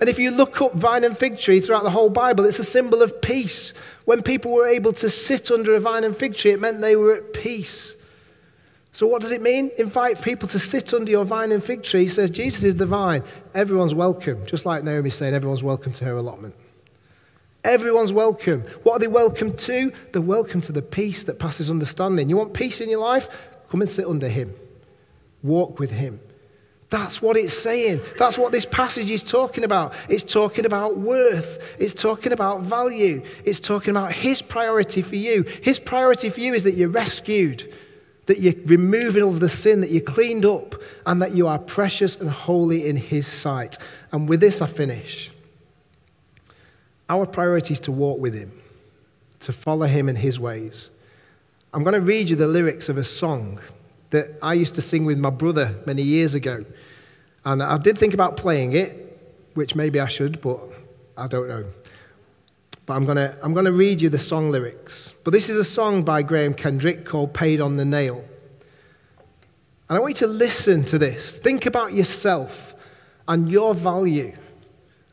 And 0.00 0.08
if 0.08 0.18
you 0.18 0.30
look 0.30 0.60
up 0.60 0.74
vine 0.74 1.04
and 1.04 1.16
fig 1.16 1.38
tree 1.38 1.60
throughout 1.60 1.84
the 1.84 1.90
whole 1.90 2.10
Bible, 2.10 2.44
it's 2.44 2.58
a 2.58 2.64
symbol 2.64 3.02
of 3.02 3.22
peace. 3.22 3.72
When 4.04 4.22
people 4.22 4.50
were 4.50 4.66
able 4.66 4.92
to 4.94 5.08
sit 5.08 5.50
under 5.50 5.74
a 5.74 5.80
vine 5.80 6.04
and 6.04 6.16
fig 6.16 6.34
tree, 6.34 6.50
it 6.50 6.60
meant 6.60 6.80
they 6.80 6.96
were 6.96 7.14
at 7.14 7.32
peace. 7.32 7.94
So, 8.94 9.06
what 9.06 9.22
does 9.22 9.30
it 9.30 9.40
mean? 9.40 9.70
Invite 9.78 10.20
people 10.20 10.48
to 10.48 10.58
sit 10.58 10.92
under 10.92 11.10
your 11.10 11.24
vine 11.24 11.52
and 11.52 11.64
fig 11.64 11.82
tree. 11.82 12.02
He 12.02 12.08
says, 12.08 12.30
Jesus 12.30 12.64
is 12.64 12.76
the 12.76 12.84
vine. 12.84 13.22
Everyone's 13.54 13.94
welcome. 13.94 14.44
Just 14.44 14.66
like 14.66 14.84
Naomi 14.84 15.08
said, 15.08 15.32
everyone's 15.32 15.62
welcome 15.62 15.92
to 15.92 16.04
her 16.04 16.16
allotment. 16.16 16.54
Everyone's 17.64 18.12
welcome. 18.12 18.62
What 18.82 18.96
are 18.96 18.98
they 18.98 19.06
welcome 19.06 19.56
to? 19.56 19.92
They're 20.10 20.20
welcome 20.20 20.60
to 20.62 20.72
the 20.72 20.82
peace 20.82 21.22
that 21.24 21.38
passes 21.38 21.70
understanding. 21.70 22.28
You 22.28 22.36
want 22.36 22.54
peace 22.54 22.80
in 22.80 22.90
your 22.90 23.00
life? 23.00 23.28
Come 23.70 23.82
and 23.82 23.90
sit 23.90 24.06
under 24.06 24.28
Him. 24.28 24.52
Walk 25.42 25.78
with 25.78 25.90
him. 25.90 26.20
That's 26.92 27.22
what 27.22 27.38
it's 27.38 27.54
saying. 27.56 28.02
That's 28.18 28.36
what 28.36 28.52
this 28.52 28.66
passage 28.66 29.10
is 29.10 29.22
talking 29.22 29.64
about. 29.64 29.94
It's 30.10 30.22
talking 30.22 30.66
about 30.66 30.98
worth. 30.98 31.74
It's 31.80 31.94
talking 31.94 32.32
about 32.32 32.60
value. 32.60 33.22
It's 33.46 33.60
talking 33.60 33.92
about 33.92 34.12
his 34.12 34.42
priority 34.42 35.00
for 35.00 35.16
you. 35.16 35.44
His 35.62 35.78
priority 35.78 36.28
for 36.28 36.40
you 36.40 36.52
is 36.52 36.64
that 36.64 36.74
you're 36.74 36.90
rescued, 36.90 37.72
that 38.26 38.40
you're 38.40 38.52
removing 38.66 39.22
all 39.22 39.30
of 39.30 39.40
the 39.40 39.48
sin, 39.48 39.80
that 39.80 39.90
you're 39.90 40.02
cleaned 40.02 40.44
up, 40.44 40.74
and 41.06 41.22
that 41.22 41.34
you 41.34 41.46
are 41.46 41.58
precious 41.58 42.14
and 42.16 42.28
holy 42.28 42.86
in 42.86 42.96
his 42.96 43.26
sight. 43.26 43.78
And 44.12 44.28
with 44.28 44.40
this, 44.40 44.60
I 44.60 44.66
finish. 44.66 45.30
Our 47.08 47.24
priority 47.24 47.72
is 47.72 47.80
to 47.80 47.92
walk 47.92 48.20
with 48.20 48.34
him, 48.34 48.52
to 49.40 49.52
follow 49.52 49.86
him 49.86 50.10
in 50.10 50.16
his 50.16 50.38
ways. 50.38 50.90
I'm 51.72 51.84
going 51.84 51.94
to 51.94 52.02
read 52.02 52.28
you 52.28 52.36
the 52.36 52.46
lyrics 52.46 52.90
of 52.90 52.98
a 52.98 53.04
song 53.04 53.60
that 54.12 54.38
I 54.42 54.54
used 54.54 54.74
to 54.76 54.82
sing 54.82 55.04
with 55.04 55.18
my 55.18 55.30
brother 55.30 55.74
many 55.84 56.02
years 56.02 56.34
ago. 56.34 56.64
And 57.44 57.62
I 57.62 57.76
did 57.78 57.98
think 57.98 58.14
about 58.14 58.36
playing 58.36 58.74
it, 58.74 59.08
which 59.54 59.74
maybe 59.74 59.98
I 59.98 60.06
should, 60.06 60.40
but 60.40 60.60
I 61.16 61.26
don't 61.26 61.48
know. 61.48 61.64
But 62.86 62.94
I'm 62.94 63.04
going 63.04 63.16
to 63.16 63.36
I'm 63.42 63.52
going 63.52 63.64
to 63.64 63.72
read 63.72 64.00
you 64.00 64.08
the 64.08 64.18
song 64.18 64.50
lyrics. 64.50 65.12
But 65.24 65.32
this 65.32 65.48
is 65.48 65.56
a 65.56 65.64
song 65.64 66.02
by 66.04 66.22
Graham 66.22 66.54
Kendrick 66.54 67.04
called 67.04 67.34
Paid 67.34 67.60
on 67.60 67.76
the 67.76 67.84
Nail. 67.84 68.24
And 69.88 69.98
I 69.98 70.00
want 70.00 70.20
you 70.20 70.26
to 70.26 70.32
listen 70.32 70.84
to 70.86 70.98
this. 70.98 71.38
Think 71.38 71.66
about 71.66 71.92
yourself 71.92 72.74
and 73.28 73.50
your 73.50 73.74
value. 73.74 74.34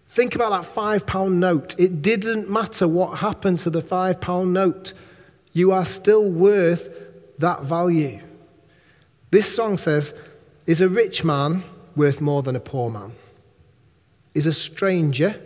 Think 0.09 0.35
about 0.35 0.49
that 0.49 0.65
five 0.65 1.05
pound 1.05 1.39
note. 1.39 1.79
It 1.79 2.01
didn't 2.01 2.49
matter 2.49 2.87
what 2.87 3.19
happened 3.19 3.59
to 3.59 3.69
the 3.69 3.81
five 3.81 4.19
pound 4.19 4.53
note, 4.53 4.93
you 5.53 5.71
are 5.71 5.85
still 5.85 6.29
worth 6.29 7.05
that 7.37 7.63
value. 7.63 8.19
This 9.31 9.53
song 9.53 9.77
says, 9.77 10.13
Is 10.65 10.81
a 10.81 10.89
rich 10.89 11.23
man 11.23 11.63
worth 11.95 12.21
more 12.21 12.41
than 12.41 12.55
a 12.55 12.59
poor 12.59 12.89
man? 12.89 13.13
Is 14.33 14.47
a 14.47 14.53
stranger 14.53 15.39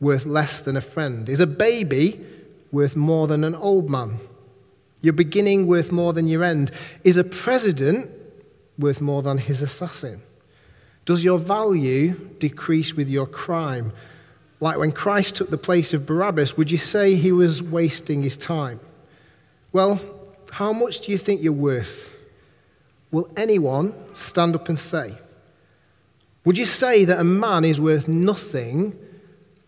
worth 0.00 0.26
less 0.26 0.60
than 0.60 0.76
a 0.76 0.80
friend? 0.80 1.28
Is 1.28 1.40
a 1.40 1.46
baby 1.46 2.20
worth 2.70 2.96
more 2.96 3.26
than 3.26 3.44
an 3.44 3.54
old 3.54 3.90
man? 3.90 4.18
Your 5.00 5.12
beginning 5.12 5.66
worth 5.66 5.92
more 5.92 6.12
than 6.12 6.26
your 6.26 6.44
end? 6.44 6.70
Is 7.04 7.16
a 7.16 7.24
president 7.24 8.10
worth 8.78 9.00
more 9.00 9.22
than 9.22 9.38
his 9.38 9.62
assassin? 9.62 10.22
Does 11.04 11.22
your 11.22 11.38
value 11.38 12.14
decrease 12.38 12.94
with 12.94 13.08
your 13.08 13.26
crime? 13.26 13.92
Like 14.60 14.78
when 14.78 14.92
Christ 14.92 15.36
took 15.36 15.50
the 15.50 15.58
place 15.58 15.94
of 15.94 16.06
Barabbas, 16.06 16.56
would 16.56 16.70
you 16.70 16.78
say 16.78 17.14
he 17.14 17.32
was 17.32 17.62
wasting 17.62 18.22
his 18.22 18.36
time? 18.36 18.80
Well, 19.72 20.00
how 20.50 20.72
much 20.72 21.00
do 21.00 21.12
you 21.12 21.18
think 21.18 21.42
you're 21.42 21.52
worth? 21.52 22.15
Will 23.10 23.30
anyone 23.36 23.94
stand 24.14 24.54
up 24.54 24.68
and 24.68 24.78
say? 24.78 25.16
Would 26.44 26.58
you 26.58 26.64
say 26.64 27.04
that 27.04 27.18
a 27.18 27.24
man 27.24 27.64
is 27.64 27.80
worth 27.80 28.06
nothing 28.06 28.96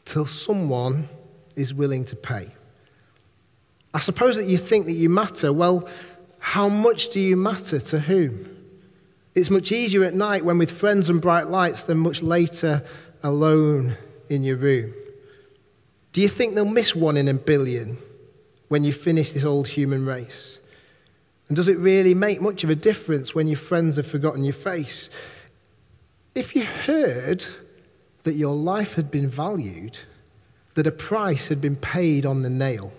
till 0.05 0.27
someone 0.27 1.09
is 1.57 1.75
willing 1.75 2.05
to 2.07 2.17
pay? 2.17 2.49
I 3.93 3.99
suppose 3.99 4.37
that 4.37 4.47
you 4.47 4.57
think 4.57 4.87
that 4.87 4.93
you 4.93 5.09
matter. 5.09 5.53
Well, 5.53 5.89
how 6.39 6.69
much 6.69 7.11
do 7.11 7.21
you 7.21 7.37
matter 7.37 7.81
to 7.81 7.99
whom? 7.99 8.55
It's 9.35 9.51
much 9.51 9.73
easier 9.73 10.05
at 10.05 10.15
night 10.15 10.45
when 10.45 10.59
with 10.59 10.71
friends 10.71 11.11
and 11.11 11.21
bright 11.21 11.49
lights 11.49 11.83
than 11.83 11.99
much 11.99 12.23
later 12.23 12.85
alone 13.23 13.97
in 14.29 14.43
your 14.43 14.57
room. 14.57 14.95
Do 16.13 16.21
you 16.21 16.29
think 16.29 16.55
they'll 16.55 16.65
miss 16.65 16.95
one 16.95 17.17
in 17.17 17.29
a 17.29 17.35
billion 17.35 17.99
when 18.69 18.85
you 18.85 18.93
finish 18.93 19.33
this 19.33 19.45
old 19.45 19.69
human 19.69 20.07
race? 20.07 20.59
And 21.49 21.57
does 21.57 21.69
it 21.69 21.79
really 21.79 22.15
make 22.15 22.41
much 22.41 22.63
of 22.63 22.71
a 22.71 22.77
difference 22.77 23.35
when 23.35 23.49
your 23.49 23.57
friends 23.57 23.97
have 23.97 24.07
forgotten 24.07 24.45
your 24.45 24.53
face? 24.53 25.09
If 26.35 26.55
you 26.55 26.65
heard 26.65 27.45
that 28.25 28.35
your 28.35 28.55
life 28.55 28.95
had 28.95 29.11
been 29.11 29.29
valued, 29.29 29.99
that 30.75 30.87
a 30.87 30.93
price 30.93 31.49
had 31.49 31.61
been 31.61 31.77
paid 31.77 32.27
on 32.27 32.43
the 32.43 32.51
nail, 32.51 32.93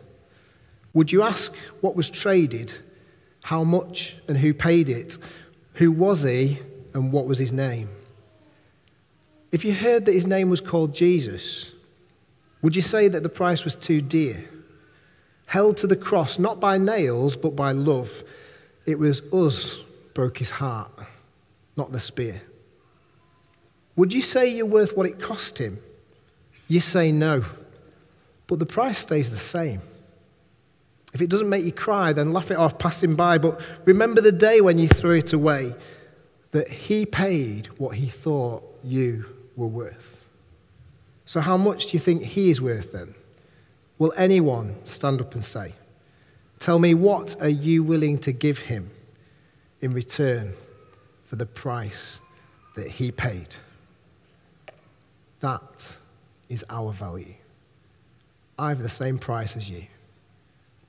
would 0.94 1.12
you 1.12 1.22
ask 1.22 1.56
what 1.82 1.96
was 1.96 2.10
traded, 2.10 2.74
how 3.44 3.64
much, 3.64 4.18
and 4.28 4.38
who 4.38 4.54
paid 4.54 4.90
it? 4.90 5.18
Who 5.76 5.92
was 5.92 6.24
he, 6.24 6.60
and 6.94 7.12
what 7.14 7.28
was 7.28 7.38
his 7.38 7.54
name? 7.54 7.90
If 9.52 9.64
you 9.64 9.74
heard 9.74 10.06
that 10.06 10.14
his 10.14 10.28
name 10.28 10.50
was 10.50 10.62
called 10.62 10.94
Jesus, 10.96 11.72
would 12.62 12.76
you 12.76 12.82
say 12.82 13.08
that 13.08 13.24
the 13.24 13.30
price 13.30 13.64
was 13.64 13.76
too 13.76 14.02
dear? 14.02 14.50
held 15.50 15.78
to 15.78 15.88
the 15.88 15.96
cross, 15.96 16.38
not 16.38 16.60
by 16.60 16.78
nails, 16.78 17.36
but 17.36 17.56
by 17.56 17.72
love. 17.72 18.24
It 18.90 18.98
was 18.98 19.22
us 19.32 19.78
broke 20.16 20.40
his 20.40 20.50
heart, 20.50 20.92
not 21.78 21.92
the 21.92 22.00
spear. 22.00 22.42
Would 23.96 24.14
you 24.14 24.22
say 24.22 24.50
you're 24.50 24.66
worth 24.66 24.98
what 24.98 25.06
it 25.06 25.20
cost 25.20 25.60
him? 25.60 25.80
You 26.68 26.80
say 26.80 27.12
no, 27.12 27.46
but 28.48 28.58
the 28.58 28.66
price 28.66 28.98
stays 28.98 29.30
the 29.30 29.38
same. 29.38 29.82
If 31.14 31.22
it 31.22 31.30
doesn't 31.30 31.50
make 31.50 31.66
you 31.66 31.72
cry, 31.72 32.14
then 32.14 32.34
laugh 32.34 32.50
it 32.50 32.58
off 32.58 32.80
passing 32.80 33.16
by. 33.16 33.38
But 33.38 33.62
remember 33.86 34.22
the 34.22 34.32
day 34.32 34.60
when 34.60 34.80
you 34.80 34.88
threw 34.88 35.18
it 35.18 35.34
away, 35.34 35.76
that 36.50 36.68
he 36.68 37.06
paid 37.06 37.68
what 37.78 37.96
he 37.98 38.08
thought 38.08 38.64
you 38.84 39.26
were 39.56 39.68
worth. 39.68 40.26
So, 41.26 41.42
how 41.42 41.58
much 41.58 41.88
do 41.88 41.92
you 41.92 42.00
think 42.00 42.24
he 42.24 42.50
is 42.50 42.60
worth 42.60 42.92
then? 42.92 43.14
Will 44.00 44.14
anyone 44.18 44.76
stand 44.84 45.22
up 45.22 45.36
and 45.36 45.46
say, 45.46 45.76
Tell 46.60 46.78
me, 46.78 46.94
what 46.94 47.42
are 47.42 47.50
you 47.50 47.84
willing 47.84 48.20
to 48.20 48.32
give 48.32 48.60
him 48.60 48.92
in 49.82 49.94
return 49.94 50.54
for 51.24 51.38
the 51.38 51.46
price 51.46 52.20
that 52.76 52.88
he 52.88 53.12
paid? 53.12 53.48
That 55.40 55.96
is 56.50 56.66
our 56.70 56.92
value. 56.92 57.36
I 58.58 58.70
have 58.70 58.82
the 58.82 58.90
same 58.90 59.18
price 59.18 59.56
as 59.56 59.70
you, 59.70 59.86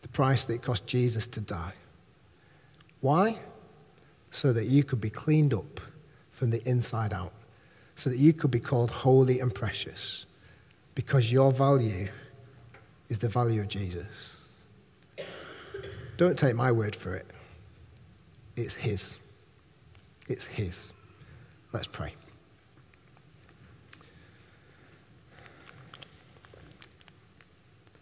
the 0.03 0.09
price 0.09 0.43
that 0.45 0.55
it 0.55 0.63
cost 0.63 0.89
Jesus 0.89 1.29
to 1.29 1.41
die. 1.41 1.75
Why? 3.01 3.39
So 4.31 4.53
that 4.53 4.67
you 4.67 4.83
could 4.83 5.01
be 5.01 5.11
cleaned 5.11 5.55
up 5.55 5.81
from 6.33 6.51
the 6.51 6.69
inside 6.69 7.13
out, 7.13 7.33
so 7.95 8.11
that 8.11 8.19
you 8.19 8.33
could 8.33 8.51
be 8.51 8.61
called 8.61 8.91
holy 8.91 9.39
and 9.39 9.55
precious, 9.55 10.27
because 10.97 11.31
your 11.31 11.53
value 11.53 12.09
is 13.09 13.21
the 13.21 13.29
value 13.29 13.61
of 13.61 13.69
Jesus. 13.69 14.30
Don't 16.21 16.37
take 16.37 16.55
my 16.55 16.71
word 16.71 16.95
for 16.95 17.15
it. 17.15 17.25
It's 18.55 18.75
His. 18.75 19.19
It's 20.29 20.45
His. 20.45 20.93
Let's 21.73 21.87
pray. 21.87 22.13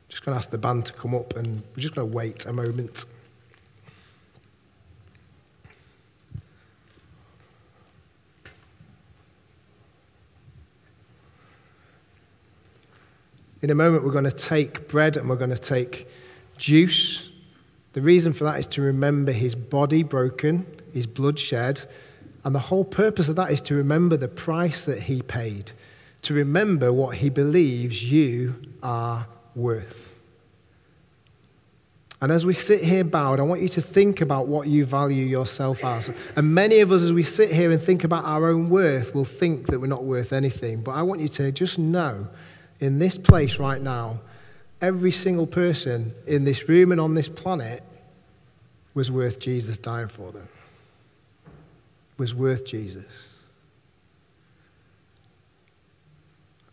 Just 0.09 0.25
going 0.25 0.35
to 0.35 0.37
ask 0.37 0.51
the 0.51 0.59
band 0.59 0.87
to 0.87 0.95
come 0.95 1.15
up 1.15 1.37
and 1.37 1.63
we're 1.77 1.81
just 1.81 1.95
going 1.95 2.11
to 2.11 2.17
wait 2.17 2.45
a 2.47 2.53
moment. 2.53 3.05
In 13.63 13.71
a 13.71 13.77
moment, 13.77 14.03
we're 14.03 14.11
going 14.11 14.25
to 14.25 14.33
take 14.33 14.89
bread 14.89 15.17
and 15.17 15.29
we're 15.29 15.37
going 15.37 15.51
to 15.51 15.57
take 15.57 16.09
juice. 16.57 17.28
The 17.99 18.05
reason 18.05 18.33
for 18.33 18.45
that 18.45 18.61
is 18.61 18.69
to 18.69 18.83
remember 18.83 19.33
his 19.33 19.57
body 19.57 20.05
broken, 20.05 20.65
his 20.95 21.05
blood 21.05 21.37
shed, 21.37 21.85
and 22.45 22.55
the 22.55 22.61
whole 22.61 22.85
purpose 22.85 23.29
of 23.29 23.35
that 23.35 23.51
is 23.51 23.61
to 23.63 23.75
remember 23.75 24.17
the 24.17 24.29
price 24.29 24.85
that 24.85 25.03
he 25.03 25.21
paid, 25.21 25.73
to 26.23 26.33
remember 26.33 26.93
what 26.93 27.17
he 27.17 27.29
believes 27.29 28.01
you 28.01 28.55
are 28.85 29.27
worth. 29.57 30.13
And 32.21 32.31
as 32.31 32.47
we 32.47 32.55
sit 32.55 32.85
here 32.85 33.03
bowed, 33.03 33.41
I 33.41 33.43
want 33.43 33.63
you 33.63 33.69
to 33.71 33.83
think 33.83 34.21
about 34.21 34.47
what 34.47 34.69
you 34.69 34.85
value 34.85 35.27
yourself 35.27 35.85
as. 35.85 36.09
And 36.37 36.55
many 36.55 36.79
of 36.79 36.93
us, 36.93 37.03
as 37.03 37.13
we 37.13 37.25
sit 37.25 37.51
here 37.51 37.73
and 37.73 37.83
think 37.83 38.05
about 38.05 38.25
our 38.25 38.49
own 38.49 38.71
worth, 38.71 39.13
will 39.13 39.25
think 39.25 39.67
that 39.67 39.81
we're 39.81 39.89
not 39.89 40.05
worth 40.05 40.33
anything. 40.33 40.83
But 40.83 40.93
I 40.93 41.03
want 41.03 41.21
you 41.21 41.29
to 41.31 41.51
just 41.51 41.81
know 41.81 42.29
in 42.79 43.01
this 43.01 43.19
place 43.19 43.59
right 43.59 43.83
now, 43.83 44.21
every 44.81 45.11
single 45.11 45.49
person 45.49 46.15
in 46.29 46.45
this 46.45 46.69
room 46.69 46.93
and 46.93 47.01
on 47.01 47.15
this 47.15 47.29
planet 47.29 47.83
was 48.99 49.13
worth 49.13 49.39
Jesus 49.39 49.79
dying 49.79 50.09
for 50.09 50.33
them, 50.33 50.49
was 52.17 52.35
worth 52.35 52.67
Jesus. 52.67 53.05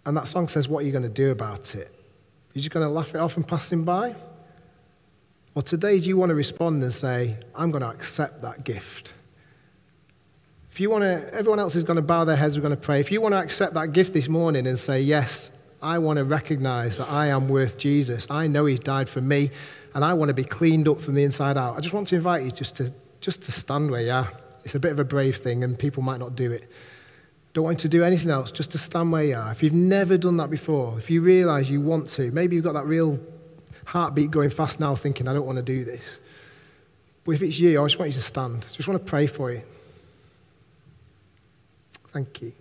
And 0.07 0.17
that 0.17 0.27
song 0.27 0.47
says, 0.47 0.67
What 0.67 0.83
are 0.83 0.87
you 0.87 0.91
going 0.91 1.03
to 1.03 1.09
do 1.09 1.29
about 1.29 1.75
it? 1.75 1.87
Are 1.87 2.53
You're 2.53 2.63
just 2.63 2.71
going 2.71 2.83
to 2.83 2.91
laugh 2.91 3.13
it 3.13 3.19
off 3.19 3.37
and 3.37 3.47
pass 3.47 3.71
him 3.71 3.85
by? 3.85 4.15
Or 5.53 5.61
today, 5.61 5.99
do 5.99 6.09
you 6.09 6.17
want 6.17 6.31
to 6.31 6.35
respond 6.35 6.81
and 6.81 6.91
say, 6.91 7.37
I'm 7.53 7.69
going 7.69 7.83
to 7.83 7.89
accept 7.89 8.41
that 8.41 8.63
gift? 8.63 9.13
If 10.71 10.79
you 10.79 10.89
want 10.89 11.03
to, 11.03 11.31
everyone 11.31 11.59
else 11.59 11.75
is 11.75 11.83
going 11.83 11.97
to 11.97 12.01
bow 12.01 12.25
their 12.25 12.35
heads, 12.35 12.57
we're 12.57 12.63
going 12.63 12.75
to 12.75 12.81
pray. 12.81 12.99
If 12.99 13.11
you 13.11 13.21
want 13.21 13.35
to 13.35 13.39
accept 13.39 13.75
that 13.75 13.93
gift 13.93 14.13
this 14.13 14.27
morning 14.27 14.65
and 14.65 14.79
say, 14.79 14.99
Yes, 14.99 15.51
I 15.79 15.99
want 15.99 16.17
to 16.17 16.25
recognize 16.25 16.97
that 16.97 17.11
I 17.11 17.27
am 17.27 17.47
worth 17.47 17.77
Jesus. 17.77 18.25
I 18.31 18.47
know 18.47 18.65
He's 18.65 18.79
died 18.79 19.09
for 19.09 19.21
me, 19.21 19.51
and 19.95 20.03
I 20.03 20.13
want 20.13 20.27
to 20.29 20.33
be 20.35 20.43
cleaned 20.43 20.87
up 20.87 20.99
from 20.99 21.15
the 21.15 21.23
inside 21.23 21.57
out. 21.57 21.77
I 21.77 21.79
just 21.79 21.93
want 21.93 22.07
to 22.09 22.15
invite 22.15 22.43
you 22.43 22.51
just 22.51 22.75
to, 22.75 22.93
just 23.21 23.41
to 23.43 23.51
stand 23.51 23.89
where 23.89 24.01
you 24.01 24.11
are. 24.11 24.31
It's 24.65 24.75
a 24.75 24.79
bit 24.79 24.91
of 24.91 24.99
a 24.99 25.05
brave 25.05 25.37
thing, 25.37 25.63
and 25.63 25.79
people 25.79 26.03
might 26.03 26.19
not 26.19 26.35
do 26.35 26.51
it. 26.51 26.69
Don't 27.53 27.63
want 27.63 27.79
you 27.79 27.83
to 27.83 27.97
do 27.97 28.03
anything 28.03 28.29
else, 28.29 28.51
just 28.51 28.71
to 28.71 28.77
stand 28.77 29.13
where 29.13 29.23
you 29.23 29.35
are. 29.35 29.51
If 29.51 29.63
you've 29.63 29.73
never 29.73 30.17
done 30.17 30.35
that 30.37 30.49
before, 30.49 30.97
if 30.97 31.09
you 31.09 31.21
realize 31.21 31.69
you 31.69 31.79
want 31.79 32.09
to, 32.09 32.29
maybe 32.31 32.55
you've 32.55 32.65
got 32.65 32.73
that 32.73 32.85
real 32.85 33.19
heartbeat 33.85 34.31
going 34.31 34.49
fast 34.49 34.81
now, 34.81 34.95
thinking, 34.95 35.29
I 35.29 35.33
don't 35.33 35.45
want 35.45 35.57
to 35.57 35.63
do 35.63 35.85
this. 35.85 36.19
But 37.23 37.31
if 37.31 37.41
it's 37.41 37.57
you, 37.57 37.81
I 37.81 37.85
just 37.85 37.97
want 37.97 38.09
you 38.09 38.15
to 38.15 38.21
stand. 38.21 38.65
I 38.69 38.73
just 38.73 38.89
want 38.89 39.03
to 39.03 39.09
pray 39.09 39.27
for 39.27 39.51
you. 39.51 39.63
Thank 42.11 42.41
you. 42.41 42.51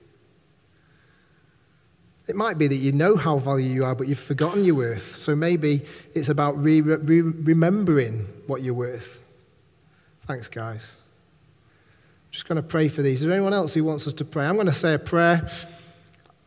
It 2.27 2.37
might 2.37 2.57
be 2.57 2.67
that 2.67 2.77
you 2.77 2.93
know 2.93 3.17
how 3.17 3.37
valuable 3.37 3.75
you 3.75 3.85
are, 3.85 3.95
but 3.95 4.09
you've 4.09 4.19
forgotten 4.19 4.65
your 4.65 4.77
worth. 4.77 5.17
So 5.17 5.37
maybe 5.37 5.83
it's 6.15 6.29
about 6.29 6.63
re- 6.63 6.81
re- 6.81 7.21
remembering 7.21 8.27
what 8.47 8.63
you're 8.63 8.75
worth. 8.75 9.23
Thanks, 10.23 10.49
guys. 10.49 10.93
Just 12.31 12.49
going 12.49 12.57
to 12.57 12.63
pray 12.63 12.89
for 12.89 13.03
these. 13.03 13.21
Is 13.21 13.27
there 13.27 13.35
anyone 13.35 13.53
else 13.53 13.75
who 13.75 13.85
wants 13.85 14.07
us 14.07 14.15
to 14.15 14.25
pray? 14.25 14.47
I'm 14.47 14.55
going 14.55 14.67
to 14.67 14.73
say 14.73 14.95
a 14.95 14.99
prayer. 14.99 15.47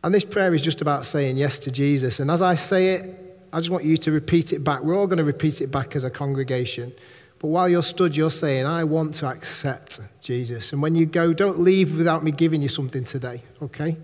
And 0.02 0.14
this 0.14 0.24
prayer 0.24 0.52
is 0.52 0.62
just 0.62 0.80
about 0.80 1.06
saying 1.06 1.36
yes 1.36 1.58
to 1.60 1.70
Jesus. 1.70 2.18
And 2.20 2.30
as 2.30 2.42
I 2.42 2.56
say 2.56 2.94
it, 2.94 3.38
I 3.52 3.58
just 3.58 3.70
want 3.70 3.84
you 3.84 3.96
to 3.96 4.12
repeat 4.12 4.52
it 4.52 4.62
back. 4.62 4.82
We're 4.82 4.96
all 4.96 5.06
going 5.06 5.18
to 5.18 5.24
repeat 5.24 5.60
it 5.60 5.68
back 5.68 5.96
as 5.96 6.04
a 6.04 6.10
congregation. 6.10 6.92
But 7.38 7.48
while 7.48 7.68
you're 7.68 7.82
stood, 7.82 8.16
you're 8.16 8.30
saying, 8.30 8.66
I 8.66 8.84
want 8.84 9.14
to 9.16 9.26
accept 9.26 10.00
Jesus. 10.20 10.72
And 10.72 10.82
when 10.82 10.94
you 10.94 11.06
go, 11.06 11.32
don't 11.32 11.60
leave 11.60 11.96
without 11.96 12.24
me 12.24 12.32
giving 12.32 12.62
you 12.62 12.68
something 12.68 13.04
today, 13.04 13.42
okay? 13.62 13.96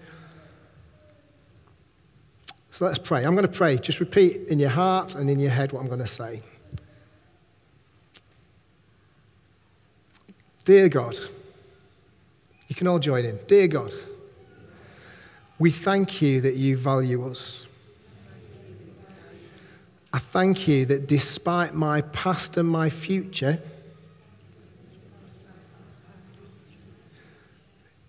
So 2.74 2.86
let's 2.86 2.98
pray. 2.98 3.24
I'm 3.24 3.36
going 3.36 3.46
to 3.46 3.56
pray. 3.56 3.78
Just 3.78 4.00
repeat 4.00 4.48
in 4.48 4.58
your 4.58 4.70
heart 4.70 5.14
and 5.14 5.30
in 5.30 5.38
your 5.38 5.52
head 5.52 5.70
what 5.70 5.78
I'm 5.78 5.86
going 5.86 6.00
to 6.00 6.08
say. 6.08 6.42
Dear 10.64 10.88
God, 10.88 11.16
you 12.66 12.74
can 12.74 12.88
all 12.88 12.98
join 12.98 13.24
in. 13.24 13.38
Dear 13.46 13.68
God, 13.68 13.92
we 15.56 15.70
thank 15.70 16.20
you 16.20 16.40
that 16.40 16.56
you 16.56 16.76
value 16.76 17.30
us. 17.30 17.64
I 20.12 20.18
thank 20.18 20.66
you 20.66 20.84
that 20.86 21.06
despite 21.06 21.74
my 21.74 22.00
past 22.00 22.56
and 22.56 22.68
my 22.68 22.90
future, 22.90 23.62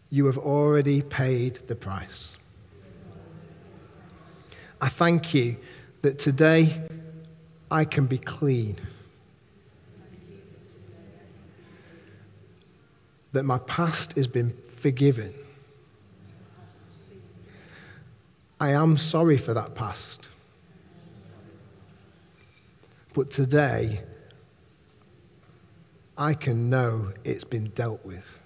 you 0.10 0.26
have 0.26 0.40
already 0.40 1.04
paid 1.04 1.60
the 1.68 1.76
price. 1.76 2.36
I 4.86 4.88
thank 4.88 5.34
you 5.34 5.58
that 6.04 6.20
today 6.20 6.80
I 7.72 7.86
can 7.86 8.06
be 8.06 8.20
clean. 8.20 8.78
That 13.32 13.46
my 13.46 13.58
past 13.58 14.16
has 14.16 14.28
been 14.28 14.56
forgiven. 14.78 15.34
I 18.60 18.74
am 18.74 18.98
sorry 18.98 19.40
for 19.40 19.56
that 19.56 19.74
past. 19.74 20.30
But 23.16 23.32
today, 23.32 24.04
I 26.16 26.36
can 26.36 26.70
know 26.70 27.12
it's 27.24 27.44
been 27.44 27.70
dealt 27.70 28.06
with. 28.06 28.38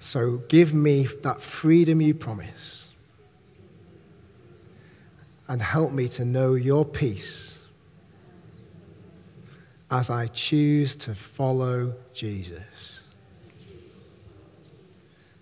So 0.00 0.38
give 0.48 0.74
me 0.74 1.06
that 1.22 1.40
freedom 1.40 2.00
you 2.00 2.14
promise 2.14 2.83
and 5.48 5.60
help 5.60 5.92
me 5.92 6.08
to 6.08 6.24
know 6.24 6.54
your 6.54 6.84
peace 6.84 7.58
as 9.90 10.10
I 10.10 10.26
choose 10.28 10.96
to 10.96 11.14
follow 11.14 11.94
Jesus. 12.12 13.00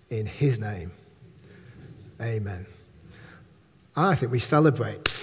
In 0.09 0.25
his 0.25 0.59
name, 0.59 0.91
amen. 2.21 2.65
I 3.95 4.15
think 4.15 4.31
we 4.31 4.39
celebrate. 4.39 5.22